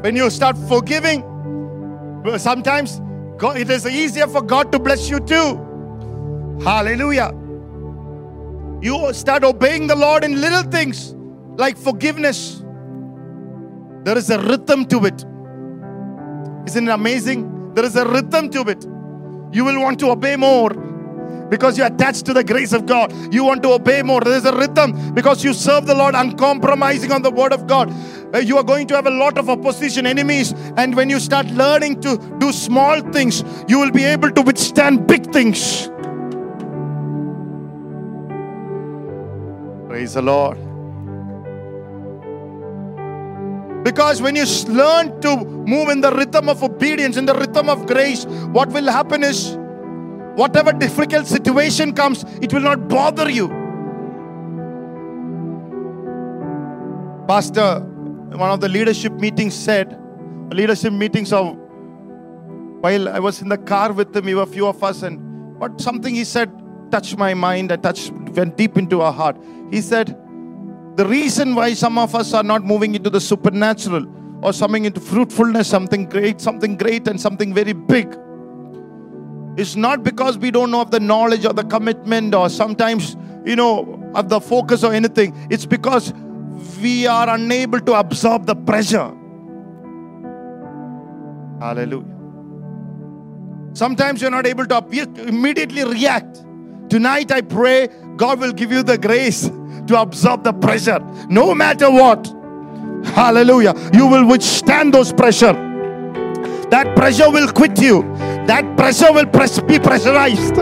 When 0.02 0.16
you 0.16 0.30
start 0.30 0.56
forgiving, 0.56 1.22
sometimes 2.36 3.00
God, 3.36 3.56
it 3.56 3.70
is 3.70 3.86
easier 3.86 4.26
for 4.28 4.42
God 4.42 4.70
to 4.72 4.78
bless 4.78 5.08
you 5.08 5.20
too. 5.20 5.58
Hallelujah. 6.62 7.32
You 8.80 9.12
start 9.12 9.44
obeying 9.44 9.86
the 9.86 9.96
Lord 9.96 10.24
in 10.24 10.40
little 10.40 10.62
things 10.62 11.14
like 11.56 11.76
forgiveness. 11.76 12.61
There 14.04 14.18
is 14.18 14.30
a 14.30 14.38
rhythm 14.38 14.84
to 14.86 15.04
it. 15.06 15.24
Isn't 16.66 16.88
it 16.88 16.92
amazing? 16.92 17.74
There 17.74 17.84
is 17.84 17.96
a 17.96 18.06
rhythm 18.08 18.50
to 18.50 18.62
it. 18.68 18.84
You 19.52 19.64
will 19.64 19.80
want 19.80 19.98
to 20.00 20.10
obey 20.10 20.36
more 20.36 20.70
because 21.50 21.76
you're 21.76 21.86
attached 21.86 22.24
to 22.26 22.32
the 22.32 22.42
grace 22.42 22.72
of 22.72 22.86
God. 22.86 23.12
You 23.32 23.44
want 23.44 23.62
to 23.64 23.72
obey 23.72 24.02
more. 24.02 24.20
There's 24.20 24.46
a 24.46 24.56
rhythm 24.56 25.14
because 25.14 25.44
you 25.44 25.52
serve 25.52 25.86
the 25.86 25.94
Lord 25.94 26.14
uncompromising 26.14 27.12
on 27.12 27.22
the 27.22 27.30
word 27.30 27.52
of 27.52 27.66
God. 27.66 27.92
Uh, 28.34 28.38
You 28.38 28.56
are 28.56 28.64
going 28.64 28.86
to 28.88 28.94
have 28.94 29.06
a 29.06 29.10
lot 29.10 29.36
of 29.36 29.50
opposition, 29.50 30.06
enemies. 30.06 30.54
And 30.78 30.96
when 30.96 31.10
you 31.10 31.20
start 31.20 31.46
learning 31.48 32.00
to 32.00 32.16
do 32.38 32.52
small 32.52 33.00
things, 33.12 33.44
you 33.68 33.78
will 33.78 33.90
be 33.90 34.04
able 34.04 34.30
to 34.30 34.42
withstand 34.42 35.06
big 35.06 35.30
things. 35.30 35.90
Praise 39.88 40.14
the 40.14 40.22
Lord. 40.22 40.71
Because 43.82 44.22
when 44.22 44.36
you 44.36 44.44
learn 44.68 45.20
to 45.22 45.36
move 45.44 45.88
in 45.88 46.00
the 46.00 46.12
rhythm 46.12 46.48
of 46.48 46.62
obedience, 46.62 47.16
in 47.16 47.26
the 47.26 47.34
rhythm 47.34 47.68
of 47.68 47.86
grace, 47.86 48.24
what 48.52 48.68
will 48.68 48.90
happen 48.90 49.24
is 49.24 49.56
whatever 50.36 50.72
difficult 50.72 51.26
situation 51.26 51.92
comes, 51.92 52.24
it 52.40 52.52
will 52.52 52.60
not 52.60 52.88
bother 52.88 53.28
you. 53.28 53.48
Pastor, 57.26 57.80
one 57.80 58.50
of 58.50 58.60
the 58.60 58.68
leadership 58.68 59.12
meetings 59.14 59.54
said, 59.54 59.98
leadership 60.52 60.92
meetings 60.92 61.32
of 61.32 61.56
while 62.82 63.08
I 63.08 63.20
was 63.20 63.40
in 63.40 63.48
the 63.48 63.58
car 63.58 63.92
with 63.92 64.14
him, 64.14 64.24
we 64.24 64.34
were 64.34 64.42
a 64.42 64.46
few 64.46 64.66
of 64.66 64.82
us, 64.82 65.02
and 65.02 65.58
but 65.60 65.80
something 65.80 66.14
he 66.14 66.24
said 66.24 66.50
touched 66.90 67.16
my 67.16 67.32
mind, 67.32 67.70
I 67.70 67.76
touched 67.76 68.10
went 68.10 68.56
deep 68.56 68.76
into 68.76 69.00
our 69.02 69.12
heart. 69.12 69.36
He 69.70 69.80
said, 69.80 70.18
the 70.96 71.06
reason 71.06 71.54
why 71.54 71.74
some 71.74 71.96
of 71.98 72.14
us 72.14 72.34
are 72.34 72.42
not 72.42 72.64
moving 72.64 72.94
into 72.94 73.10
the 73.10 73.20
supernatural 73.20 74.06
or 74.42 74.52
something 74.52 74.84
into 74.84 75.00
fruitfulness, 75.00 75.68
something 75.68 76.06
great, 76.06 76.40
something 76.40 76.76
great, 76.76 77.08
and 77.08 77.20
something 77.20 77.54
very 77.54 77.72
big 77.72 78.14
is 79.56 79.76
not 79.76 80.02
because 80.02 80.38
we 80.38 80.50
don't 80.50 80.70
know 80.70 80.80
of 80.80 80.90
the 80.90 81.00
knowledge 81.00 81.44
or 81.44 81.52
the 81.52 81.64
commitment 81.64 82.34
or 82.34 82.48
sometimes, 82.48 83.16
you 83.44 83.56
know, 83.56 84.10
of 84.14 84.28
the 84.28 84.40
focus 84.40 84.82
or 84.82 84.92
anything. 84.92 85.34
It's 85.50 85.66
because 85.66 86.12
we 86.80 87.06
are 87.06 87.28
unable 87.28 87.80
to 87.80 87.94
absorb 87.94 88.46
the 88.46 88.54
pressure. 88.54 89.14
Hallelujah. 91.60 92.08
Sometimes 93.74 94.20
you're 94.20 94.30
not 94.30 94.46
able 94.46 94.66
to 94.66 94.84
immediately 95.26 95.84
react. 95.84 96.44
Tonight, 96.90 97.30
I 97.30 97.40
pray 97.40 97.88
God 98.16 98.40
will 98.40 98.52
give 98.52 98.70
you 98.72 98.82
the 98.82 98.98
grace 98.98 99.50
to 99.88 100.00
absorb 100.00 100.44
the 100.44 100.52
pressure, 100.52 101.00
no 101.28 101.54
matter 101.54 101.90
what. 101.90 102.22
Hallelujah. 103.04 103.74
You 103.92 104.06
will 104.06 104.26
withstand 104.26 104.94
those 104.94 105.12
pressure. 105.12 105.54
That 106.70 106.94
pressure 106.96 107.30
will 107.30 107.50
quit 107.52 107.80
you. 107.80 108.02
That 108.46 108.76
pressure 108.76 109.12
will 109.12 109.26
press, 109.26 109.60
be 109.60 109.78
pressurized. 109.78 110.56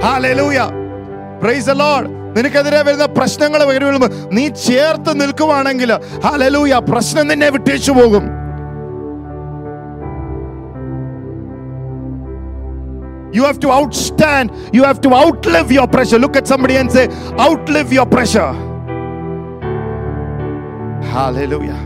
Hallelujah. 0.00 0.68
Praise 1.40 1.66
the 1.66 1.74
Lord. 1.74 2.06
നിനക്കെതിരെ 2.36 2.80
വരുന്ന 2.86 3.04
പ്രശ്നങ്ങൾ 3.18 3.60
വരുമ്പോൾ 3.68 4.10
നീ 4.36 4.42
ചേർത്ത് 4.64 5.12
നിൽക്കുവാണെങ്കിൽ 5.20 5.90
ഹലലൂയ 6.24 6.74
പ്രശ്നം 6.90 7.26
നിന്നെ 7.30 7.48
വിട്ടേച്ചു 7.54 7.92
പോകും 7.98 8.24
You 13.36 13.44
have 13.44 13.60
to 13.60 13.66
outstand. 13.66 14.74
You 14.74 14.82
have 14.84 15.02
to 15.02 15.12
outlive 15.12 15.70
your 15.70 15.86
pressure. 15.86 16.18
Look 16.18 16.36
at 16.36 16.46
somebody 16.46 16.76
and 16.76 16.90
say, 16.90 17.08
outlive 17.38 17.92
your 17.92 18.06
pressure. 18.06 18.50
Hallelujah. 21.02 21.76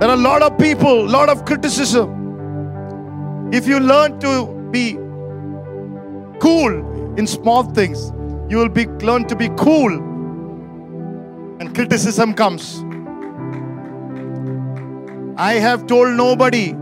There 0.00 0.08
are 0.08 0.14
a 0.14 0.16
lot 0.16 0.40
of 0.40 0.56
people, 0.56 1.04
a 1.04 1.12
lot 1.16 1.28
of 1.28 1.44
criticism. 1.44 3.50
If 3.52 3.66
you 3.66 3.78
learn 3.78 4.18
to 4.20 4.70
be 4.70 4.94
cool 6.40 7.14
in 7.18 7.26
small 7.26 7.62
things, 7.62 8.10
you 8.48 8.56
will 8.56 8.70
be 8.70 8.86
learn 9.10 9.28
to 9.28 9.36
be 9.36 9.50
cool. 9.58 9.92
And 11.60 11.74
criticism 11.74 12.32
comes. 12.32 12.82
I 15.36 15.60
have 15.68 15.86
told 15.86 16.16
nobody 16.16 16.74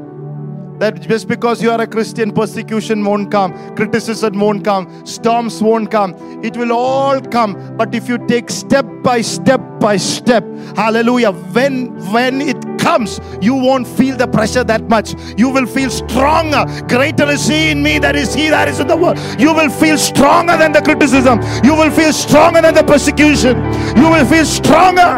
that 0.85 1.01
just 1.01 1.29
because 1.29 1.63
you 1.63 1.71
are 1.71 1.81
a 1.81 1.87
Christian, 1.87 2.31
persecution 2.31 3.03
won't 3.03 3.31
come, 3.31 3.53
criticism 3.75 4.39
won't 4.39 4.65
come, 4.65 4.85
storms 5.07 5.63
won't 5.63 5.91
come. 5.91 6.15
It 6.45 6.59
will 6.59 6.73
all 6.73 7.23
come. 7.23 7.77
But 7.79 7.95
if 7.95 8.07
you 8.07 8.19
take 8.27 8.51
step 8.51 8.85
by 9.03 9.23
step 9.23 9.63
by 9.81 9.97
step, 9.97 10.45
hallelujah, 10.77 11.33
when 11.57 11.75
when 12.13 12.43
it 12.43 12.61
comes, 12.79 13.19
you 13.41 13.55
won't 13.55 13.89
feel 13.89 14.15
the 14.17 14.29
pressure 14.29 14.65
that 14.65 14.87
much. 14.91 15.15
You 15.39 15.49
will 15.49 15.67
feel 15.67 15.89
stronger. 15.89 16.67
Greater 16.87 17.31
is 17.31 17.49
he 17.49 17.71
in 17.71 17.83
me 17.83 17.99
that 18.01 18.15
is 18.15 18.35
he 18.35 18.51
that 18.51 18.69
is 18.69 18.79
in 18.79 18.87
the 18.87 18.97
world. 18.97 19.19
You 19.39 19.55
will 19.55 19.71
feel 19.71 19.97
stronger 19.97 20.59
than 20.59 20.73
the 20.73 20.83
criticism. 20.83 21.41
You 21.65 21.75
will 21.75 21.91
feel 21.91 22.13
stronger 22.13 22.61
than 22.61 22.75
the 22.75 22.85
persecution. 22.85 23.57
You 23.97 24.11
will 24.11 24.27
feel 24.27 24.45
stronger. 24.45 25.13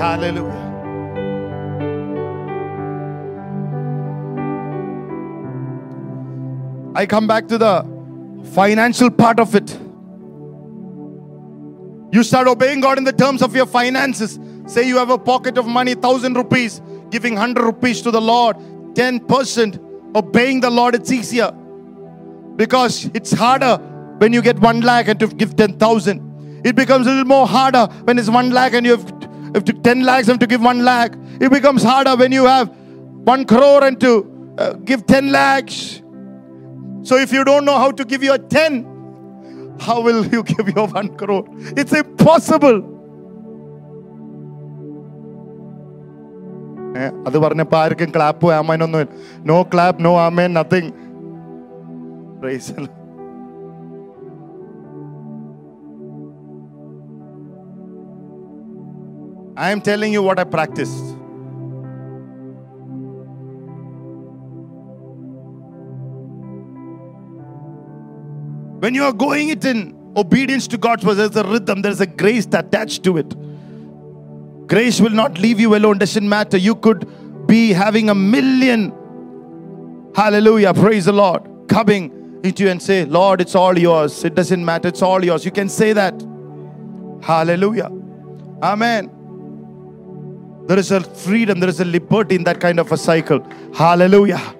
Hallelujah. 0.00 0.53
I 6.94 7.06
come 7.06 7.26
back 7.26 7.48
to 7.48 7.58
the 7.58 7.84
financial 8.54 9.10
part 9.10 9.40
of 9.40 9.54
it. 9.54 9.70
You 12.14 12.22
start 12.22 12.46
obeying 12.46 12.80
God 12.80 12.98
in 12.98 13.04
the 13.04 13.12
terms 13.12 13.42
of 13.42 13.56
your 13.56 13.66
finances. 13.66 14.38
Say 14.66 14.86
you 14.86 14.96
have 14.98 15.10
a 15.10 15.18
pocket 15.18 15.58
of 15.58 15.66
money, 15.66 15.94
thousand 15.94 16.34
rupees, 16.34 16.80
giving 17.10 17.36
hundred 17.36 17.64
rupees 17.64 18.02
to 18.02 18.10
the 18.10 18.20
Lord, 18.20 18.56
10% 18.94 19.84
obeying 20.14 20.60
the 20.60 20.70
Lord, 20.70 20.94
it's 20.94 21.10
easier. 21.10 21.50
Because 22.56 23.06
it's 23.14 23.32
harder 23.32 23.76
when 24.18 24.32
you 24.32 24.40
get 24.40 24.58
one 24.60 24.80
lakh 24.80 25.08
and 25.08 25.18
to 25.20 25.26
give 25.26 25.56
10,000. 25.56 26.62
It 26.64 26.76
becomes 26.76 27.06
a 27.06 27.10
little 27.10 27.24
more 27.24 27.46
harder 27.46 27.86
when 28.04 28.18
it's 28.18 28.30
one 28.30 28.50
lakh 28.50 28.74
and 28.74 28.86
you 28.86 28.96
have, 28.96 29.10
have 29.54 29.64
to 29.64 29.72
10 29.72 30.04
lakhs 30.04 30.28
and 30.28 30.38
to 30.40 30.46
give 30.46 30.62
one 30.62 30.84
lakh. 30.84 31.12
It 31.40 31.50
becomes 31.50 31.82
harder 31.82 32.14
when 32.16 32.32
you 32.32 32.46
have 32.46 32.68
one 32.68 33.44
crore 33.44 33.84
and 33.84 34.00
to 34.00 34.54
uh, 34.58 34.72
give 34.74 35.06
10 35.06 35.32
lakhs. 35.32 36.00
So 37.03 37.15
if 37.17 37.31
you 37.31 37.43
don't 37.43 37.65
know 37.65 37.77
how 37.77 37.91
to 37.91 38.03
give 38.05 38.23
your 38.23 38.37
10, 38.37 38.73
how 39.79 40.01
will 40.01 40.25
you 40.27 40.43
give 40.43 40.67
your 40.75 40.87
1 40.87 41.17
crore? 41.17 41.45
It's 41.81 41.93
impossible. 42.03 42.79
ഏ, 47.01 47.03
അത് 47.27 47.37
പറഞ്ഞപ്പോ 47.37 47.77
ആർക്കും 47.77 48.09
clap 48.15 48.47
ആമേനൊന്നും 48.51 49.09
no 49.49 49.63
clap 49.73 50.03
no 50.03 50.13
amen 50.27 50.51
nothing 50.57 50.91
I 59.57 59.71
am 59.71 59.81
telling 59.81 60.13
you 60.13 60.23
what 60.23 60.39
I 60.39 60.45
practiced. 60.45 61.03
When 68.84 68.94
you 68.94 69.04
are 69.04 69.14
going 69.14 69.48
it 69.48 69.64
in 69.64 69.96
obedience 70.14 70.66
to 70.68 70.76
God's 70.76 71.06
word, 71.06 71.14
there's 71.14 71.34
a 71.36 71.42
rhythm, 71.42 71.80
there's 71.80 72.02
a 72.02 72.06
grace 72.06 72.44
attached 72.52 73.02
to 73.04 73.16
it. 73.16 73.30
Grace 74.66 75.00
will 75.00 75.08
not 75.08 75.38
leave 75.38 75.58
you 75.58 75.74
alone, 75.74 75.96
doesn't 75.96 76.28
matter. 76.28 76.58
You 76.58 76.74
could 76.74 77.46
be 77.46 77.72
having 77.72 78.10
a 78.10 78.14
million, 78.14 78.92
hallelujah, 80.14 80.74
praise 80.74 81.06
the 81.06 81.14
Lord, 81.14 81.48
coming 81.66 82.40
into 82.44 82.64
you 82.64 82.68
and 82.68 82.82
say, 82.82 83.06
Lord, 83.06 83.40
it's 83.40 83.54
all 83.54 83.78
yours. 83.78 84.22
It 84.22 84.34
doesn't 84.34 84.62
matter, 84.62 84.88
it's 84.88 85.00
all 85.00 85.24
yours. 85.24 85.46
You 85.46 85.50
can 85.50 85.70
say 85.70 85.94
that. 85.94 86.12
Hallelujah. 87.22 87.90
Amen. 88.62 89.10
There 90.66 90.78
is 90.78 90.90
a 90.90 91.00
freedom, 91.00 91.58
there 91.58 91.70
is 91.70 91.80
a 91.80 91.86
liberty 91.86 92.34
in 92.34 92.44
that 92.44 92.60
kind 92.60 92.78
of 92.78 92.92
a 92.92 92.98
cycle. 92.98 93.42
Hallelujah. 93.74 94.54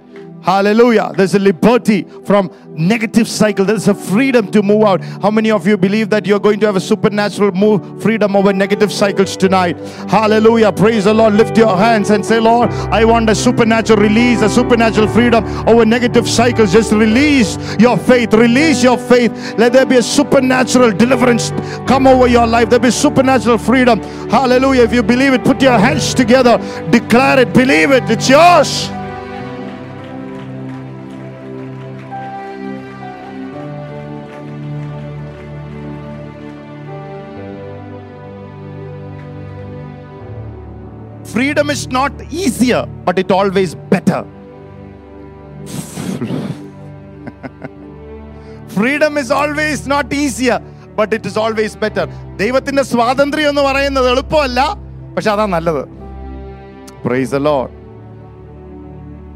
Hallelujah. 0.45 1.11
There's 1.17 1.35
a 1.35 1.39
liberty 1.39 2.03
from 2.27 2.51
negative 2.69 3.27
cycle. 3.27 3.65
There's 3.65 3.89
a 3.89 3.95
freedom 3.95 4.51
to 4.51 4.63
move 4.63 4.83
out. 4.83 5.03
How 5.23 5.31
many 5.31 5.51
of 5.51 5.67
you 5.67 5.79
believe 5.79 6.11
that 6.11 6.27
you're 6.27 6.39
going 6.39 6.61
to 6.61 6.67
have 6.67 6.77
a 6.77 6.81
supernatural 6.81 7.53
move, 7.53 8.03
freedom 8.03 8.37
over 8.37 8.53
negative 8.53 8.93
cycles 8.93 9.39
tonight? 9.39 9.79
Hallelujah. 10.11 10.71
Praise 10.71 11.05
the 11.05 11.15
Lord. 11.15 11.33
Lift 11.33 11.57
your 11.57 11.75
hands 11.75 12.11
and 12.11 12.23
say, 12.23 12.41
Lord, 12.41 12.69
I 12.93 13.07
want 13.07 13.31
a 13.31 13.35
supernatural 13.35 13.99
release, 13.99 14.43
a 14.43 14.51
supernatural 14.51 15.09
freedom 15.09 15.47
over 15.67 15.87
negative 15.87 16.29
cycles. 16.29 16.75
Just 16.75 16.93
release 16.93 17.57
your 17.79 17.97
faith. 17.97 18.35
Release 18.35 18.83
your 18.83 18.99
faith. 18.99 19.33
Let 19.57 19.73
there 19.73 19.87
be 19.87 19.97
a 19.97 20.03
supernatural 20.03 20.93
deliverance 20.93 21.53
come 21.89 22.07
over 22.07 22.27
your 22.27 22.47
life. 22.47 22.69
There 22.69 22.79
be 22.79 22.91
supernatural 22.91 23.57
freedom. 23.57 24.03
Hallelujah. 24.29 24.83
If 24.83 24.93
you 24.93 25.03
believe 25.03 25.33
it, 25.33 25.43
put 25.43 25.63
your 25.63 25.79
hands 25.79 26.13
together. 26.13 26.59
Declare 26.91 27.41
it. 27.41 27.55
Believe 27.55 27.93
it. 27.93 28.11
It's 28.11 28.29
yours. 28.29 28.91
freedom 41.34 41.70
is 41.70 41.88
not 41.90 42.12
easier, 42.44 42.84
but 43.06 43.18
it 43.20 43.32
always 43.32 43.76
better. 43.94 44.22
freedom 48.70 49.18
is 49.18 49.30
always 49.32 49.88
not 49.88 50.12
easier, 50.14 50.60
but 50.98 51.14
it 51.14 51.26
is 51.26 51.36
always 51.38 51.76
better. 51.76 52.06
ദൈവത്തിന്റെ 52.42 52.84
സ്വാതന്ത്ര്യം 52.92 53.50
എന്ന് 53.52 53.64
പറയുന്നത് 53.70 54.08
എളുപ്പമല്ല 54.14 54.60
പക്ഷെ 55.16 55.32
അതാ 55.36 55.46
നല്ലത് 55.56 55.84
price 57.06 57.32
the 57.38 57.44
Lord. 57.50 57.72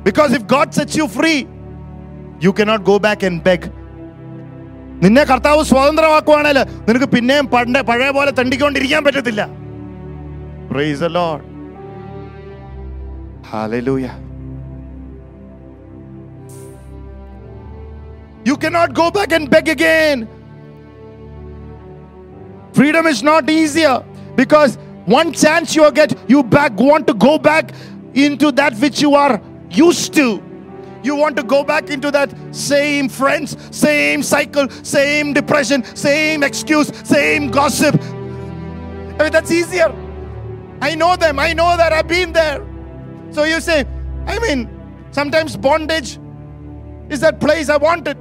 Because 0.08 0.32
if 0.38 0.43
God 0.56 0.68
sets 0.78 0.95
you 0.99 1.08
free, 1.18 1.39
you 2.45 2.51
cannot 2.58 2.82
go 2.91 2.95
back 3.08 3.22
and 3.30 3.38
beg. 3.47 3.62
നിന്നെ 5.04 5.24
കർത്താവ് 5.32 5.62
സ്വതന്ത്രമാക്കുവാണെങ്കിൽ 5.70 6.60
നിനക്ക് 6.88 7.08
പിന്നെയും 7.16 7.45
പണ്ട് 7.54 7.80
പഴയ 7.89 8.10
പോലെ 8.18 8.32
തണ്ടിക്കൊണ്ടിരിക്കാൻ 8.39 9.01
പറ്റത്തില്ല 9.08 9.41
price 10.72 11.01
the 11.06 11.12
Lord. 11.20 11.41
Hallelujah. 13.51 14.14
You 18.44 18.59
cannot 18.59 18.92
go 18.92 19.11
back 19.11 19.32
and 19.32 19.49
beg 19.49 19.68
again. 19.68 20.28
Freedom 22.74 23.07
is 23.07 23.22
not 23.22 23.49
easier 23.49 24.05
because 24.36 24.76
one 25.07 25.32
chance 25.32 25.74
you 25.74 25.90
get, 25.92 26.14
you 26.28 26.42
back 26.42 26.78
want 26.78 27.07
to 27.07 27.14
go 27.14 27.38
back 27.38 27.72
into 28.12 28.53
that 28.53 28.74
which 28.76 29.01
you 29.01 29.14
are 29.14 29.40
used 29.70 30.12
to. 30.14 30.42
You 31.03 31.16
want 31.16 31.36
to 31.38 31.42
go 31.42 31.64
back 31.64 31.88
into 31.88 32.11
that 32.11 32.34
same 32.55 33.09
friends, 33.09 33.57
same 33.74 34.22
cycle, 34.22 34.68
same 34.68 35.32
depression, 35.32 35.84
same 35.96 36.42
excuse, 36.42 36.88
same 37.09 37.51
gossip. 37.51 37.99
I 37.99 39.22
mean, 39.22 39.32
that's 39.32 39.51
easier. 39.51 39.90
I 40.82 40.94
know 40.94 41.16
them. 41.16 41.38
I 41.38 41.55
know 41.55 41.76
that. 41.78 41.94
I've 41.94 42.09
been 42.09 42.34
there. 42.34 42.68
So 43.31 43.45
you 43.45 43.61
say, 43.61 43.85
I 44.26 44.39
mean, 44.39 44.68
sometimes 45.11 45.57
bondage 45.57 46.18
is 47.09 47.20
that 47.20 47.41
place 47.41 47.68
I 47.68 47.76
wanted. 47.76 48.16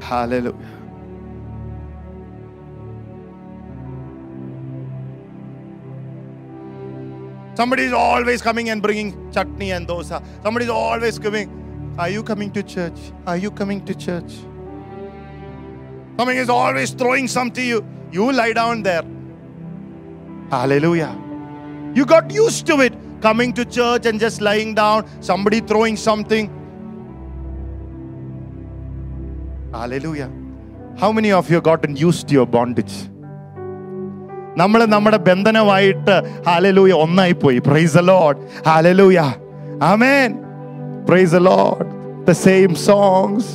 Hallelujah. 0.00 0.54
Somebody 7.54 7.84
is 7.84 7.92
always 7.92 8.42
coming 8.42 8.68
and 8.68 8.82
bringing 8.82 9.32
chutney 9.32 9.72
and 9.72 9.88
dosa. 9.88 10.22
Somebody 10.42 10.66
is 10.66 10.70
always 10.70 11.18
coming. 11.18 11.50
Are 11.98 12.10
you 12.10 12.22
coming 12.22 12.52
to 12.52 12.62
church? 12.62 12.98
Are 13.26 13.38
you 13.38 13.50
coming 13.50 13.82
to 13.86 13.94
church? 13.94 14.34
Somebody 16.18 16.38
is 16.38 16.50
always 16.50 16.90
throwing 16.90 17.26
some 17.26 17.50
to 17.52 17.62
you. 17.62 17.84
You 18.12 18.30
lie 18.30 18.52
down 18.52 18.82
there. 18.82 19.02
Hallelujah. 20.49 21.13
You 21.95 22.05
got 22.05 22.31
used 22.33 22.65
to 22.67 22.81
it. 22.81 22.93
Coming 23.21 23.53
to 23.53 23.63
church 23.65 24.07
and 24.07 24.19
just 24.19 24.41
lying 24.41 24.73
down, 24.73 25.05
somebody 25.21 25.59
throwing 25.61 25.95
something. 25.95 26.45
Hallelujah. 29.71 30.29
How 30.97 31.11
many 31.11 31.31
of 31.31 31.49
you 31.49 31.61
gotten 31.61 31.95
used 31.95 32.27
to 32.29 32.33
your 32.39 32.47
bondage? 32.57 32.95
നമ്മൾ 34.59 34.81
നമ്മുടെ 34.93 35.19
ബന്ധനമായിട്ട് 35.27 36.15
hallelujah 36.47 36.93
ഒന്നായി 37.03 37.35
പോയി 37.43 37.59
price 37.67 38.01
load 38.09 38.39
hallelujah 38.67 39.19
amen 39.91 40.31
praise 41.09 41.39
load 41.49 41.85
the 42.29 42.35
same 42.45 42.73
songs 42.89 43.51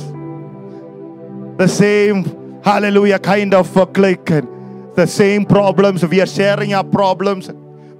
the 1.59 1.67
same 1.67 2.17
hallelujah 2.65 3.17
kind 3.27 3.51
of 3.59 3.67
uh, 3.75 3.85
click 3.97 4.29
and 4.29 4.47
the 4.94 5.06
same 5.06 5.46
problems. 5.46 6.04
We 6.04 6.20
are 6.20 6.26
sharing 6.26 6.74
our 6.74 6.84
problems. 6.84 7.50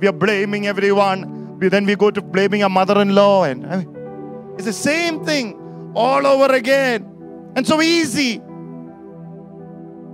We 0.00 0.08
are 0.08 0.12
blaming 0.12 0.66
everyone. 0.66 1.58
We, 1.58 1.68
then 1.68 1.86
we 1.86 1.96
go 1.96 2.10
to 2.10 2.20
blaming 2.20 2.62
our 2.62 2.70
mother-in-law 2.70 3.44
and 3.44 3.66
I 3.66 3.76
mean, 3.78 4.54
it's 4.56 4.64
the 4.64 4.72
same 4.72 5.24
thing 5.24 5.92
all 5.94 6.26
over 6.26 6.52
again. 6.54 7.08
And 7.54 7.66
so 7.66 7.80
easy. 7.80 8.40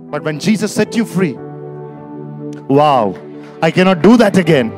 But 0.09 0.23
when 0.23 0.39
jesus 0.39 0.73
set 0.73 0.95
you 0.95 1.05
free 1.05 1.33
wow 2.67 3.15
i 3.61 3.69
cannot 3.69 4.01
do 4.01 4.17
that 4.17 4.37
again 4.37 4.71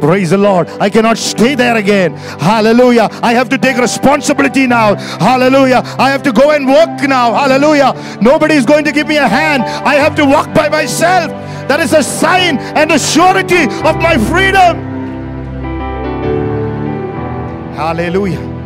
Praise 0.00 0.30
the 0.30 0.38
Lord. 0.38 0.68
I 0.80 0.88
cannot 0.90 1.18
stay 1.18 1.54
there 1.54 1.76
again. 1.76 2.14
Hallelujah. 2.38 3.08
I 3.22 3.32
have 3.34 3.48
to 3.50 3.58
take 3.58 3.76
responsibility 3.78 4.66
now. 4.66 4.94
Hallelujah. 4.94 5.82
I 5.98 6.10
have 6.10 6.22
to 6.22 6.32
go 6.32 6.52
and 6.52 6.66
work 6.66 7.02
now. 7.02 7.34
Hallelujah. 7.34 7.94
Nobody 8.20 8.54
is 8.54 8.64
going 8.64 8.84
to 8.84 8.92
give 8.92 9.08
me 9.08 9.16
a 9.16 9.28
hand. 9.28 9.62
I 9.64 9.94
have 9.94 10.14
to 10.16 10.24
walk 10.24 10.54
by 10.54 10.68
myself. 10.68 11.30
That 11.68 11.80
is 11.80 11.92
a 11.92 12.02
sign 12.02 12.58
and 12.58 12.92
a 12.92 12.98
surety 12.98 13.64
of 13.86 13.96
my 13.96 14.16
freedom. 14.16 14.86
Hallelujah. 17.74 18.56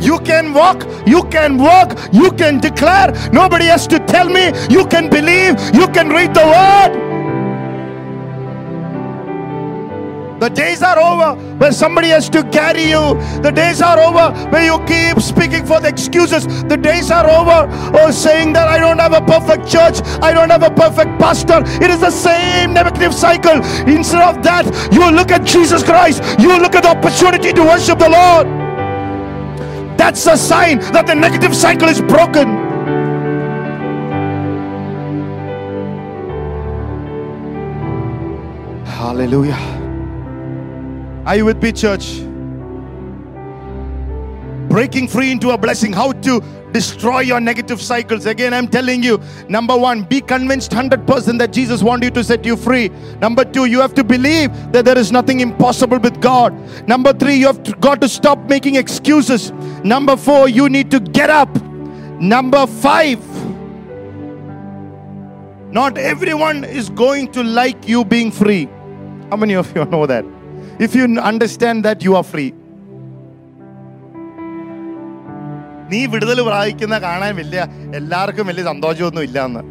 You 0.00 0.18
can 0.20 0.54
walk, 0.54 0.86
you 1.06 1.24
can 1.24 1.58
walk, 1.58 1.98
you 2.10 2.32
can 2.32 2.58
declare. 2.58 3.12
Nobody 3.32 3.66
has 3.66 3.86
to 3.88 3.98
tell 4.06 4.28
me. 4.28 4.50
You 4.70 4.86
can 4.86 5.10
believe, 5.10 5.60
you 5.74 5.86
can 5.88 6.08
read 6.08 6.32
the 6.32 6.44
word. 6.44 7.09
The 10.40 10.48
days 10.48 10.82
are 10.82 10.98
over 10.98 11.38
where 11.58 11.70
somebody 11.70 12.08
has 12.08 12.30
to 12.30 12.42
carry 12.44 12.84
you. 12.84 13.14
The 13.42 13.52
days 13.54 13.82
are 13.82 13.98
over 13.98 14.32
where 14.48 14.64
you 14.64 14.78
keep 14.86 15.20
speaking 15.20 15.66
for 15.66 15.80
the 15.80 15.88
excuses. 15.88 16.46
The 16.64 16.78
days 16.78 17.10
are 17.10 17.28
over 17.28 17.68
or 17.98 18.10
saying 18.10 18.54
that 18.54 18.66
I 18.66 18.78
don't 18.78 18.98
have 18.98 19.12
a 19.12 19.20
perfect 19.20 19.68
church, 19.68 20.00
I 20.22 20.32
don't 20.32 20.48
have 20.48 20.62
a 20.62 20.70
perfect 20.70 21.20
pastor. 21.20 21.60
It 21.84 21.90
is 21.90 22.00
the 22.00 22.10
same 22.10 22.72
negative 22.72 23.12
cycle. 23.12 23.60
Instead 23.86 24.22
of 24.22 24.42
that, 24.44 24.64
you 24.90 25.10
look 25.10 25.30
at 25.30 25.44
Jesus 25.44 25.82
Christ, 25.82 26.22
you 26.40 26.58
look 26.58 26.74
at 26.74 26.84
the 26.84 26.96
opportunity 26.96 27.52
to 27.52 27.62
worship 27.62 27.98
the 27.98 28.08
Lord. 28.08 28.46
That's 29.98 30.26
a 30.26 30.38
sign 30.38 30.78
that 30.94 31.06
the 31.06 31.14
negative 31.14 31.54
cycle 31.54 31.88
is 31.90 32.00
broken. 32.00 32.48
Hallelujah. 38.86 39.79
Are 41.26 41.36
you 41.36 41.44
with 41.44 41.62
me, 41.62 41.72
church? 41.72 42.20
Breaking 44.70 45.06
free 45.06 45.30
into 45.30 45.50
a 45.50 45.58
blessing. 45.58 45.92
How 45.92 46.12
to 46.12 46.40
destroy 46.72 47.20
your 47.20 47.40
negative 47.40 47.82
cycles. 47.82 48.24
Again, 48.24 48.54
I'm 48.54 48.68
telling 48.68 49.02
you 49.02 49.20
number 49.48 49.76
one, 49.76 50.04
be 50.04 50.20
convinced 50.20 50.70
100% 50.70 51.38
that 51.38 51.52
Jesus 51.52 51.82
wants 51.82 52.04
you 52.04 52.10
to 52.12 52.24
set 52.24 52.44
you 52.46 52.56
free. 52.56 52.88
Number 53.20 53.44
two, 53.44 53.66
you 53.66 53.80
have 53.80 53.92
to 53.94 54.04
believe 54.04 54.50
that 54.72 54.84
there 54.84 54.96
is 54.96 55.12
nothing 55.12 55.40
impossible 55.40 55.98
with 55.98 56.20
God. 56.22 56.54
Number 56.88 57.12
three, 57.12 57.34
you 57.34 57.46
have 57.48 57.80
got 57.80 58.00
to 58.00 58.08
stop 58.08 58.38
making 58.48 58.76
excuses. 58.76 59.50
Number 59.84 60.16
four, 60.16 60.48
you 60.48 60.68
need 60.68 60.90
to 60.90 61.00
get 61.00 61.28
up. 61.28 61.54
Number 62.18 62.66
five, 62.66 63.20
not 65.70 65.98
everyone 65.98 66.64
is 66.64 66.88
going 66.88 67.30
to 67.32 67.42
like 67.42 67.88
you 67.88 68.04
being 68.04 68.30
free. 68.30 68.68
How 69.28 69.36
many 69.36 69.54
of 69.54 69.74
you 69.76 69.84
know 69.86 70.06
that? 70.06 70.24
If 70.80 70.94
you 70.94 71.04
understand 71.30 71.84
that 71.84 72.02
you 72.06 72.14
are 72.20 72.26
free. 72.32 72.50
നീ 75.92 76.00
വിടുതൽ 76.10 76.38
പ്രാപിക്കുന്ന 76.48 76.96
കാണാൻ 77.04 77.32
വലിയ 77.38 77.60
എല്ലാവർക്കും 77.98 78.46
വലിയ 78.50 78.64
സന്തോഷമൊന്നും 78.72 79.24
ഇല്ല 79.28 79.38
എന്ന് 79.48 79.62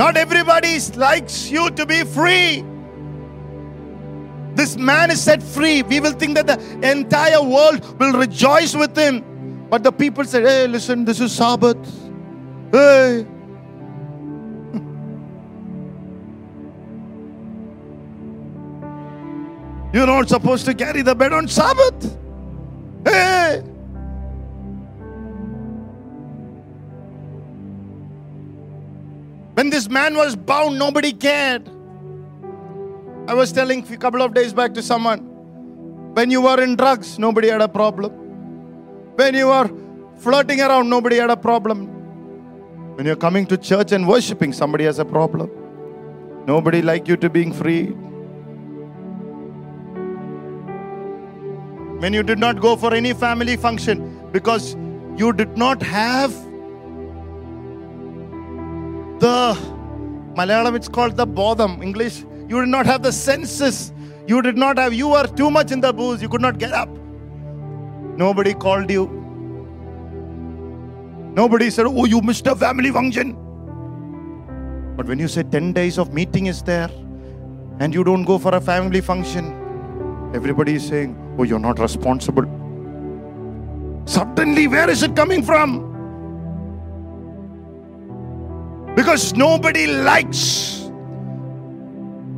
not 0.00 0.18
everybody 0.24 0.74
likes 1.06 1.40
you 1.56 1.64
to 1.80 1.86
be 1.94 2.00
free 2.18 2.38
This 4.54 4.72
man 4.76 5.10
is 5.10 5.20
set 5.20 5.42
free. 5.42 5.76
We 5.82 5.98
will 6.00 6.12
think 6.12 6.32
that 6.38 6.46
the 6.46 6.56
entire 6.90 7.42
world 7.42 7.98
will 8.00 8.12
rejoice 8.12 8.74
with 8.76 8.96
him. 8.96 9.14
But 9.70 9.82
the 9.82 9.92
people 9.92 10.24
said, 10.24 10.44
Hey, 10.44 10.66
listen, 10.66 11.04
this 11.04 11.20
is 11.20 11.32
Sabbath. 11.32 11.82
Hey. 12.72 13.26
You're 19.92 20.06
not 20.06 20.28
supposed 20.28 20.64
to 20.66 20.74
carry 20.74 21.02
the 21.02 21.14
bed 21.14 21.32
on 21.32 21.48
Sabbath. 21.48 22.16
Hey! 23.04 23.60
When 29.54 29.68
this 29.70 29.88
man 29.88 30.16
was 30.16 30.34
bound, 30.34 30.78
nobody 30.78 31.12
cared. 31.12 31.68
I 33.28 33.34
was 33.34 33.52
telling 33.52 33.86
a 33.92 33.96
couple 33.96 34.22
of 34.22 34.34
days 34.34 34.52
back 34.52 34.74
to 34.74 34.82
someone 34.82 35.32
when 36.14 36.30
you 36.30 36.42
were 36.42 36.62
in 36.62 36.76
drugs, 36.76 37.18
nobody 37.18 37.48
had 37.48 37.62
a 37.62 37.68
problem. 37.68 38.12
When 39.16 39.34
you 39.34 39.46
were 39.46 39.70
flirting 40.18 40.60
around, 40.60 40.90
nobody 40.90 41.16
had 41.16 41.30
a 41.30 41.36
problem. 41.36 41.86
When 42.96 43.06
you're 43.06 43.16
coming 43.16 43.46
to 43.46 43.56
church 43.56 43.92
and 43.92 44.06
worshiping, 44.06 44.52
somebody 44.52 44.84
has 44.84 44.98
a 44.98 45.06
problem. 45.06 45.50
Nobody 46.46 46.82
like 46.82 47.08
you 47.08 47.16
to 47.16 47.30
being 47.30 47.50
free. 47.50 47.96
When 52.02 52.12
you 52.12 52.24
did 52.24 52.40
not 52.40 52.60
go 52.60 52.74
for 52.74 52.92
any 52.92 53.12
family 53.12 53.56
function 53.56 54.28
because 54.32 54.74
you 55.16 55.32
did 55.32 55.56
not 55.56 55.80
have 55.82 56.32
the 59.20 59.56
Malayalam, 60.36 60.74
it's 60.74 60.88
called 60.88 61.16
the 61.16 61.24
bodham. 61.24 61.80
English, 61.80 62.24
you 62.48 62.58
did 62.58 62.70
not 62.70 62.86
have 62.86 63.04
the 63.04 63.12
senses. 63.12 63.92
You 64.26 64.42
did 64.42 64.58
not 64.58 64.78
have, 64.78 64.92
you 64.92 65.10
were 65.10 65.28
too 65.28 65.48
much 65.48 65.70
in 65.70 65.80
the 65.80 65.92
booze. 65.92 66.20
You 66.20 66.28
could 66.28 66.40
not 66.40 66.58
get 66.58 66.72
up. 66.72 66.88
Nobody 68.16 68.52
called 68.52 68.90
you. 68.90 69.06
Nobody 71.36 71.70
said, 71.70 71.86
Oh, 71.86 72.04
you 72.04 72.20
missed 72.20 72.48
a 72.48 72.56
family 72.56 72.90
function. 72.90 73.34
But 74.96 75.06
when 75.06 75.20
you 75.20 75.28
say 75.28 75.44
10 75.44 75.72
days 75.72 75.98
of 75.98 76.12
meeting 76.12 76.46
is 76.46 76.64
there 76.64 76.90
and 77.78 77.94
you 77.94 78.02
don't 78.02 78.24
go 78.24 78.38
for 78.38 78.56
a 78.56 78.60
family 78.60 79.00
function, 79.00 79.52
everybody 80.34 80.74
is 80.74 80.88
saying, 80.88 81.21
Oh, 81.37 81.43
you're 81.43 81.65
not 81.69 81.79
responsible. 81.79 82.45
Suddenly, 84.05 84.67
where 84.67 84.89
is 84.89 85.03
it 85.03 85.15
coming 85.15 85.43
from? 85.43 85.69
Because 88.95 89.35
nobody 89.35 89.85
likes 89.87 90.43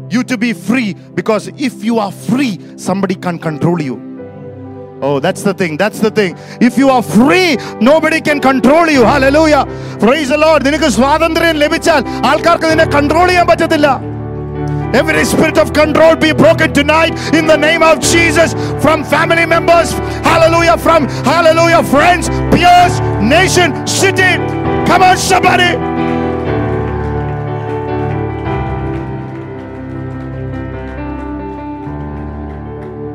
you 0.09 0.23
to 0.23 0.37
be 0.37 0.51
free. 0.53 0.95
Because 1.19 1.47
if 1.69 1.83
you 1.83 1.99
are 1.99 2.11
free, 2.11 2.59
somebody 2.75 3.15
can 3.15 3.39
control 3.39 3.81
you. 3.81 3.97
Oh, 5.01 5.19
that's 5.19 5.43
the 5.43 5.53
thing. 5.53 5.77
That's 5.77 5.99
the 5.99 6.11
thing. 6.11 6.35
If 6.59 6.77
you 6.77 6.89
are 6.89 7.01
free, 7.01 7.55
nobody 7.79 8.19
can 8.19 8.39
control 8.41 8.87
you. 8.89 9.03
Hallelujah. 9.05 9.63
Praise 10.05 10.29
the 10.29 10.39
Lord. 10.45 10.63
നിനക്ക് 10.67 10.89
സ്വാതന്ത്ര്യം 10.97 11.59
ലഭിച്ചാൽ 11.63 12.01
ആൾക്കാർക്ക് 12.31 12.67
നിന്നെ 12.71 12.87
control 12.95 13.27
ചെയ്യാൻ 13.31 13.47
പറ്റത്തില്ല 13.51 13.89
Every 14.94 15.24
spirit 15.24 15.58
of 15.58 15.72
control 15.72 16.14
be 16.14 16.32
broken 16.32 16.72
tonight 16.72 17.18
in 17.34 17.48
the 17.48 17.56
name 17.56 17.82
of 17.82 17.98
Jesus 17.98 18.52
from 18.80 19.02
family 19.02 19.44
members, 19.44 19.90
hallelujah, 20.22 20.78
from 20.78 21.08
hallelujah, 21.24 21.82
friends, 21.82 22.28
peers, 22.54 23.00
nation, 23.20 23.84
city. 23.88 24.38
Come 24.86 25.02
on, 25.02 25.16
somebody. 25.16 25.74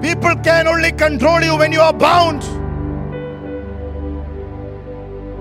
People 0.05 0.35
can 0.43 0.67
only 0.67 0.91
control 0.91 1.41
you 1.41 1.55
when 1.55 1.71
you 1.71 1.79
are 1.79 1.93
bound. 1.93 2.43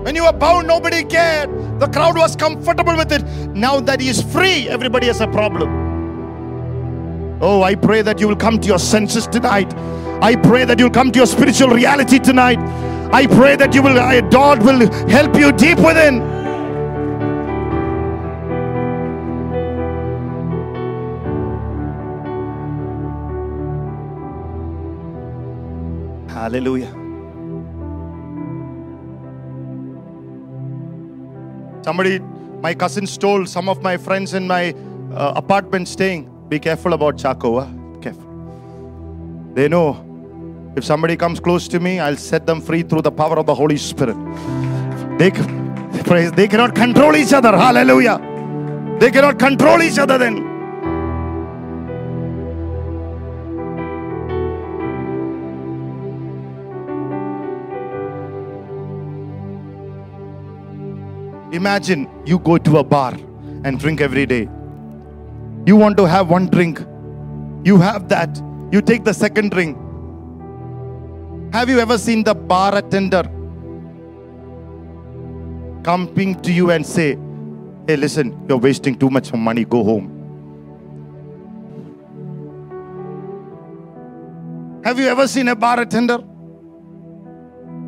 When 0.05 0.15
you 0.15 0.23
were 0.23 0.31
bound, 0.31 0.69
nobody 0.69 1.03
cared. 1.03 1.49
The 1.81 1.87
crowd 1.87 2.17
was 2.17 2.37
comfortable 2.37 2.95
with 2.95 3.11
it. 3.11 3.23
Now 3.53 3.81
that 3.81 3.99
he 3.99 4.07
is 4.07 4.21
free, 4.21 4.69
everybody 4.69 5.07
has 5.07 5.19
a 5.19 5.27
problem. 5.27 5.78
Oh, 7.41 7.63
I 7.63 7.75
pray 7.75 8.01
that 8.01 8.19
you 8.19 8.27
will 8.27 8.35
come 8.35 8.59
to 8.59 8.67
your 8.67 8.79
senses 8.79 9.25
tonight. 9.25 9.73
I 10.21 10.35
pray 10.35 10.65
that 10.65 10.77
you'll 10.77 10.89
come 10.89 11.11
to 11.11 11.19
your 11.19 11.25
spiritual 11.25 11.69
reality 11.69 12.19
tonight. 12.19 12.59
I 13.13 13.27
pray 13.27 13.55
that 13.55 13.73
you 13.73 13.81
will, 13.81 13.97
uh, 13.97 14.21
God 14.21 14.61
will 14.61 14.91
help 15.07 15.35
you 15.35 15.51
deep 15.53 15.77
within. 15.79 16.19
Hallelujah. 26.27 26.91
Somebody, 31.83 32.19
my 32.61 32.73
cousins 32.73 33.17
told 33.17 33.47
some 33.47 33.69
of 33.69 33.81
my 33.81 33.97
friends 33.97 34.33
in 34.33 34.47
my 34.47 34.75
uh, 35.13 35.33
apartment 35.35 35.87
staying, 35.87 36.29
be 36.49 36.59
careful 36.59 36.93
about 36.93 37.17
Chaco. 37.17 37.59
Huh? 37.59 37.67
Careful. 38.01 39.51
They 39.53 39.67
know 39.67 40.05
if 40.75 40.83
somebody 40.83 41.15
comes 41.15 41.39
close 41.39 41.67
to 41.67 41.79
me, 41.79 41.99
I'll 41.99 42.17
set 42.17 42.45
them 42.45 42.59
free 42.59 42.83
through 42.83 43.03
the 43.03 43.11
power 43.11 43.37
of 43.37 43.45
the 43.45 43.53
Holy 43.53 43.77
Spirit. 43.77 44.17
They, 45.19 45.31
praise, 46.03 46.31
they 46.31 46.47
cannot 46.47 46.73
control 46.75 47.15
each 47.15 47.33
other. 47.33 47.55
Hallelujah. 47.55 48.17
They 48.99 49.11
cannot 49.11 49.37
control 49.37 49.81
each 49.81 49.99
other 49.99 50.17
then. 50.17 50.47
Imagine 61.51 62.07
you 62.25 62.39
go 62.39 62.57
to 62.57 62.77
a 62.77 62.83
bar 62.83 63.15
and 63.63 63.79
drink 63.79 64.01
every 64.01 64.25
day. 64.25 64.47
You 65.69 65.75
want 65.75 65.97
to 65.97 66.05
have 66.05 66.31
one 66.31 66.47
drink, 66.47 66.79
you 67.63 67.77
have 67.77 68.09
that. 68.09 68.41
You 68.71 68.81
take 68.81 69.03
the 69.03 69.13
second 69.13 69.51
drink. 69.51 69.77
Have 71.53 71.69
you 71.69 71.79
ever 71.79 71.95
seen 71.99 72.23
the 72.23 72.33
bar 72.33 72.75
attender 72.75 73.21
coming 75.83 76.33
to 76.41 76.51
you 76.51 76.71
and 76.71 76.83
say, 76.83 77.19
Hey, 77.85 77.97
listen, 77.97 78.33
you're 78.49 78.57
wasting 78.57 78.97
too 78.97 79.11
much 79.11 79.31
money, 79.31 79.63
go 79.63 79.83
home? 79.83 80.07
Have 84.83 84.97
you 84.97 85.05
ever 85.05 85.27
seen 85.27 85.49
a 85.49 85.55
bar 85.55 85.79
attender 85.81 86.17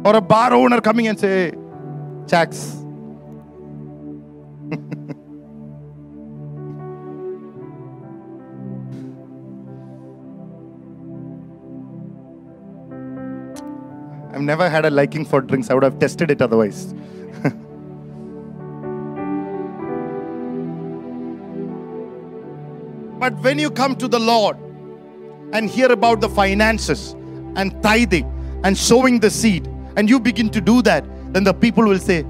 or 0.05 0.15
a 0.15 0.21
bar 0.21 0.53
owner 0.53 0.81
coming 0.81 1.07
and 1.07 1.19
say, 1.19 1.51
Jacks, 2.27 2.77
I've 14.41 14.47
never 14.47 14.67
had 14.67 14.87
a 14.87 14.89
liking 14.89 15.23
for 15.23 15.39
drinks. 15.39 15.69
I 15.69 15.75
would 15.75 15.83
have 15.83 15.99
tested 15.99 16.31
it 16.31 16.41
otherwise. 16.41 16.93
but 23.19 23.35
when 23.43 23.59
you 23.59 23.69
come 23.69 23.95
to 23.97 24.07
the 24.07 24.17
Lord 24.17 24.57
and 25.53 25.69
hear 25.69 25.91
about 25.91 26.21
the 26.21 26.29
finances 26.29 27.11
and 27.55 27.83
tithing 27.83 28.25
and 28.63 28.75
sowing 28.75 29.19
the 29.19 29.29
seed, 29.29 29.67
and 29.95 30.09
you 30.09 30.19
begin 30.19 30.49
to 30.49 30.59
do 30.59 30.81
that, 30.81 31.05
then 31.33 31.43
the 31.43 31.53
people 31.53 31.83
will 31.83 31.99
say, 31.99 32.25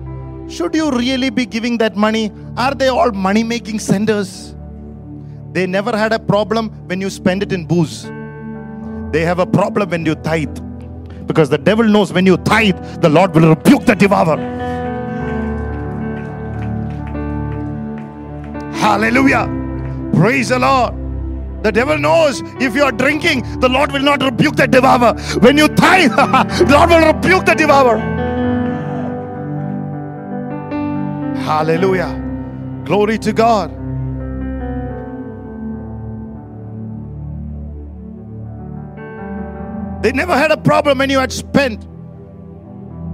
Should 0.49 0.75
you 0.75 0.91
really 0.91 1.29
be 1.29 1.45
giving 1.45 1.77
that 1.77 1.95
money? 1.95 2.29
Are 2.57 2.75
they 2.75 2.89
all 2.89 3.13
money 3.13 3.45
making 3.45 3.79
centers? 3.79 4.53
They 5.53 5.65
never 5.65 5.97
had 5.97 6.11
a 6.11 6.19
problem 6.19 6.71
when 6.89 6.99
you 6.99 7.09
spend 7.09 7.41
it 7.41 7.53
in 7.53 7.65
booze. 7.65 8.03
They 9.13 9.21
have 9.21 9.39
a 9.39 9.45
problem 9.45 9.91
when 9.91 10.05
you 10.05 10.15
tithe. 10.15 10.70
Because 11.31 11.47
the 11.47 11.57
devil 11.57 11.85
knows 11.85 12.11
when 12.11 12.25
you 12.25 12.35
tithe, 12.35 12.77
the 13.01 13.07
Lord 13.07 13.33
will 13.33 13.55
rebuke 13.55 13.85
the 13.85 13.95
devourer. 13.95 14.35
Hallelujah. 18.73 19.47
Praise 20.13 20.49
the 20.49 20.59
Lord. 20.59 20.93
The 21.63 21.71
devil 21.71 21.97
knows 21.97 22.41
if 22.59 22.75
you 22.75 22.83
are 22.83 22.91
drinking, 22.91 23.61
the 23.61 23.69
Lord 23.69 23.93
will 23.93 24.01
not 24.01 24.21
rebuke 24.21 24.57
the 24.57 24.67
devourer. 24.67 25.13
When 25.39 25.57
you 25.57 25.69
tithe, 25.69 26.11
the 26.17 26.65
Lord 26.67 26.89
will 26.89 27.13
rebuke 27.13 27.45
the 27.45 27.55
devourer. 27.55 27.99
Hallelujah. 31.37 32.11
Glory 32.83 33.17
to 33.19 33.31
God. 33.31 33.80
They 40.01 40.11
never 40.11 40.35
had 40.35 40.51
a 40.51 40.57
problem 40.57 40.97
when 40.97 41.11
you 41.11 41.19
had 41.19 41.31
spent 41.31 41.85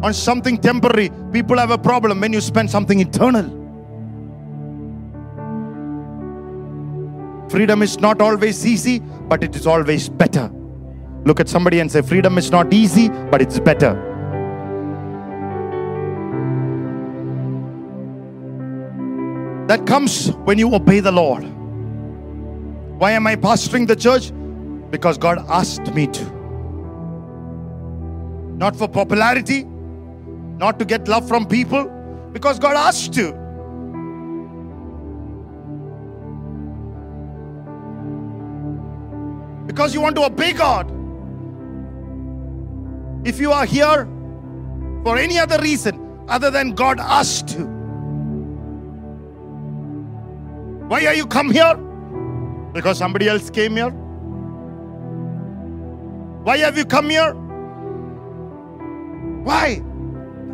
on 0.02 0.14
something 0.14 0.58
temporary. 0.58 1.12
People 1.34 1.58
have 1.58 1.72
a 1.72 1.78
problem 1.78 2.22
when 2.22 2.32
you 2.32 2.40
spend 2.40 2.72
something 2.72 3.02
eternal. 3.02 3.56
Freedom 7.50 7.82
is 7.82 8.00
not 8.00 8.22
always 8.22 8.66
easy, 8.66 9.00
but 9.00 9.44
it 9.44 9.56
is 9.56 9.68
always 9.68 10.08
better. 10.08 10.50
Look 11.26 11.42
at 11.42 11.50
somebody 11.50 11.82
and 11.82 11.92
say, 11.92 12.02
Freedom 12.02 12.38
is 12.38 12.52
not 12.52 12.74
easy, 12.74 13.10
but 13.10 13.42
it's 13.42 13.60
better. 13.60 14.04
That 19.68 19.86
comes 19.86 20.32
when 20.46 20.58
you 20.58 20.74
obey 20.74 21.02
the 21.02 21.12
Lord. 21.12 21.44
Why 22.98 23.12
am 23.12 23.28
I 23.28 23.36
pastoring 23.36 23.88
the 23.88 23.96
church? 23.96 24.32
Because 24.90 25.18
God 25.18 25.46
asked 25.50 25.94
me 25.94 26.08
to. 26.08 26.37
Not 28.58 28.76
for 28.76 28.88
popularity, 28.88 29.64
not 29.64 30.80
to 30.80 30.86
get 30.86 31.08
love 31.08 31.28
from 31.28 31.45
people, 31.45 31.86
because 32.34 32.58
God 32.58 32.76
asked 32.76 33.16
you. 33.16 33.32
Because 39.68 39.93
you 39.93 40.01
want 40.01 40.16
to 40.16 40.24
obey 40.24 40.53
God. 40.53 40.91
If 43.28 43.39
you 43.39 43.51
are 43.51 43.66
here 43.66 44.05
for 45.03 45.18
any 45.18 45.38
other 45.38 45.60
reason 45.62 46.26
other 46.28 46.49
than 46.49 46.72
God 46.74 46.99
asked 46.99 47.58
you, 47.58 47.66
why 50.88 51.05
are 51.05 51.14
you 51.14 51.28
come 51.28 51.51
here? 51.51 51.76
Because 52.74 52.97
somebody 52.97 53.28
else 53.28 53.49
came 53.51 53.76
here? 53.76 53.91
Why 56.43 56.58
have 56.58 56.78
you 56.78 56.86
come 56.86 57.10
here? 57.10 57.36
Why? 59.44 59.82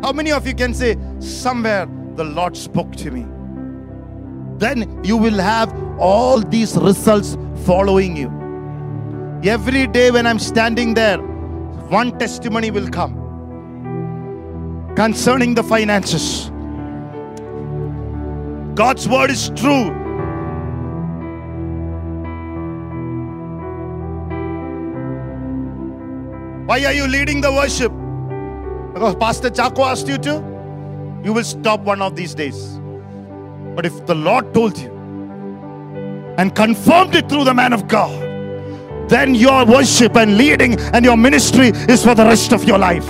How 0.02 0.12
many 0.12 0.32
of 0.32 0.46
you 0.46 0.54
can 0.54 0.74
say, 0.74 0.96
Somewhere 1.18 1.86
the 2.16 2.24
Lord 2.24 2.56
spoke 2.56 2.94
to 2.96 3.10
me? 3.10 3.26
Then 4.58 5.02
you 5.04 5.16
will 5.16 5.38
have 5.38 5.72
all 5.98 6.40
these 6.40 6.76
results 6.76 7.36
following 7.64 8.16
you. 8.16 8.28
Every 9.44 9.86
day 9.86 10.10
when 10.10 10.26
I'm 10.26 10.38
standing 10.38 10.94
there, 10.94 11.18
one 11.18 12.18
testimony 12.18 12.70
will 12.70 12.88
come 12.88 13.20
concerning 14.96 15.54
the 15.54 15.62
finances. 15.62 16.50
God's 18.74 19.08
word 19.08 19.30
is 19.30 19.50
true. 19.50 19.90
Why 26.66 26.84
are 26.84 26.92
you 26.92 27.06
leading 27.06 27.40
the 27.40 27.52
worship? 27.52 27.92
Because 28.94 29.16
Pastor 29.16 29.50
Chaco 29.50 29.82
asked 29.82 30.06
you 30.06 30.18
to? 30.18 30.34
You 31.24 31.32
will 31.32 31.42
stop 31.42 31.80
one 31.80 32.00
of 32.00 32.14
these 32.14 32.32
days. 32.32 32.78
But 33.74 33.84
if 33.84 34.06
the 34.06 34.14
Lord 34.14 34.54
told 34.54 34.78
you 34.78 34.88
and 36.38 36.54
confirmed 36.54 37.16
it 37.16 37.28
through 37.28 37.42
the 37.42 37.54
man 37.54 37.72
of 37.72 37.88
God, 37.88 38.20
then 39.08 39.34
your 39.34 39.66
worship 39.66 40.16
and 40.16 40.38
leading 40.38 40.78
and 40.94 41.04
your 41.04 41.16
ministry 41.16 41.68
is 41.68 42.04
for 42.04 42.14
the 42.14 42.24
rest 42.24 42.52
of 42.52 42.62
your 42.64 42.78
life. 42.78 43.08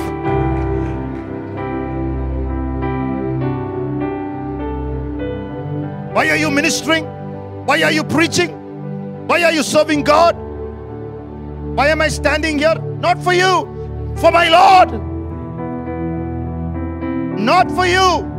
Why 6.15 6.31
are 6.31 6.37
you 6.37 6.51
ministering? 6.51 7.05
Why 7.67 7.83
are 7.83 7.93
you 7.93 8.05
preaching? 8.05 9.27
Why 9.27 9.43
are 9.43 9.53
you 9.53 9.63
serving 9.63 10.05
God? 10.05 10.35
Why 11.77 11.89
am 11.89 12.01
I 12.01 12.09
standing 12.09 12.59
here? 12.59 12.75
Not 13.01 13.23
for 13.23 13.35
you, 13.35 14.15
for 14.17 14.31
my 14.31 14.49
Lord. 14.49 15.14
Not 17.39 17.71
for 17.71 17.87
you. 17.87 18.33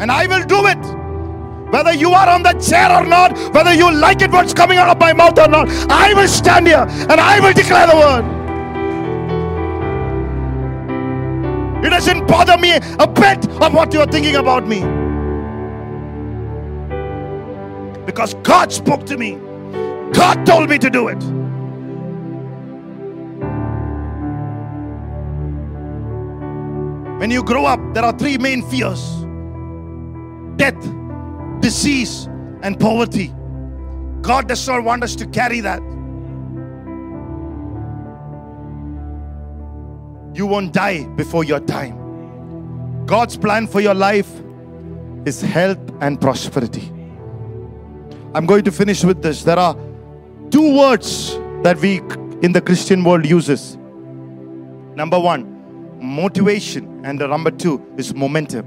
And 0.00 0.10
I 0.10 0.26
will 0.26 0.44
do 0.44 0.66
it. 0.66 1.02
Whether 1.72 1.94
you 1.94 2.10
are 2.10 2.28
on 2.28 2.42
the 2.42 2.52
chair 2.54 2.92
or 2.92 3.06
not, 3.06 3.38
whether 3.54 3.72
you 3.72 3.90
like 3.90 4.20
it 4.20 4.30
what's 4.30 4.52
coming 4.52 4.76
out 4.78 4.90
of 4.90 4.98
my 4.98 5.12
mouth 5.12 5.38
or 5.38 5.48
not, 5.48 5.68
I 5.90 6.12
will 6.12 6.28
stand 6.28 6.66
here 6.66 6.86
and 6.88 7.12
I 7.12 7.40
will 7.40 7.54
declare 7.54 7.86
the 7.86 7.96
word. 7.96 8.42
It 11.86 11.90
doesn't 11.90 12.26
bother 12.26 12.58
me 12.58 12.72
a 12.98 13.06
bit 13.06 13.48
of 13.60 13.74
what 13.74 13.92
you're 13.94 14.06
thinking 14.06 14.36
about 14.36 14.66
me. 14.66 14.80
Because 18.04 18.34
God 18.42 18.70
spoke 18.72 19.06
to 19.06 19.16
me, 19.16 19.38
God 20.12 20.44
told 20.44 20.68
me 20.68 20.78
to 20.78 20.90
do 20.90 21.08
it. 21.08 21.41
When 27.22 27.30
you 27.30 27.44
grow 27.44 27.66
up, 27.66 27.78
there 27.94 28.04
are 28.04 28.12
three 28.18 28.36
main 28.36 28.62
fears 28.68 29.00
death, 30.56 30.74
disease, 31.60 32.26
and 32.62 32.80
poverty. 32.80 33.32
God 34.22 34.48
does 34.48 34.66
not 34.66 34.82
want 34.82 35.04
us 35.04 35.14
to 35.14 35.26
carry 35.28 35.60
that. 35.60 35.80
You 40.34 40.46
won't 40.46 40.72
die 40.72 41.04
before 41.14 41.44
your 41.44 41.60
time. 41.60 43.06
God's 43.06 43.36
plan 43.36 43.68
for 43.68 43.80
your 43.80 43.94
life 43.94 44.28
is 45.24 45.40
health 45.40 45.78
and 46.00 46.20
prosperity. 46.20 46.88
I'm 48.34 48.46
going 48.46 48.64
to 48.64 48.72
finish 48.72 49.04
with 49.04 49.22
this. 49.22 49.44
There 49.44 49.60
are 49.60 49.76
two 50.50 50.76
words 50.76 51.36
that 51.62 51.78
we 51.80 51.98
in 52.42 52.50
the 52.50 52.60
Christian 52.60 53.04
world 53.04 53.24
uses. 53.24 53.76
Number 54.96 55.20
one, 55.20 55.51
motivation, 56.02 57.04
and 57.04 57.20
the 57.20 57.26
number 57.26 57.50
two 57.50 57.80
is 57.96 58.12
momentum. 58.14 58.66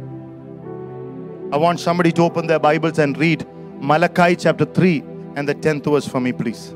I 1.52 1.58
want 1.58 1.80
somebody 1.80 2.12
to 2.14 2.22
open 2.24 2.48
their 2.48 2.60
Bibles 2.60 2.98
and 2.98 3.18
read 3.18 3.46
Malachi 3.80 4.36
chapter 4.36 4.66
3 4.66 5.04
and 5.36 5.48
the 5.48 5.54
10th 5.54 5.92
verse 5.92 6.08
for 6.08 6.20
me, 6.20 6.32
please. 6.32 6.74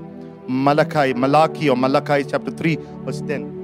Malachi, 0.47 1.13
Malachi 1.13 1.69
or 1.69 1.77
Malachi 1.77 2.23
chapter 2.29 2.51
3, 2.51 2.77
verse 3.05 3.21
10. 3.21 3.59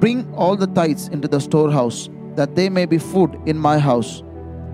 Bring 0.00 0.32
all 0.34 0.56
the 0.56 0.68
tithes 0.68 1.08
into 1.08 1.28
the 1.28 1.40
storehouse, 1.40 2.08
that 2.36 2.54
they 2.54 2.68
may 2.68 2.86
be 2.86 2.98
food 2.98 3.36
in 3.46 3.58
my 3.58 3.78
house. 3.78 4.22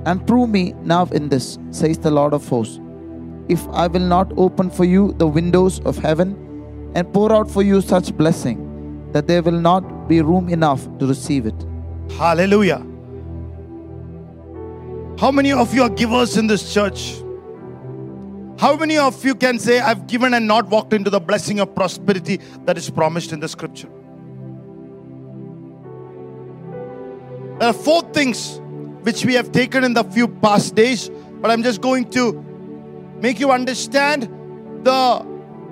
And 0.06 0.24
prove 0.26 0.50
me 0.50 0.74
now 0.82 1.06
in 1.06 1.30
this, 1.30 1.58
says 1.70 1.98
the 1.98 2.10
Lord 2.10 2.34
of 2.34 2.46
hosts, 2.46 2.78
if 3.48 3.66
I 3.68 3.86
will 3.86 4.00
not 4.00 4.32
open 4.36 4.70
for 4.70 4.84
you 4.84 5.12
the 5.18 5.26
windows 5.26 5.80
of 5.80 5.98
heaven 5.98 6.92
and 6.94 7.12
pour 7.12 7.32
out 7.32 7.50
for 7.50 7.62
you 7.62 7.80
such 7.80 8.16
blessing 8.16 9.10
that 9.12 9.26
there 9.26 9.42
will 9.42 9.60
not 9.60 10.08
be 10.08 10.20
room 10.20 10.48
enough 10.48 10.86
to 10.98 11.06
receive 11.06 11.46
it. 11.46 11.54
Hallelujah. 12.12 12.84
How 15.18 15.30
many 15.30 15.52
of 15.52 15.74
you 15.74 15.82
are 15.82 15.90
givers 15.90 16.36
in 16.36 16.46
this 16.46 16.72
church? 16.72 17.20
How 18.58 18.76
many 18.76 18.98
of 18.98 19.24
you 19.24 19.34
can 19.34 19.58
say, 19.58 19.80
I've 19.80 20.06
given 20.06 20.34
and 20.34 20.46
not 20.46 20.68
walked 20.68 20.92
into 20.92 21.10
the 21.10 21.20
blessing 21.20 21.60
of 21.60 21.74
prosperity 21.74 22.40
that 22.64 22.78
is 22.78 22.90
promised 22.90 23.32
in 23.32 23.40
the 23.40 23.48
scripture? 23.48 23.88
There 27.58 27.68
are 27.68 27.72
four 27.72 28.02
things 28.12 28.60
which 29.02 29.24
we 29.24 29.34
have 29.34 29.52
taken 29.52 29.84
in 29.84 29.94
the 29.94 30.04
few 30.04 30.28
past 30.28 30.74
days, 30.74 31.10
but 31.40 31.50
I'm 31.50 31.62
just 31.62 31.80
going 31.80 32.10
to 32.10 32.44
make 33.24 33.40
you 33.40 33.50
understand 33.50 34.24
the 34.84 35.00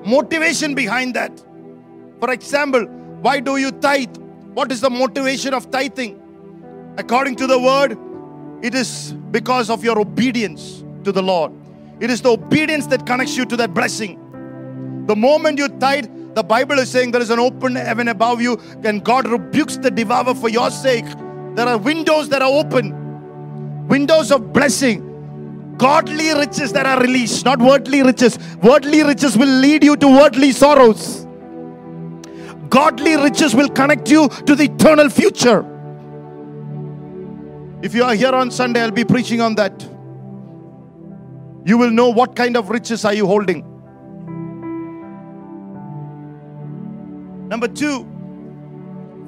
motivation 0.07 0.75
behind 0.75 1.15
that. 1.15 1.33
For 2.19 2.31
example, 2.33 2.87
why 3.27 3.41
do 3.41 3.59
you 3.59 3.71
tithe? 3.73 4.17
What 4.55 4.73
is 4.73 4.81
the 4.81 4.89
motivation 4.89 5.53
of 5.53 5.71
tithing? 5.71 6.15
According 6.97 7.37
to 7.37 7.47
the 7.47 7.59
word, 7.59 7.99
it 8.65 8.75
is 8.75 9.13
because 9.31 9.69
of 9.69 9.85
your 9.85 9.99
obedience 10.01 10.83
to 11.05 11.13
the 11.13 11.23
Lord. 11.23 11.53
It 12.01 12.09
is 12.09 12.23
the 12.23 12.31
obedience 12.31 12.87
that 12.87 13.05
connects 13.07 13.37
you 13.37 13.45
to 13.45 13.57
that 13.59 13.75
blessing. 13.75 14.19
The 15.07 15.15
moment 15.15 15.59
you 15.59 15.69
tithe, 15.69 16.09
the 16.35 16.43
Bible 16.43 16.79
is 16.79 16.91
saying 16.91 17.11
there 17.11 17.21
is 17.21 17.31
an 17.31 17.39
open 17.39 17.75
heaven 17.75 18.09
above 18.09 18.41
you, 18.41 18.59
and 18.83 19.05
God 19.05 19.29
rebukes 19.29 19.77
the 19.77 19.91
devourer 19.91 20.35
for 20.35 20.49
your 20.49 20.71
sake. 20.71 21.05
There 21.55 21.69
are 21.69 21.77
windows 21.77 22.31
that 22.31 22.41
are 22.41 22.51
open, 22.51 23.89
windows 23.89 24.33
of 24.33 24.55
blessing, 24.55 25.12
godly 25.77 26.33
riches 26.35 26.73
that 26.73 26.87
are 26.87 27.01
released, 27.01 27.45
not 27.45 27.59
worldly 27.59 28.03
riches. 28.03 28.39
Worldly 28.63 29.03
riches 29.03 29.37
will 29.37 29.49
lead 29.49 29.83
you 29.85 29.97
to 29.97 30.07
worldly 30.07 30.53
sorrows. 30.53 31.27
Godly 32.69 33.17
riches 33.17 33.55
will 33.55 33.69
connect 33.69 34.11
you 34.11 34.29
to 34.29 34.55
the 34.55 34.65
eternal 34.65 35.11
future. 35.11 35.65
If 37.83 37.95
you 37.95 38.05
are 38.05 38.15
here 38.15 38.33
on 38.33 38.51
Sunday, 38.51 38.81
I'll 38.81 38.91
be 38.91 39.05
preaching 39.05 39.41
on 39.41 39.55
that. 39.57 39.83
You 41.65 41.79
will 41.79 41.91
know 41.91 42.09
what 42.09 42.35
kind 42.35 42.57
of 42.57 42.71
riches 42.71 43.05
are 43.05 43.15
you 43.15 43.27
holding. 43.27 43.69
Number 47.49 47.69
two, 47.69 48.07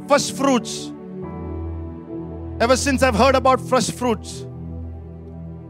first 0.09 0.36
fruits. 0.36 0.92
Ever 2.61 2.76
since 2.76 3.03
I've 3.03 3.14
heard 3.14 3.34
about 3.34 3.61
first 3.61 3.92
fruits, 3.92 4.47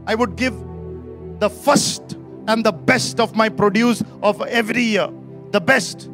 I 0.07 0.15
would 0.15 0.35
give 0.35 0.53
the 1.39 1.49
first 1.49 2.17
and 2.47 2.63
the 2.63 2.71
best 2.71 3.19
of 3.19 3.35
my 3.35 3.49
produce 3.49 4.03
of 4.21 4.41
every 4.43 4.83
year. 4.83 5.09
The 5.51 5.59
best. 5.59 6.09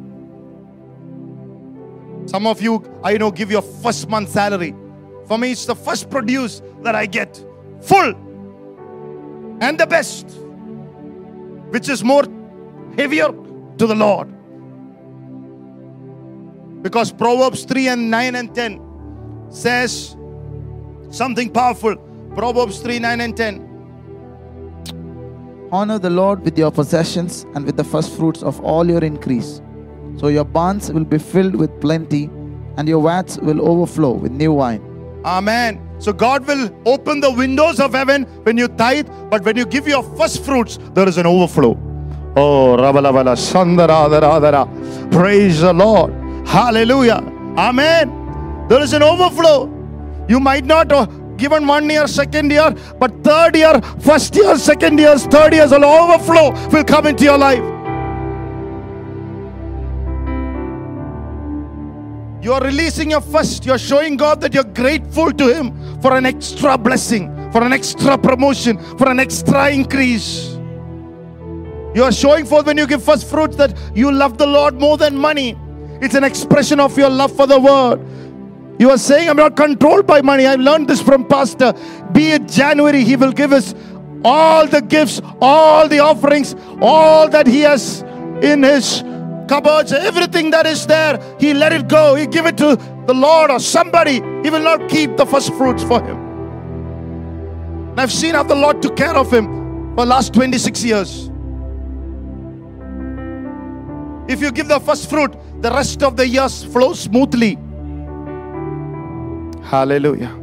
Some 2.26 2.46
of 2.46 2.62
you, 2.62 2.82
I 3.02 3.18
know, 3.18 3.30
give 3.30 3.50
your 3.50 3.62
first 3.62 4.08
month 4.08 4.30
salary. 4.30 4.74
For 5.26 5.38
me, 5.38 5.52
it's 5.52 5.66
the 5.66 5.74
first 5.74 6.10
produce 6.10 6.62
that 6.82 6.94
I 6.94 7.06
get. 7.06 7.44
Full. 7.82 8.14
And 9.60 9.78
the 9.78 9.86
best. 9.86 10.30
Which 11.70 11.88
is 11.88 12.02
more 12.02 12.24
heavier 12.96 13.28
to 13.28 13.86
the 13.86 13.94
Lord. 13.94 14.28
Because 16.82 17.12
Proverbs 17.12 17.64
3 17.64 17.88
and 17.88 18.10
9 18.10 18.34
and 18.34 18.54
10 18.54 19.46
says, 19.50 20.16
Something 21.10 21.50
powerful. 21.50 21.96
Proverbs 22.34 22.80
3 22.80 22.98
9 22.98 23.20
and 23.20 23.36
10. 23.36 23.71
Honor 25.72 25.98
the 25.98 26.10
Lord 26.10 26.44
with 26.44 26.58
your 26.58 26.70
possessions 26.70 27.46
and 27.54 27.64
with 27.64 27.78
the 27.78 27.84
first 27.84 28.14
fruits 28.14 28.42
of 28.42 28.60
all 28.60 28.86
your 28.86 29.02
increase. 29.02 29.62
So 30.18 30.28
your 30.28 30.44
barns 30.44 30.92
will 30.92 31.04
be 31.04 31.16
filled 31.16 31.56
with 31.56 31.80
plenty, 31.80 32.28
and 32.76 32.86
your 32.86 33.02
vats 33.02 33.38
will 33.38 33.66
overflow 33.66 34.12
with 34.12 34.32
new 34.32 34.52
wine. 34.52 34.82
Amen. 35.24 35.80
So 35.98 36.12
God 36.12 36.46
will 36.46 36.68
open 36.84 37.20
the 37.20 37.30
windows 37.32 37.80
of 37.80 37.94
heaven 37.94 38.24
when 38.42 38.58
you 38.58 38.68
tithe, 38.68 39.08
but 39.30 39.46
when 39.46 39.56
you 39.56 39.64
give 39.64 39.88
your 39.88 40.02
first 40.02 40.44
fruits, 40.44 40.78
there 40.92 41.08
is 41.08 41.16
an 41.16 41.24
overflow. 41.24 41.70
Oh, 42.36 42.76
Rabalavala 42.78 43.34
Sandaradharadhara. 43.34 45.10
Praise 45.10 45.62
the 45.62 45.72
Lord. 45.72 46.12
Hallelujah. 46.46 47.24
Amen. 47.56 48.66
There 48.68 48.82
is 48.82 48.92
an 48.92 49.02
overflow. 49.02 49.70
You 50.28 50.38
might 50.38 50.66
not 50.66 50.92
uh, 50.92 51.06
given 51.42 51.66
one 51.66 51.90
year, 51.90 52.06
second 52.06 52.52
year, 52.52 52.70
but 53.00 53.12
third 53.24 53.56
year, 53.56 53.80
first 53.98 54.36
year, 54.36 54.56
second 54.56 54.96
years, 54.96 55.26
third 55.26 55.52
years, 55.52 55.72
an 55.72 55.82
overflow 55.82 56.52
will 56.70 56.84
come 56.84 57.06
into 57.08 57.24
your 57.24 57.36
life. 57.36 57.64
You 62.44 62.52
are 62.52 62.60
releasing 62.60 63.10
your 63.10 63.20
first. 63.20 63.66
You're 63.66 63.78
showing 63.78 64.16
God 64.16 64.40
that 64.40 64.54
you're 64.54 64.72
grateful 64.82 65.32
to 65.32 65.52
Him 65.52 66.00
for 66.00 66.16
an 66.16 66.26
extra 66.26 66.78
blessing, 66.78 67.28
for 67.50 67.62
an 67.62 67.72
extra 67.72 68.16
promotion, 68.16 68.78
for 68.96 69.08
an 69.08 69.18
extra 69.18 69.70
increase. 69.70 70.54
You 71.94 72.04
are 72.04 72.12
showing 72.12 72.46
forth 72.46 72.66
when 72.66 72.78
you 72.78 72.86
give 72.86 73.02
first 73.02 73.28
fruits 73.28 73.56
that 73.56 73.76
you 73.94 74.12
love 74.12 74.38
the 74.38 74.46
Lord 74.46 74.80
more 74.80 74.96
than 74.96 75.16
money. 75.16 75.56
It's 76.00 76.14
an 76.14 76.24
expression 76.24 76.78
of 76.80 76.96
your 76.96 77.10
love 77.10 77.34
for 77.36 77.46
the 77.46 77.58
word. 77.60 78.00
You 78.82 78.90
are 78.90 78.98
saying, 78.98 79.28
I'm 79.30 79.36
not 79.36 79.54
controlled 79.54 80.08
by 80.08 80.22
money. 80.22 80.44
I've 80.44 80.58
learned 80.58 80.88
this 80.88 81.00
from 81.00 81.24
Pastor. 81.24 81.72
Be 82.10 82.32
it 82.32 82.48
January, 82.48 83.04
He 83.04 83.14
will 83.14 83.30
give 83.30 83.52
us 83.52 83.76
all 84.24 84.66
the 84.66 84.80
gifts, 84.80 85.20
all 85.40 85.86
the 85.86 86.00
offerings, 86.00 86.56
all 86.80 87.28
that 87.28 87.46
He 87.46 87.60
has 87.60 88.02
in 88.42 88.64
His 88.64 89.04
cupboards, 89.46 89.92
everything 89.92 90.50
that 90.50 90.66
is 90.66 90.84
there, 90.88 91.20
He 91.38 91.54
let 91.54 91.72
it 91.72 91.86
go. 91.86 92.16
He 92.16 92.26
give 92.26 92.44
it 92.46 92.58
to 92.58 92.74
the 93.06 93.14
Lord 93.14 93.52
or 93.52 93.60
somebody. 93.60 94.14
He 94.14 94.50
will 94.50 94.64
not 94.64 94.90
keep 94.90 95.16
the 95.16 95.26
first 95.26 95.54
fruits 95.54 95.84
for 95.84 96.02
Him. 96.02 96.16
And 97.90 98.00
I've 98.00 98.10
seen 98.10 98.34
how 98.34 98.42
the 98.42 98.56
Lord 98.56 98.82
took 98.82 98.96
care 98.96 99.14
of 99.14 99.32
Him 99.32 99.94
for 99.94 100.04
last 100.04 100.34
26 100.34 100.82
years. 100.82 101.30
If 104.26 104.40
you 104.40 104.50
give 104.50 104.66
the 104.66 104.80
first 104.80 105.08
fruit, 105.08 105.36
the 105.62 105.70
rest 105.70 106.02
of 106.02 106.16
the 106.16 106.26
years 106.26 106.64
flow 106.64 106.94
smoothly. 106.94 107.60
Hallelujah. 109.62 110.38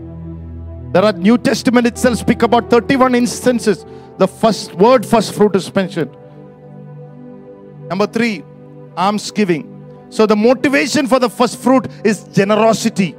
There 0.91 1.03
are 1.03 1.13
New 1.13 1.37
Testament 1.37 1.85
itself 1.85 2.17
speak 2.17 2.41
about 2.41 2.69
31 2.69 3.15
instances. 3.15 3.85
The 4.17 4.27
first 4.27 4.73
word 4.75 5.05
first 5.05 5.33
fruit 5.33 5.55
is 5.55 5.73
mentioned. 5.73 6.15
Number 7.89 8.07
three, 8.07 8.43
alms 8.97 9.29
giving. 9.31 9.75
So 10.09 10.25
the 10.25 10.35
motivation 10.35 11.07
for 11.07 11.19
the 11.19 11.29
first 11.29 11.59
fruit 11.59 11.87
is 12.03 12.23
generosity. 12.25 13.15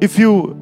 If 0.00 0.18
you 0.18 0.54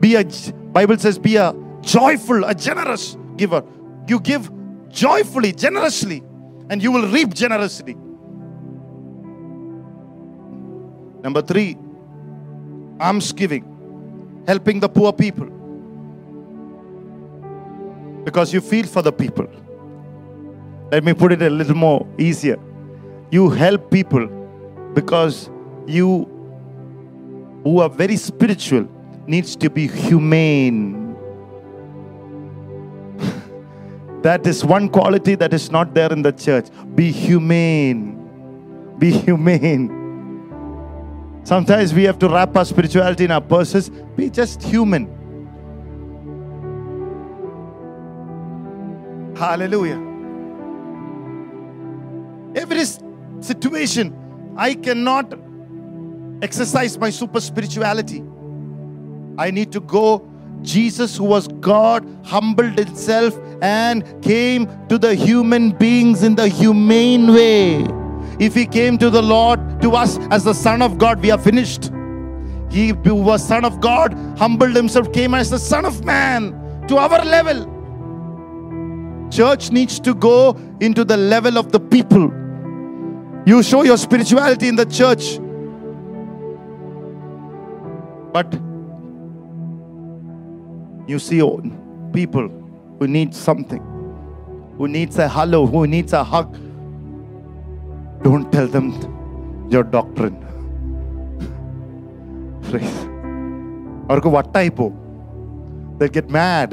be 0.00 0.14
a 0.14 0.24
Bible 0.72 0.98
says 0.98 1.18
be 1.18 1.36
a 1.36 1.54
joyful, 1.80 2.44
a 2.44 2.54
generous 2.54 3.16
giver. 3.36 3.64
You 4.06 4.20
give 4.20 4.50
joyfully, 4.90 5.52
generously, 5.52 6.22
and 6.70 6.82
you 6.82 6.92
will 6.92 7.10
reap 7.10 7.34
generously. 7.34 7.96
Number 11.26 11.42
three, 11.42 11.76
alms 13.00 13.32
giving, 13.32 13.64
helping 14.46 14.78
the 14.78 14.88
poor 14.88 15.12
people. 15.12 15.48
Because 18.24 18.52
you 18.54 18.60
feel 18.60 18.86
for 18.86 19.02
the 19.02 19.10
people. 19.10 19.48
Let 20.92 21.02
me 21.02 21.14
put 21.14 21.32
it 21.32 21.42
a 21.42 21.50
little 21.50 21.74
more 21.74 22.06
easier. 22.16 22.60
You 23.32 23.50
help 23.50 23.90
people 23.90 24.28
because 24.94 25.50
you 25.88 26.28
who 27.64 27.80
are 27.80 27.88
very 27.88 28.16
spiritual 28.16 28.88
needs 29.26 29.56
to 29.56 29.68
be 29.68 29.88
humane. 29.88 31.16
that 34.22 34.46
is 34.46 34.64
one 34.64 34.88
quality 34.88 35.34
that 35.34 35.52
is 35.52 35.72
not 35.72 35.92
there 35.92 36.12
in 36.12 36.22
the 36.22 36.30
church. 36.30 36.66
Be 36.94 37.10
humane. 37.10 38.14
Be 39.00 39.10
humane. 39.10 40.05
Sometimes 41.46 41.94
we 41.94 42.02
have 42.02 42.18
to 42.18 42.28
wrap 42.28 42.56
our 42.56 42.64
spirituality 42.64 43.24
in 43.24 43.30
our 43.30 43.40
purses. 43.40 43.88
Be 43.88 44.28
just 44.28 44.60
human. 44.60 45.06
Hallelujah. 49.36 49.94
Every 52.56 52.82
situation, 53.40 54.12
I 54.56 54.74
cannot 54.74 55.34
exercise 56.42 56.98
my 56.98 57.10
super 57.10 57.40
spirituality. 57.40 58.24
I 59.38 59.52
need 59.52 59.70
to 59.70 59.80
go. 59.80 60.28
Jesus, 60.62 61.16
who 61.16 61.24
was 61.24 61.46
God, 61.46 62.04
humbled 62.24 62.76
himself 62.76 63.38
and 63.62 64.02
came 64.20 64.66
to 64.88 64.98
the 64.98 65.14
human 65.14 65.70
beings 65.70 66.24
in 66.24 66.34
the 66.34 66.48
humane 66.48 67.32
way. 67.32 67.86
If 68.40 68.52
he 68.52 68.66
came 68.66 68.98
to 68.98 69.10
the 69.10 69.22
Lord, 69.22 69.60
to 69.86 69.92
us 69.92 70.18
as 70.32 70.42
the 70.42 70.52
Son 70.52 70.82
of 70.82 70.98
God, 70.98 71.22
we 71.22 71.30
are 71.30 71.38
finished. 71.38 71.92
He 72.70 72.88
who 72.88 73.14
was 73.14 73.46
Son 73.46 73.64
of 73.64 73.80
God, 73.80 74.14
humbled 74.36 74.74
himself, 74.74 75.12
came 75.12 75.32
as 75.32 75.48
the 75.48 75.58
Son 75.60 75.84
of 75.84 76.04
Man 76.04 76.50
to 76.88 76.96
our 76.96 77.24
level. 77.24 77.72
Church 79.30 79.70
needs 79.70 80.00
to 80.00 80.12
go 80.14 80.58
into 80.80 81.04
the 81.04 81.16
level 81.16 81.56
of 81.56 81.70
the 81.70 81.78
people. 81.78 82.32
You 83.46 83.62
show 83.62 83.82
your 83.84 83.96
spirituality 83.96 84.66
in 84.66 84.74
the 84.74 84.86
church. 84.86 85.38
But 88.32 88.52
you 91.08 91.20
see 91.20 91.42
oh, 91.42 91.62
people 92.12 92.48
who 92.98 93.06
need 93.06 93.34
something, 93.34 93.82
who 94.76 94.88
needs 94.88 95.18
a 95.18 95.28
hello, 95.28 95.64
who 95.64 95.86
needs 95.86 96.12
a 96.12 96.24
hug. 96.24 96.52
Don't 98.24 98.50
tell 98.52 98.66
them 98.66 99.15
your 99.75 99.85
doctrine. 99.97 100.39
Praise. 102.69 102.99
അവർക്ക് 104.09 104.29
വട്ടായി 104.37 104.71
പോ 104.77 104.85
They'll 105.97 106.15
get 106.17 106.29
mad. 106.37 106.69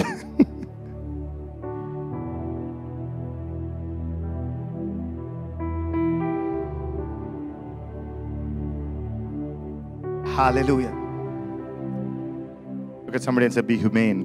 Hallelujah. 10.39 10.95
Look 13.05 13.17
at 13.17 13.23
somebody 13.23 13.47
and 13.47 13.55
say, 13.55 13.61
Be 13.61 13.77
humane. 13.77 14.21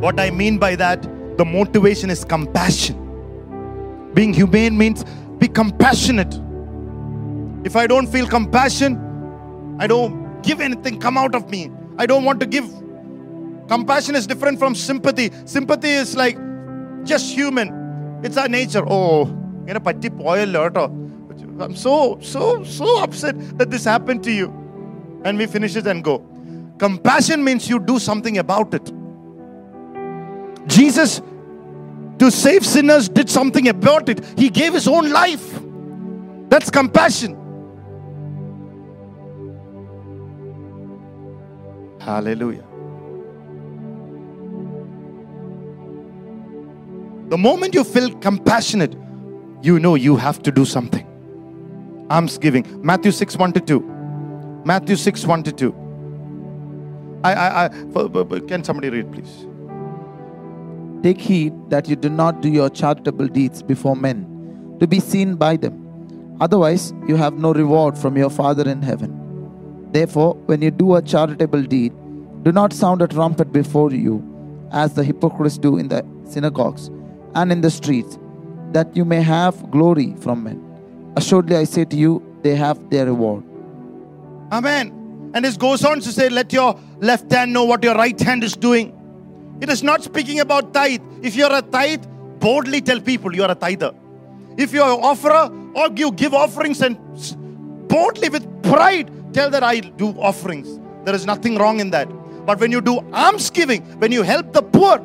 What 0.00 0.20
I 0.20 0.30
mean 0.30 0.58
by 0.58 0.76
that, 0.76 1.04
the 1.40 1.44
motivation 1.44 2.10
is 2.10 2.24
compassion. 2.24 2.96
Being 4.14 4.32
humane 4.32 4.76
means 4.76 5.04
be 5.38 5.48
compassionate. 5.48 6.34
If 7.64 7.76
I 7.76 7.86
don't 7.86 8.06
feel 8.06 8.26
compassion, 8.26 8.96
I 9.78 9.86
don't 9.86 10.42
give 10.42 10.60
anything 10.60 10.98
come 11.00 11.18
out 11.18 11.34
of 11.34 11.50
me. 11.50 11.70
I 11.98 12.06
don't 12.06 12.24
want 12.24 12.40
to 12.40 12.46
give. 12.46 12.68
Compassion 13.68 14.14
is 14.14 14.26
different 14.26 14.58
from 14.58 14.74
sympathy. 14.74 15.30
Sympathy 15.44 15.90
is 15.90 16.16
like 16.16 16.38
just 17.04 17.34
human. 17.34 18.20
It's 18.22 18.36
our 18.36 18.48
nature. 18.48 18.84
Oh, 18.88 19.26
ഇങ്ങനെ 19.60 19.80
പറ്റി 19.88 20.08
പോയല്ലോ 20.22 20.62
കേട്ടോ 20.66 20.86
I'm 21.64 21.74
so, 21.74 22.18
so, 22.20 22.62
so 22.64 22.86
upset 23.02 23.36
that 23.58 23.70
this 23.70 23.84
happened 23.84 24.22
to 24.24 24.32
you. 24.38 24.48
And 25.24 25.38
we 25.38 25.46
finish 25.46 25.74
it 25.80 25.86
and 25.86 26.04
go. 26.04 26.16
Compassion 26.78 27.42
means 27.42 27.68
you 27.68 27.78
do 27.78 27.98
something 27.98 28.36
about 28.38 28.74
it. 28.74 28.86
Jesus, 30.66 31.22
to 32.21 32.29
save 32.29 32.63
sinners, 32.63 33.09
did 33.09 33.27
something 33.27 33.67
about 33.67 34.07
it. 34.07 34.23
He 34.37 34.51
gave 34.51 34.75
his 34.75 34.87
own 34.87 35.09
life. 35.09 35.59
That's 36.49 36.69
compassion. 36.69 37.35
Hallelujah. 41.99 42.63
The 47.29 47.39
moment 47.39 47.73
you 47.73 47.83
feel 47.83 48.15
compassionate, 48.19 48.95
you 49.63 49.79
know 49.79 49.95
you 49.95 50.15
have 50.15 50.43
to 50.43 50.51
do 50.51 50.63
something. 50.63 51.07
Alms 52.11 52.37
giving. 52.37 52.85
Matthew 52.85 53.11
6 53.13 53.35
1 53.35 53.53
to 53.53 53.59
2. 53.61 54.61
Matthew 54.63 54.95
6 54.95 55.25
1 55.25 55.43
to 55.43 55.51
2. 55.51 57.19
I, 57.23 57.33
I, 57.33 57.65
I, 57.65 58.39
can 58.41 58.63
somebody 58.63 58.91
read, 58.91 59.11
please? 59.11 59.47
Take 61.03 61.19
heed 61.19 61.53
that 61.69 61.89
you 61.89 61.95
do 61.95 62.09
not 62.09 62.41
do 62.41 62.49
your 62.49 62.69
charitable 62.69 63.27
deeds 63.27 63.63
before 63.63 63.95
men 63.95 64.77
to 64.79 64.87
be 64.87 64.99
seen 64.99 65.35
by 65.35 65.57
them. 65.57 66.37
Otherwise, 66.39 66.93
you 67.07 67.15
have 67.15 67.33
no 67.33 67.53
reward 67.53 67.97
from 67.97 68.17
your 68.17 68.29
Father 68.29 68.67
in 68.69 68.81
heaven. 68.81 69.17
Therefore, 69.91 70.35
when 70.45 70.61
you 70.61 70.71
do 70.71 70.95
a 70.95 71.01
charitable 71.01 71.63
deed, 71.63 71.93
do 72.43 72.51
not 72.51 72.73
sound 72.73 73.01
a 73.01 73.07
trumpet 73.07 73.51
before 73.51 73.91
you, 73.91 74.23
as 74.71 74.93
the 74.93 75.03
hypocrites 75.03 75.57
do 75.57 75.77
in 75.77 75.87
the 75.87 76.05
synagogues 76.25 76.89
and 77.35 77.51
in 77.51 77.61
the 77.61 77.69
streets, 77.69 78.17
that 78.71 78.95
you 78.95 79.05
may 79.05 79.21
have 79.21 79.69
glory 79.69 80.15
from 80.21 80.43
men. 80.43 81.13
Assuredly, 81.15 81.57
I 81.57 81.65
say 81.65 81.85
to 81.85 81.95
you, 81.95 82.23
they 82.41 82.55
have 82.55 82.89
their 82.89 83.05
reward. 83.05 83.43
Amen. 84.51 85.31
And 85.33 85.45
this 85.45 85.57
goes 85.57 85.83
on 85.83 85.99
to 85.99 86.11
say, 86.11 86.29
let 86.29 86.51
your 86.53 86.79
left 86.99 87.31
hand 87.31 87.53
know 87.53 87.65
what 87.65 87.83
your 87.83 87.95
right 87.95 88.19
hand 88.19 88.43
is 88.43 88.55
doing. 88.55 88.97
It 89.61 89.69
is 89.69 89.83
not 89.83 90.03
speaking 90.03 90.39
about 90.39 90.73
tithe. 90.73 91.01
If 91.21 91.35
you're 91.35 91.53
a 91.53 91.61
tithe, 91.61 92.03
boldly 92.39 92.81
tell 92.81 92.99
people 92.99 93.35
you're 93.35 93.51
a 93.51 93.55
tither. 93.55 93.93
If 94.57 94.73
you're 94.73 94.91
an 94.91 94.99
offerer, 94.99 95.51
or 95.75 95.89
you 95.95 96.11
give 96.11 96.33
offerings 96.33 96.81
and 96.81 96.97
boldly 97.87 98.29
with 98.29 98.63
pride 98.63 99.11
tell 99.33 99.49
that 99.51 99.63
I 99.63 99.79
do 99.79 100.09
offerings. 100.19 100.79
There 101.05 101.15
is 101.15 101.25
nothing 101.25 101.57
wrong 101.57 101.79
in 101.79 101.91
that. 101.91 102.09
But 102.45 102.59
when 102.59 102.71
you 102.71 102.81
do 102.81 102.99
almsgiving, 103.13 103.83
when 103.99 104.11
you 104.11 104.23
help 104.23 104.51
the 104.51 104.63
poor, 104.63 104.99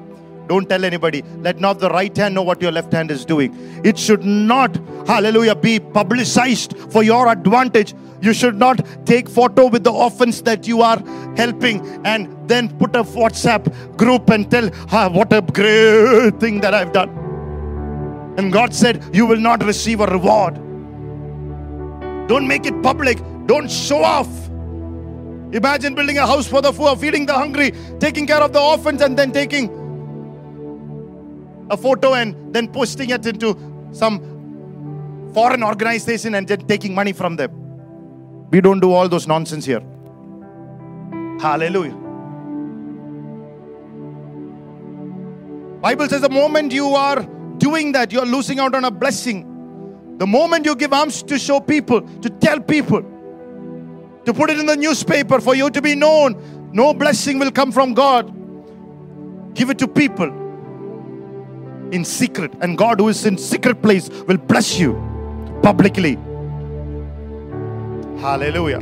don't 0.48 0.68
tell 0.68 0.84
anybody. 0.84 1.22
Let 1.40 1.60
not 1.60 1.78
the 1.78 1.90
right 1.90 2.16
hand 2.16 2.34
know 2.34 2.42
what 2.42 2.62
your 2.62 2.72
left 2.72 2.92
hand 2.92 3.10
is 3.10 3.24
doing. 3.24 3.54
It 3.84 3.98
should 3.98 4.24
not, 4.24 4.76
hallelujah, 5.06 5.54
be 5.54 5.80
publicized 5.80 6.76
for 6.90 7.02
your 7.02 7.28
advantage. 7.28 7.94
You 8.20 8.32
should 8.32 8.56
not 8.56 8.86
take 9.06 9.28
photo 9.28 9.66
with 9.66 9.84
the 9.84 9.92
orphans 9.92 10.42
that 10.42 10.66
you 10.66 10.82
are 10.82 10.98
helping 11.36 11.84
and 12.06 12.48
then 12.48 12.76
put 12.78 12.96
a 12.96 13.02
WhatsApp 13.02 13.96
group 13.96 14.30
and 14.30 14.50
tell, 14.50 14.70
ah, 14.90 15.08
what 15.08 15.32
a 15.32 15.42
great 15.42 16.38
thing 16.40 16.60
that 16.60 16.74
I've 16.74 16.92
done. 16.92 17.10
And 18.38 18.52
God 18.52 18.74
said, 18.74 19.02
You 19.14 19.26
will 19.26 19.40
not 19.40 19.64
receive 19.64 20.00
a 20.00 20.06
reward. 20.06 20.54
Don't 22.28 22.46
make 22.46 22.66
it 22.66 22.82
public. 22.82 23.18
Don't 23.46 23.70
show 23.70 24.02
off. 24.02 24.28
Imagine 25.52 25.94
building 25.94 26.18
a 26.18 26.26
house 26.26 26.46
for 26.46 26.60
the 26.60 26.72
poor, 26.72 26.96
feeding 26.96 27.24
the 27.24 27.32
hungry, 27.32 27.72
taking 28.00 28.26
care 28.26 28.40
of 28.40 28.52
the 28.52 28.60
orphans, 28.60 29.00
and 29.00 29.16
then 29.16 29.32
taking 29.32 29.70
a 31.70 31.76
photo 31.76 32.14
and 32.14 32.54
then 32.54 32.68
posting 32.68 33.10
it 33.10 33.26
into 33.26 33.56
some 33.92 35.30
foreign 35.34 35.62
organization 35.62 36.34
and 36.34 36.46
then 36.46 36.60
taking 36.66 36.94
money 36.94 37.12
from 37.12 37.36
them. 37.36 37.50
We 38.50 38.60
don't 38.60 38.80
do 38.80 38.92
all 38.92 39.08
those 39.08 39.26
nonsense 39.26 39.64
here. 39.64 39.82
Hallelujah. 41.40 41.96
Bible 45.80 46.08
says 46.08 46.22
the 46.22 46.30
moment 46.30 46.72
you 46.72 46.88
are 46.88 47.22
doing 47.58 47.92
that, 47.92 48.12
you're 48.12 48.26
losing 48.26 48.60
out 48.60 48.74
on 48.74 48.84
a 48.84 48.90
blessing. 48.90 50.16
The 50.18 50.26
moment 50.26 50.64
you 50.64 50.74
give 50.74 50.92
alms 50.92 51.22
to 51.24 51.38
show 51.38 51.60
people, 51.60 52.00
to 52.20 52.30
tell 52.30 52.60
people, 52.60 53.02
to 54.24 54.32
put 54.32 54.50
it 54.50 54.58
in 54.58 54.66
the 54.66 54.76
newspaper 54.76 55.40
for 55.40 55.54
you 55.54 55.70
to 55.70 55.82
be 55.82 55.94
known, 55.94 56.70
no 56.72 56.94
blessing 56.94 57.38
will 57.38 57.50
come 57.50 57.70
from 57.70 57.94
God. 57.94 58.32
Give 59.54 59.70
it 59.70 59.78
to 59.78 59.88
people 59.88 60.45
in 61.92 62.04
secret, 62.04 62.52
and 62.60 62.76
God, 62.76 63.00
who 63.00 63.08
is 63.08 63.24
in 63.26 63.38
secret 63.38 63.82
place, 63.82 64.08
will 64.08 64.36
bless 64.36 64.78
you 64.78 64.94
publicly. 65.62 66.14
Hallelujah. 68.18 68.80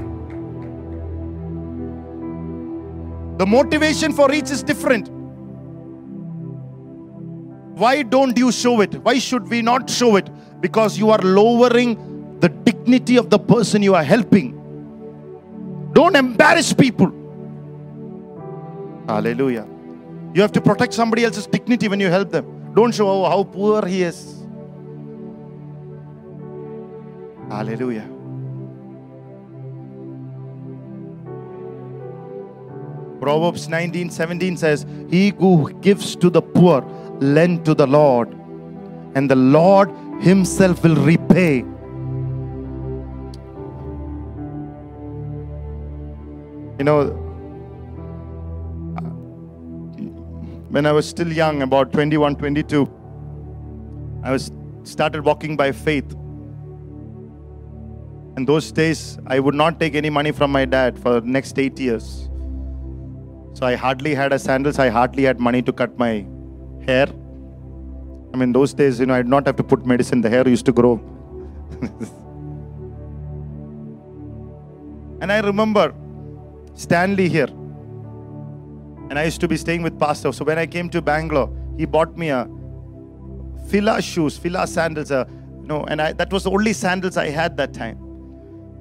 The 3.38 3.46
motivation 3.46 4.12
for 4.12 4.32
each 4.32 4.50
is 4.50 4.62
different. 4.62 5.08
Why 7.76 8.02
don't 8.02 8.38
you 8.38 8.52
show 8.52 8.80
it? 8.80 8.94
Why 9.02 9.18
should 9.18 9.48
we 9.48 9.60
not 9.60 9.90
show 9.90 10.16
it? 10.16 10.30
Because 10.60 10.96
you 10.96 11.10
are 11.10 11.18
lowering 11.18 12.38
the 12.38 12.48
dignity 12.48 13.16
of 13.16 13.30
the 13.30 13.38
person 13.38 13.82
you 13.82 13.94
are 13.94 14.04
helping. 14.04 14.52
Don't 15.92 16.14
embarrass 16.14 16.72
people. 16.72 17.12
Hallelujah. 19.08 19.66
You 20.32 20.42
have 20.42 20.52
to 20.52 20.60
protect 20.60 20.94
somebody 20.94 21.24
else's 21.24 21.46
dignity 21.46 21.88
when 21.88 22.00
you 22.00 22.08
help 22.08 22.30
them. 22.30 22.63
Don't 22.74 22.92
show 22.92 23.24
how 23.24 23.44
poor 23.44 23.86
he 23.86 24.02
is. 24.02 24.42
Hallelujah. 27.48 28.08
Proverbs 33.20 33.68
19 33.68 34.10
17 34.10 34.56
says, 34.56 34.84
He 35.08 35.30
who 35.38 35.72
gives 35.80 36.16
to 36.16 36.28
the 36.28 36.42
poor, 36.42 36.82
lend 37.20 37.64
to 37.64 37.74
the 37.74 37.86
Lord, 37.86 38.28
and 39.14 39.30
the 39.30 39.36
Lord 39.36 39.88
Himself 40.20 40.82
will 40.82 40.96
repay. 40.96 41.58
You 46.78 46.84
know, 46.84 47.23
when 50.74 50.86
I 50.86 50.92
was 50.92 51.08
still 51.08 51.32
young, 51.32 51.62
about 51.62 51.92
21, 51.92 52.34
22, 52.34 52.82
I 54.24 54.32
was 54.32 54.50
started 54.82 55.24
walking 55.24 55.56
by 55.56 55.70
faith. 55.70 56.10
And 58.36 58.44
those 58.44 58.72
days, 58.72 59.16
I 59.28 59.38
would 59.38 59.54
not 59.54 59.78
take 59.78 59.94
any 59.94 60.10
money 60.10 60.32
from 60.32 60.50
my 60.50 60.64
dad 60.64 60.98
for 60.98 61.20
the 61.20 61.28
next 61.28 61.60
eight 61.60 61.78
years. 61.78 62.28
So 63.52 63.64
I 63.64 63.76
hardly 63.76 64.16
had 64.16 64.32
a 64.32 64.38
sandals. 64.38 64.80
I 64.80 64.88
hardly 64.88 65.22
had 65.22 65.38
money 65.38 65.62
to 65.62 65.72
cut 65.72 65.96
my 65.96 66.26
hair. 66.84 67.06
I 68.32 68.36
mean, 68.36 68.52
those 68.52 68.74
days, 68.74 68.98
you 68.98 69.06
know, 69.06 69.14
I 69.14 69.22
did 69.22 69.28
not 69.28 69.46
have 69.46 69.54
to 69.56 69.62
put 69.62 69.86
medicine. 69.86 70.22
The 70.22 70.30
hair 70.30 70.48
used 70.48 70.66
to 70.66 70.72
grow. 70.72 70.94
and 75.20 75.30
I 75.30 75.38
remember 75.38 75.94
Stanley 76.74 77.28
here. 77.28 77.46
And 79.14 79.20
I 79.20 79.26
used 79.26 79.40
to 79.42 79.46
be 79.46 79.56
staying 79.56 79.82
with 79.82 79.96
Pastor. 79.96 80.32
So 80.32 80.44
when 80.44 80.58
I 80.58 80.66
came 80.66 80.90
to 80.90 81.00
Bangalore, 81.00 81.48
he 81.78 81.84
bought 81.84 82.18
me 82.18 82.30
a 82.30 82.48
Fila 83.68 84.02
shoes, 84.02 84.36
Fila 84.36 84.66
sandals. 84.66 85.12
Uh, 85.12 85.24
you 85.60 85.68
know, 85.68 85.84
and 85.84 86.02
I, 86.02 86.14
that 86.14 86.32
was 86.32 86.42
the 86.42 86.50
only 86.50 86.72
sandals 86.72 87.16
I 87.16 87.28
had 87.28 87.56
that 87.58 87.72
time. 87.72 87.96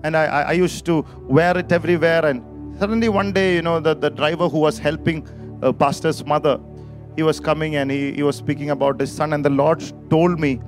And 0.04 0.18
I, 0.18 0.26
I, 0.26 0.42
I 0.42 0.52
used 0.54 0.88
to 0.88 1.06
wear 1.20 1.56
it 1.56 1.72
everywhere. 1.72 2.26
And 2.26 2.42
suddenly 2.80 3.10
one 3.10 3.32
day, 3.32 3.54
you 3.54 3.62
know, 3.62 3.80
the, 3.80 3.94
the 3.94 4.10
driver 4.10 4.50
who 4.50 4.58
was 4.58 4.80
helping 4.80 5.28
uh, 5.62 5.72
Pastor's 5.72 6.26
mother, 6.26 6.60
he 7.16 7.22
was 7.22 7.40
coming 7.40 7.76
and 7.76 7.92
he, 7.92 8.14
he 8.14 8.24
was 8.24 8.36
speaking 8.36 8.72
about 8.72 9.00
his 9.00 9.12
son. 9.12 9.34
And 9.34 9.46
the 9.46 9.52
Lord 9.52 9.84
told 10.10 10.40
me, 10.40 10.60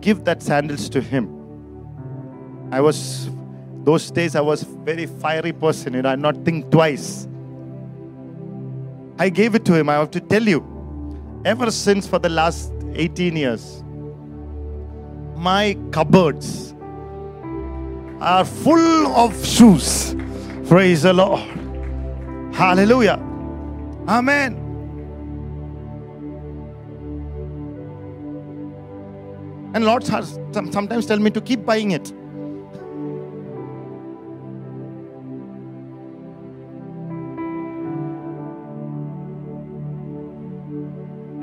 give 0.00 0.24
that 0.24 0.42
sandals 0.42 0.88
to 0.88 1.02
him. 1.02 1.28
I 2.70 2.80
was, 2.80 3.28
those 3.84 4.10
days, 4.10 4.36
I 4.36 4.40
was 4.40 4.62
very 4.62 5.04
fiery 5.04 5.52
person, 5.52 5.92
you 5.92 6.00
know, 6.00 6.08
I 6.08 6.16
not 6.16 6.46
think 6.46 6.70
twice. 6.70 7.28
I 9.22 9.28
gave 9.28 9.54
it 9.54 9.64
to 9.66 9.74
him. 9.74 9.88
I 9.88 9.94
have 9.94 10.10
to 10.12 10.20
tell 10.20 10.42
you, 10.42 10.60
ever 11.44 11.70
since 11.70 12.08
for 12.08 12.18
the 12.18 12.28
last 12.28 12.72
18 12.94 13.36
years, 13.36 13.84
my 15.36 15.78
cupboards 15.92 16.74
are 18.20 18.44
full 18.44 19.06
of 19.14 19.46
shoes. 19.46 20.16
Praise 20.66 21.02
the 21.02 21.12
Lord. 21.12 21.38
Hallelujah. 22.52 23.20
Amen. 24.08 24.54
And 29.74 29.84
Lord 29.84 30.04
has 30.08 30.40
sometimes 30.50 31.06
tell 31.06 31.20
me 31.20 31.30
to 31.30 31.40
keep 31.40 31.64
buying 31.64 31.92
it. 31.92 32.12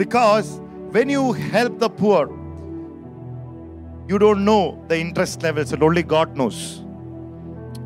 Because 0.09 0.59
when 0.89 1.07
you 1.07 1.33
help 1.33 1.77
the 1.77 1.87
poor, 1.87 2.29
you 4.07 4.17
don't 4.17 4.43
know 4.43 4.83
the 4.87 4.97
interest 4.99 5.43
levels, 5.43 5.71
and 5.71 5.83
only 5.83 6.01
God 6.01 6.35
knows. 6.35 6.79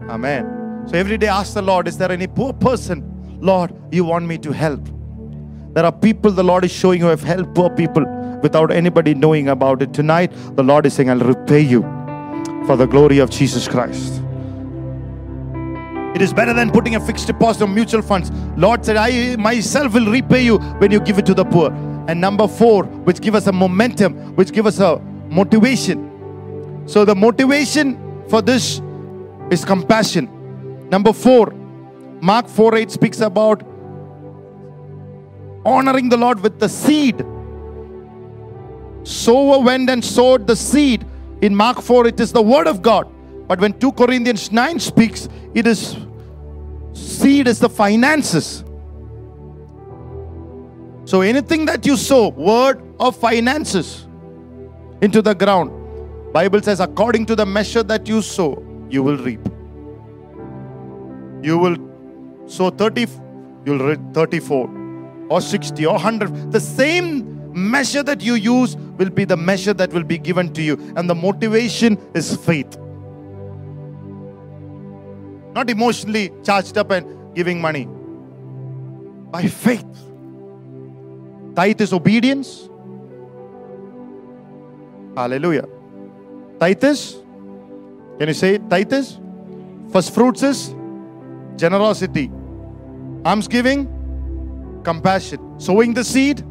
Amen. 0.08 0.86
So 0.88 0.98
every 0.98 1.18
day 1.18 1.28
ask 1.28 1.54
the 1.54 1.62
Lord, 1.62 1.86
is 1.86 1.98
there 1.98 2.10
any 2.10 2.28
poor 2.28 2.54
person, 2.54 3.04
Lord, 3.42 3.74
you 3.92 4.06
want 4.06 4.26
me 4.26 4.38
to 4.38 4.54
help? 4.54 4.88
There 5.74 5.84
are 5.84 5.92
people 5.92 6.32
the 6.32 6.46
Lord 6.46 6.64
is 6.64 6.72
showing 6.72 7.02
you 7.02 7.08
have 7.08 7.22
helped 7.22 7.56
poor 7.56 7.70
people 7.70 8.06
without 8.42 8.72
anybody 8.72 9.14
knowing 9.14 9.50
about 9.50 9.82
it. 9.82 9.94
Tonight, 9.94 10.32
the 10.56 10.64
Lord 10.64 10.86
is 10.86 10.94
saying, 10.94 11.10
I'll 11.10 11.20
repay 11.20 11.60
you 11.60 11.82
for 12.66 12.78
the 12.78 12.86
glory 12.86 13.18
of 13.18 13.32
Jesus 13.32 13.68
Christ. 13.68 14.22
It 16.16 16.22
is 16.22 16.32
better 16.32 16.54
than 16.54 16.72
putting 16.72 16.96
a 16.96 17.02
fixed 17.02 17.28
deposit 17.28 17.64
on 17.64 17.76
mutual 17.76 18.02
funds. 18.02 18.32
Lord 18.56 18.86
said, 18.86 18.96
I 18.96 19.36
myself 19.36 19.94
will 19.94 20.10
repay 20.10 20.46
you 20.46 20.60
when 20.78 20.90
you 20.90 21.02
give 21.02 21.20
it 21.20 21.26
to 21.26 21.34
the 21.34 21.44
poor. 21.44 21.70
And 22.08 22.20
number 22.20 22.48
four, 22.48 22.84
which 22.84 23.22
give 23.22 23.36
us 23.36 23.48
a 23.48 23.52
momentum, 23.52 24.36
which 24.36 24.52
give 24.52 24.66
us 24.66 24.80
a 24.80 25.00
motivation. 25.30 26.84
So 26.86 27.06
the 27.06 27.16
motivation 27.16 27.98
for 28.30 28.42
this 28.42 28.82
is 29.50 29.64
compassion. 29.64 30.30
Number 30.90 31.14
four, 31.14 31.52
Mark 32.22 32.48
4 32.48 32.76
8 32.76 32.92
speaks 32.92 33.20
about 33.20 33.64
honoring 35.66 36.10
the 36.10 36.18
Lord 36.18 36.40
with 36.40 36.60
the 36.60 36.70
seed. 36.70 37.26
Sower 39.04 39.60
went 39.60 39.90
and 39.90 40.04
sowed 40.04 40.48
the 40.48 40.56
seed 40.56 41.06
In 41.44 41.54
Mark 41.54 41.82
4, 41.82 42.08
it 42.08 42.22
is 42.22 42.32
the 42.32 42.42
word 42.42 42.68
of 42.68 42.82
God. 42.82 43.06
But 43.50 43.60
when 43.60 43.78
2 43.78 43.92
Corinthians 43.92 44.50
9 44.54 44.80
speaks, 44.80 45.28
it 45.54 45.68
is 45.68 45.98
seed 46.94 47.50
is 47.50 47.60
the 47.60 47.68
finances. 47.68 48.64
So 51.06 51.22
anything 51.22 51.66
that 51.66 51.86
you 51.86 51.98
sow, 51.98 52.30
word 52.30 52.82
of 53.00 53.16
finances 53.16 54.08
into 55.02 55.22
the 55.22 55.36
ground, 55.36 55.72
Bible 56.34 56.62
says, 56.62 56.80
according 56.80 57.26
to 57.28 57.36
the 57.36 57.46
measure 57.46 57.84
that 57.84 58.08
you 58.08 58.22
sow, 58.22 58.64
you 58.90 59.04
will 59.04 59.18
reap. 59.18 59.42
You 61.44 61.58
will 61.58 61.78
sow 62.48 62.70
30, 62.70 63.08
you'll 63.66 63.80
reap 63.80 64.00
34 64.14 65.28
or 65.30 65.42
60 65.42 65.86
or 65.86 65.94
100. 65.94 66.52
The 66.52 66.60
same 66.60 67.34
measure 67.54 68.02
that 68.04 68.22
you 68.22 68.36
use 68.36 68.78
will 68.98 69.10
be 69.10 69.26
the 69.26 69.38
measure 69.38 69.74
that 69.74 69.92
will 69.92 70.04
be 70.04 70.18
given 70.18 70.54
to 70.54 70.62
you. 70.62 70.74
And 70.96 71.10
the 71.10 71.16
motivation 71.16 71.98
is 72.14 72.36
faith. 72.36 72.78
Not 75.54 75.70
emotionally 75.70 76.32
charged 76.44 76.78
up 76.78 76.92
and 76.92 77.36
giving 77.36 77.62
money. 77.62 77.88
By 79.32 79.48
faith. 79.48 79.86
Tithe 81.56 81.82
is 81.82 81.94
obedience. 81.94 82.70
Hallelujah. 85.16 85.68
Tithe 86.60 86.84
is, 86.84 87.18
can 88.18 88.28
you 88.28 88.34
say 88.34 88.56
it? 88.56 88.70
Tithe 88.70 88.94
is? 88.94 89.20
First 89.92 90.14
fruits 90.14 90.42
is 90.42 90.74
generosity. 91.56 92.32
Alms 93.26 93.48
giving, 93.48 94.82
compassion. 94.84 95.60
Sowing 95.60 95.94
the 95.94 96.04
seed, 96.04 96.44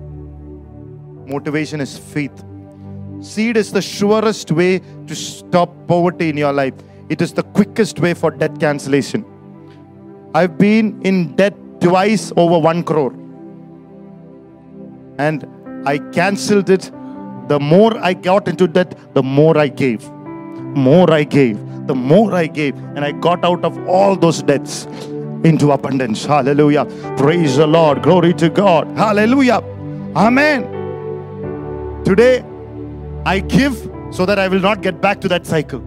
motivation 1.26 1.80
is 1.80 1.98
faith. 1.98 2.44
Seed 3.20 3.56
is 3.56 3.72
the 3.72 3.82
surest 3.82 4.50
way 4.52 4.80
to 5.06 5.14
stop 5.14 5.74
poverty 5.86 6.28
in 6.28 6.36
your 6.36 6.52
life. 6.52 6.74
It 7.08 7.20
is 7.20 7.32
the 7.32 7.42
quickest 7.42 7.98
way 7.98 8.14
for 8.14 8.30
debt 8.30 8.58
cancellation. 8.60 9.24
I've 10.34 10.56
been 10.56 11.02
in 11.02 11.36
debt 11.36 11.54
twice 11.80 12.32
over 12.36 12.58
one 12.58 12.84
crore. 12.84 13.21
And 15.18 15.46
I 15.86 15.98
cancelled 15.98 16.70
it. 16.70 16.90
The 17.48 17.58
more 17.60 17.96
I 17.98 18.14
got 18.14 18.48
into 18.48 18.66
debt, 18.66 18.96
the 19.14 19.22
more 19.22 19.58
I 19.58 19.68
gave. 19.68 20.08
More 20.10 21.10
I 21.12 21.24
gave. 21.24 21.58
The 21.86 21.94
more 21.94 22.34
I 22.34 22.46
gave. 22.46 22.76
And 22.76 23.04
I 23.04 23.12
got 23.12 23.44
out 23.44 23.64
of 23.64 23.76
all 23.88 24.16
those 24.16 24.42
debts 24.42 24.86
into 25.44 25.72
abundance. 25.72 26.24
Hallelujah. 26.24 26.84
Praise 27.16 27.56
the 27.56 27.66
Lord. 27.66 28.02
Glory 28.02 28.32
to 28.34 28.48
God. 28.48 28.86
Hallelujah. 28.96 29.60
Amen. 30.14 30.62
Today, 32.04 32.44
I 33.26 33.40
give 33.40 33.90
so 34.10 34.26
that 34.26 34.38
I 34.38 34.48
will 34.48 34.60
not 34.60 34.82
get 34.82 35.00
back 35.00 35.20
to 35.22 35.28
that 35.28 35.46
cycle. 35.46 35.80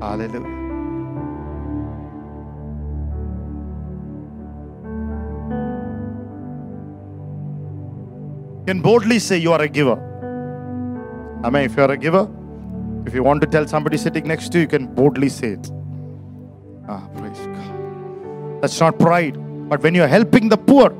Hallelujah. 0.00 0.57
Can 8.68 8.82
boldly 8.82 9.18
say 9.18 9.38
you 9.38 9.52
are 9.54 9.62
a 9.62 9.66
giver. 9.66 9.96
Amen. 11.42 11.64
If 11.64 11.74
you 11.74 11.84
are 11.84 11.90
a 11.90 11.96
giver, 11.96 12.28
if 13.06 13.14
you 13.14 13.22
want 13.22 13.40
to 13.40 13.46
tell 13.46 13.66
somebody 13.66 13.96
sitting 13.96 14.28
next 14.28 14.52
to 14.52 14.58
you, 14.58 14.62
you 14.64 14.68
can 14.68 14.86
boldly 14.94 15.30
say 15.30 15.52
it. 15.52 15.70
Ah, 16.86 17.08
praise 17.16 17.38
God. 17.38 18.60
That's 18.60 18.78
not 18.78 18.98
pride. 18.98 19.38
But 19.70 19.82
when 19.82 19.94
you're 19.94 20.06
helping 20.06 20.50
the 20.50 20.58
poor, 20.58 20.90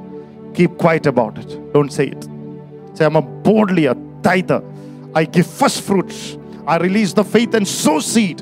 keep 0.55 0.79
quiet 0.79 1.05
about 1.05 1.37
it. 1.37 1.75
Don't 1.75 1.93
say 1.93 2.07
it. 2.07 2.27
Say, 2.95 3.05
I'm 3.05 3.17
a 3.17 3.21
boldly 3.21 3.85
a 3.85 3.95
tither. 4.23 4.63
I 5.15 5.27
give 5.27 5.47
first 5.47 5.83
fruits. 5.83 6.39
I 6.67 6.79
release 6.79 7.13
the 7.13 7.23
faith 7.23 7.53
and 7.53 7.69
sow 7.69 8.01
seed. 8.01 8.41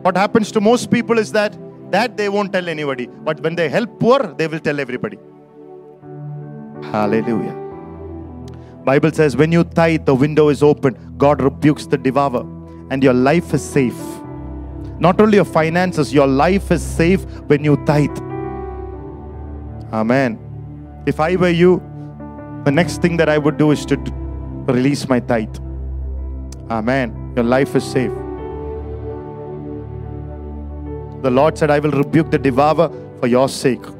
What 0.00 0.16
happens 0.16 0.50
to 0.52 0.62
most 0.62 0.90
people 0.90 1.18
is 1.18 1.30
that 1.32 1.58
that 1.90 2.16
they 2.16 2.30
won't 2.30 2.54
tell 2.54 2.70
anybody. 2.70 3.06
But 3.06 3.40
when 3.40 3.54
they 3.54 3.68
help 3.68 4.00
poor, 4.00 4.34
they 4.38 4.46
will 4.46 4.60
tell 4.60 4.80
everybody. 4.80 5.18
Hallelujah. 6.90 7.65
Bible 8.86 9.10
says 9.10 9.36
when 9.36 9.50
you 9.50 9.64
tithe, 9.64 10.04
the 10.06 10.14
window 10.14 10.48
is 10.48 10.62
open. 10.62 10.96
God 11.18 11.42
rebukes 11.42 11.86
the 11.86 11.98
devourer, 11.98 12.42
and 12.90 13.02
your 13.02 13.14
life 13.14 13.52
is 13.52 13.64
safe. 13.68 13.98
Not 15.06 15.20
only 15.20 15.38
your 15.38 15.44
finances, 15.44 16.14
your 16.14 16.28
life 16.28 16.70
is 16.70 16.84
safe 16.84 17.24
when 17.52 17.64
you 17.64 17.76
tithe. 17.84 18.16
Amen. 19.92 20.38
If 21.04 21.18
I 21.18 21.34
were 21.34 21.50
you, 21.50 21.82
the 22.64 22.70
next 22.70 23.02
thing 23.02 23.16
that 23.16 23.28
I 23.28 23.38
would 23.38 23.58
do 23.58 23.72
is 23.72 23.84
to 23.86 23.96
release 24.68 25.08
my 25.08 25.18
tithe. 25.18 25.58
Amen. 26.70 27.32
Your 27.34 27.44
life 27.44 27.74
is 27.74 27.84
safe. 27.84 28.12
The 31.26 31.30
Lord 31.40 31.58
said, 31.58 31.72
I 31.72 31.80
will 31.80 31.90
rebuke 31.90 32.30
the 32.30 32.38
devourer 32.38 32.88
for 33.18 33.26
your 33.26 33.48
sake. 33.48 33.95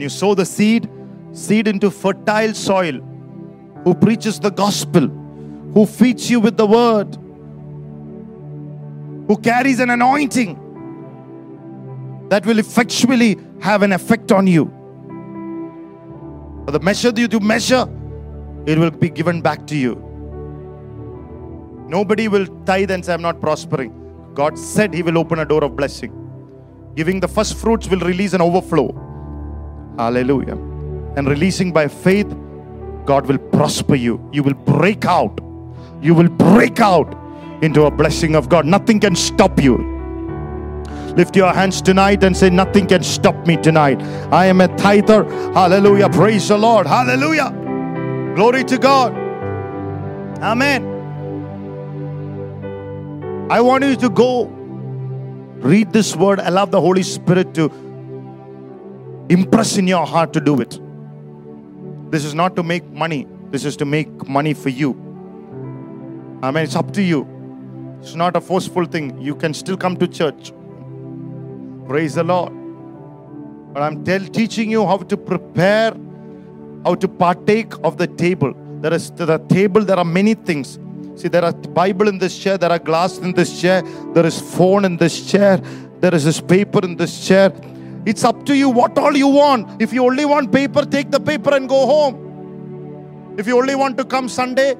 When 0.00 0.04
you 0.04 0.08
sow 0.08 0.34
the 0.34 0.46
seed, 0.46 0.88
seed 1.32 1.68
into 1.68 1.90
fertile 1.90 2.54
soil, 2.54 3.00
who 3.84 3.94
preaches 3.94 4.40
the 4.40 4.48
gospel, 4.48 5.08
who 5.74 5.84
feeds 5.84 6.30
you 6.30 6.40
with 6.40 6.56
the 6.56 6.64
word, 6.64 7.16
who 9.28 9.36
carries 9.36 9.78
an 9.78 9.90
anointing 9.90 10.54
that 12.30 12.46
will 12.46 12.58
effectually 12.58 13.36
have 13.60 13.82
an 13.82 13.92
effect 13.92 14.32
on 14.32 14.46
you. 14.46 14.72
For 16.64 16.70
the 16.70 16.80
measure 16.80 17.12
that 17.12 17.30
you 17.30 17.40
measure, 17.40 17.86
it 18.64 18.78
will 18.78 18.90
be 18.90 19.10
given 19.10 19.42
back 19.42 19.66
to 19.66 19.76
you. 19.76 19.96
Nobody 21.90 22.26
will 22.28 22.46
tithe 22.64 22.90
and 22.90 23.04
say, 23.04 23.12
I'm 23.12 23.20
not 23.20 23.38
prospering. 23.38 23.92
God 24.32 24.58
said 24.58 24.94
He 24.94 25.02
will 25.02 25.18
open 25.18 25.40
a 25.40 25.44
door 25.44 25.62
of 25.62 25.76
blessing. 25.76 26.10
Giving 26.96 27.20
the 27.20 27.28
first 27.28 27.58
fruits 27.58 27.86
will 27.86 28.00
release 28.00 28.32
an 28.32 28.40
overflow. 28.40 29.08
Hallelujah. 29.96 30.54
And 31.16 31.28
releasing 31.28 31.72
by 31.72 31.88
faith, 31.88 32.28
God 33.04 33.26
will 33.26 33.38
prosper 33.38 33.94
you. 33.94 34.20
You 34.32 34.42
will 34.42 34.54
break 34.54 35.04
out. 35.04 35.40
You 36.00 36.14
will 36.14 36.28
break 36.28 36.80
out 36.80 37.16
into 37.62 37.84
a 37.84 37.90
blessing 37.90 38.34
of 38.34 38.48
God. 38.48 38.66
Nothing 38.66 39.00
can 39.00 39.14
stop 39.16 39.60
you. 39.60 39.76
Lift 41.16 41.34
your 41.34 41.52
hands 41.52 41.82
tonight 41.82 42.22
and 42.22 42.36
say, 42.36 42.50
Nothing 42.50 42.86
can 42.86 43.02
stop 43.02 43.46
me 43.46 43.56
tonight. 43.56 44.00
I 44.32 44.46
am 44.46 44.60
a 44.60 44.68
tither. 44.76 45.24
Hallelujah. 45.52 46.08
Praise 46.08 46.48
the 46.48 46.56
Lord. 46.56 46.86
Hallelujah. 46.86 47.50
Glory 48.36 48.64
to 48.64 48.78
God. 48.78 49.12
Amen. 50.40 50.86
I 53.50 53.60
want 53.60 53.84
you 53.84 53.96
to 53.96 54.08
go 54.08 54.44
read 55.58 55.92
this 55.92 56.14
word. 56.14 56.38
Allow 56.38 56.66
the 56.66 56.80
Holy 56.80 57.02
Spirit 57.02 57.52
to 57.54 57.68
impress 59.30 59.76
in 59.78 59.86
your 59.86 60.04
heart 60.04 60.32
to 60.34 60.40
do 60.40 60.60
it. 60.60 60.78
This 62.10 62.24
is 62.24 62.34
not 62.34 62.56
to 62.56 62.62
make 62.62 62.84
money, 62.90 63.26
this 63.50 63.64
is 63.64 63.76
to 63.76 63.84
make 63.84 64.28
money 64.28 64.52
for 64.52 64.68
you. 64.68 64.90
I 66.42 66.50
mean, 66.50 66.64
it's 66.64 66.76
up 66.76 66.92
to 66.94 67.02
you. 67.02 67.26
It's 68.02 68.14
not 68.14 68.34
a 68.34 68.40
forceful 68.40 68.86
thing. 68.86 69.20
You 69.20 69.34
can 69.34 69.54
still 69.54 69.76
come 69.76 69.96
to 69.98 70.08
church. 70.08 70.52
Praise 71.86 72.14
the 72.14 72.24
Lord. 72.24 72.52
But 73.72 73.82
I'm 73.82 74.04
tell, 74.04 74.20
teaching 74.20 74.70
you 74.70 74.84
how 74.86 74.96
to 74.96 75.16
prepare, 75.16 75.94
how 76.84 76.94
to 76.94 77.06
partake 77.06 77.72
of 77.84 77.98
the 77.98 78.06
table. 78.06 78.54
There 78.80 78.92
is 78.92 79.10
the 79.12 79.38
table, 79.48 79.84
there 79.84 79.98
are 79.98 80.04
many 80.04 80.34
things. 80.34 80.78
See, 81.14 81.28
there 81.28 81.44
are 81.44 81.52
Bible 81.52 82.08
in 82.08 82.18
this 82.18 82.36
chair, 82.38 82.56
there 82.56 82.72
are 82.72 82.78
glass 82.78 83.18
in 83.18 83.32
this 83.32 83.60
chair, 83.60 83.82
there 84.14 84.24
is 84.24 84.40
phone 84.40 84.86
in 84.86 84.96
this 84.96 85.30
chair, 85.30 85.58
there 86.00 86.14
is 86.14 86.24
this 86.24 86.40
paper 86.40 86.80
in 86.82 86.96
this 86.96 87.26
chair. 87.26 87.52
It's 88.06 88.24
up 88.24 88.46
to 88.46 88.56
you 88.56 88.70
what 88.70 88.96
all 88.96 89.16
you 89.16 89.28
want. 89.28 89.80
If 89.80 89.92
you 89.92 90.04
only 90.04 90.24
want 90.24 90.52
paper, 90.52 90.84
take 90.84 91.10
the 91.10 91.20
paper 91.20 91.54
and 91.54 91.68
go 91.68 91.86
home. 91.86 93.34
If 93.38 93.46
you 93.46 93.58
only 93.58 93.74
want 93.74 93.98
to 93.98 94.04
come 94.04 94.28
Sunday, 94.28 94.74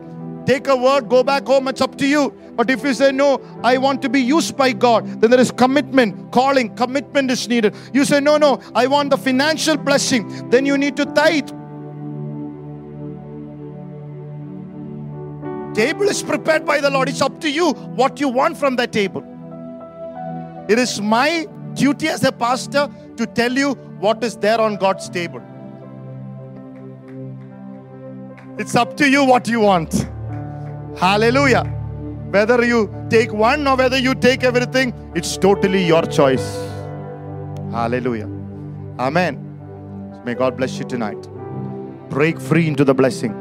take 0.46 0.68
a 0.68 0.76
word, 0.76 1.08
go 1.08 1.22
back 1.22 1.46
home. 1.46 1.68
It's 1.68 1.80
up 1.80 1.96
to 1.98 2.06
you. 2.06 2.34
But 2.56 2.70
if 2.70 2.82
you 2.82 2.94
say, 2.94 3.12
No, 3.12 3.40
I 3.62 3.78
want 3.78 4.02
to 4.02 4.08
be 4.08 4.20
used 4.20 4.56
by 4.56 4.72
God, 4.72 5.20
then 5.20 5.30
there 5.30 5.40
is 5.40 5.50
commitment, 5.50 6.32
calling, 6.32 6.74
commitment 6.76 7.30
is 7.30 7.48
needed. 7.48 7.74
You 7.92 8.04
say, 8.04 8.20
No, 8.20 8.36
no, 8.38 8.60
I 8.74 8.86
want 8.86 9.10
the 9.10 9.18
financial 9.18 9.76
blessing, 9.76 10.50
then 10.50 10.66
you 10.66 10.76
need 10.76 10.96
to 10.96 11.04
tithe. 11.06 11.48
Table 15.74 16.08
is 16.08 16.22
prepared 16.22 16.66
by 16.66 16.80
the 16.80 16.90
Lord. 16.90 17.08
It's 17.08 17.22
up 17.22 17.40
to 17.42 17.50
you 17.50 17.72
what 17.72 18.18
you 18.18 18.28
want 18.28 18.56
from 18.56 18.76
that 18.76 18.92
table. 18.92 19.24
It 20.68 20.78
is 20.78 21.00
my 21.00 21.46
duty 21.74 22.08
as 22.08 22.24
a 22.24 22.32
pastor 22.32 22.88
to 23.20 23.26
tell 23.26 23.52
you 23.52 23.74
what 24.04 24.24
is 24.24 24.36
there 24.36 24.60
on 24.60 24.76
God's 24.76 25.08
table. 25.08 25.42
It's 28.58 28.74
up 28.74 28.96
to 28.98 29.08
you 29.08 29.24
what 29.24 29.48
you 29.48 29.60
want. 29.60 30.06
Hallelujah. 30.98 31.64
Whether 32.30 32.64
you 32.64 32.80
take 33.10 33.32
one 33.32 33.66
or 33.66 33.76
whether 33.76 33.98
you 33.98 34.14
take 34.14 34.44
everything, 34.44 34.92
it's 35.14 35.36
totally 35.36 35.84
your 35.84 36.02
choice. 36.02 36.46
Hallelujah. 37.72 38.28
Amen. 38.98 40.22
May 40.24 40.34
God 40.34 40.56
bless 40.56 40.78
you 40.78 40.84
tonight. 40.84 41.28
Break 42.10 42.40
free 42.40 42.66
into 42.68 42.84
the 42.84 42.94
blessing. 42.94 43.32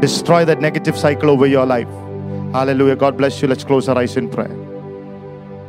Destroy 0.00 0.44
that 0.44 0.60
negative 0.60 0.98
cycle 0.98 1.30
over 1.30 1.46
your 1.46 1.66
life. 1.66 1.88
Hallelujah. 2.52 2.96
God 2.96 3.16
bless 3.16 3.40
you. 3.40 3.48
Let's 3.48 3.64
close 3.64 3.88
our 3.88 3.98
eyes 3.98 4.16
in 4.16 4.28
prayer. 4.28 4.67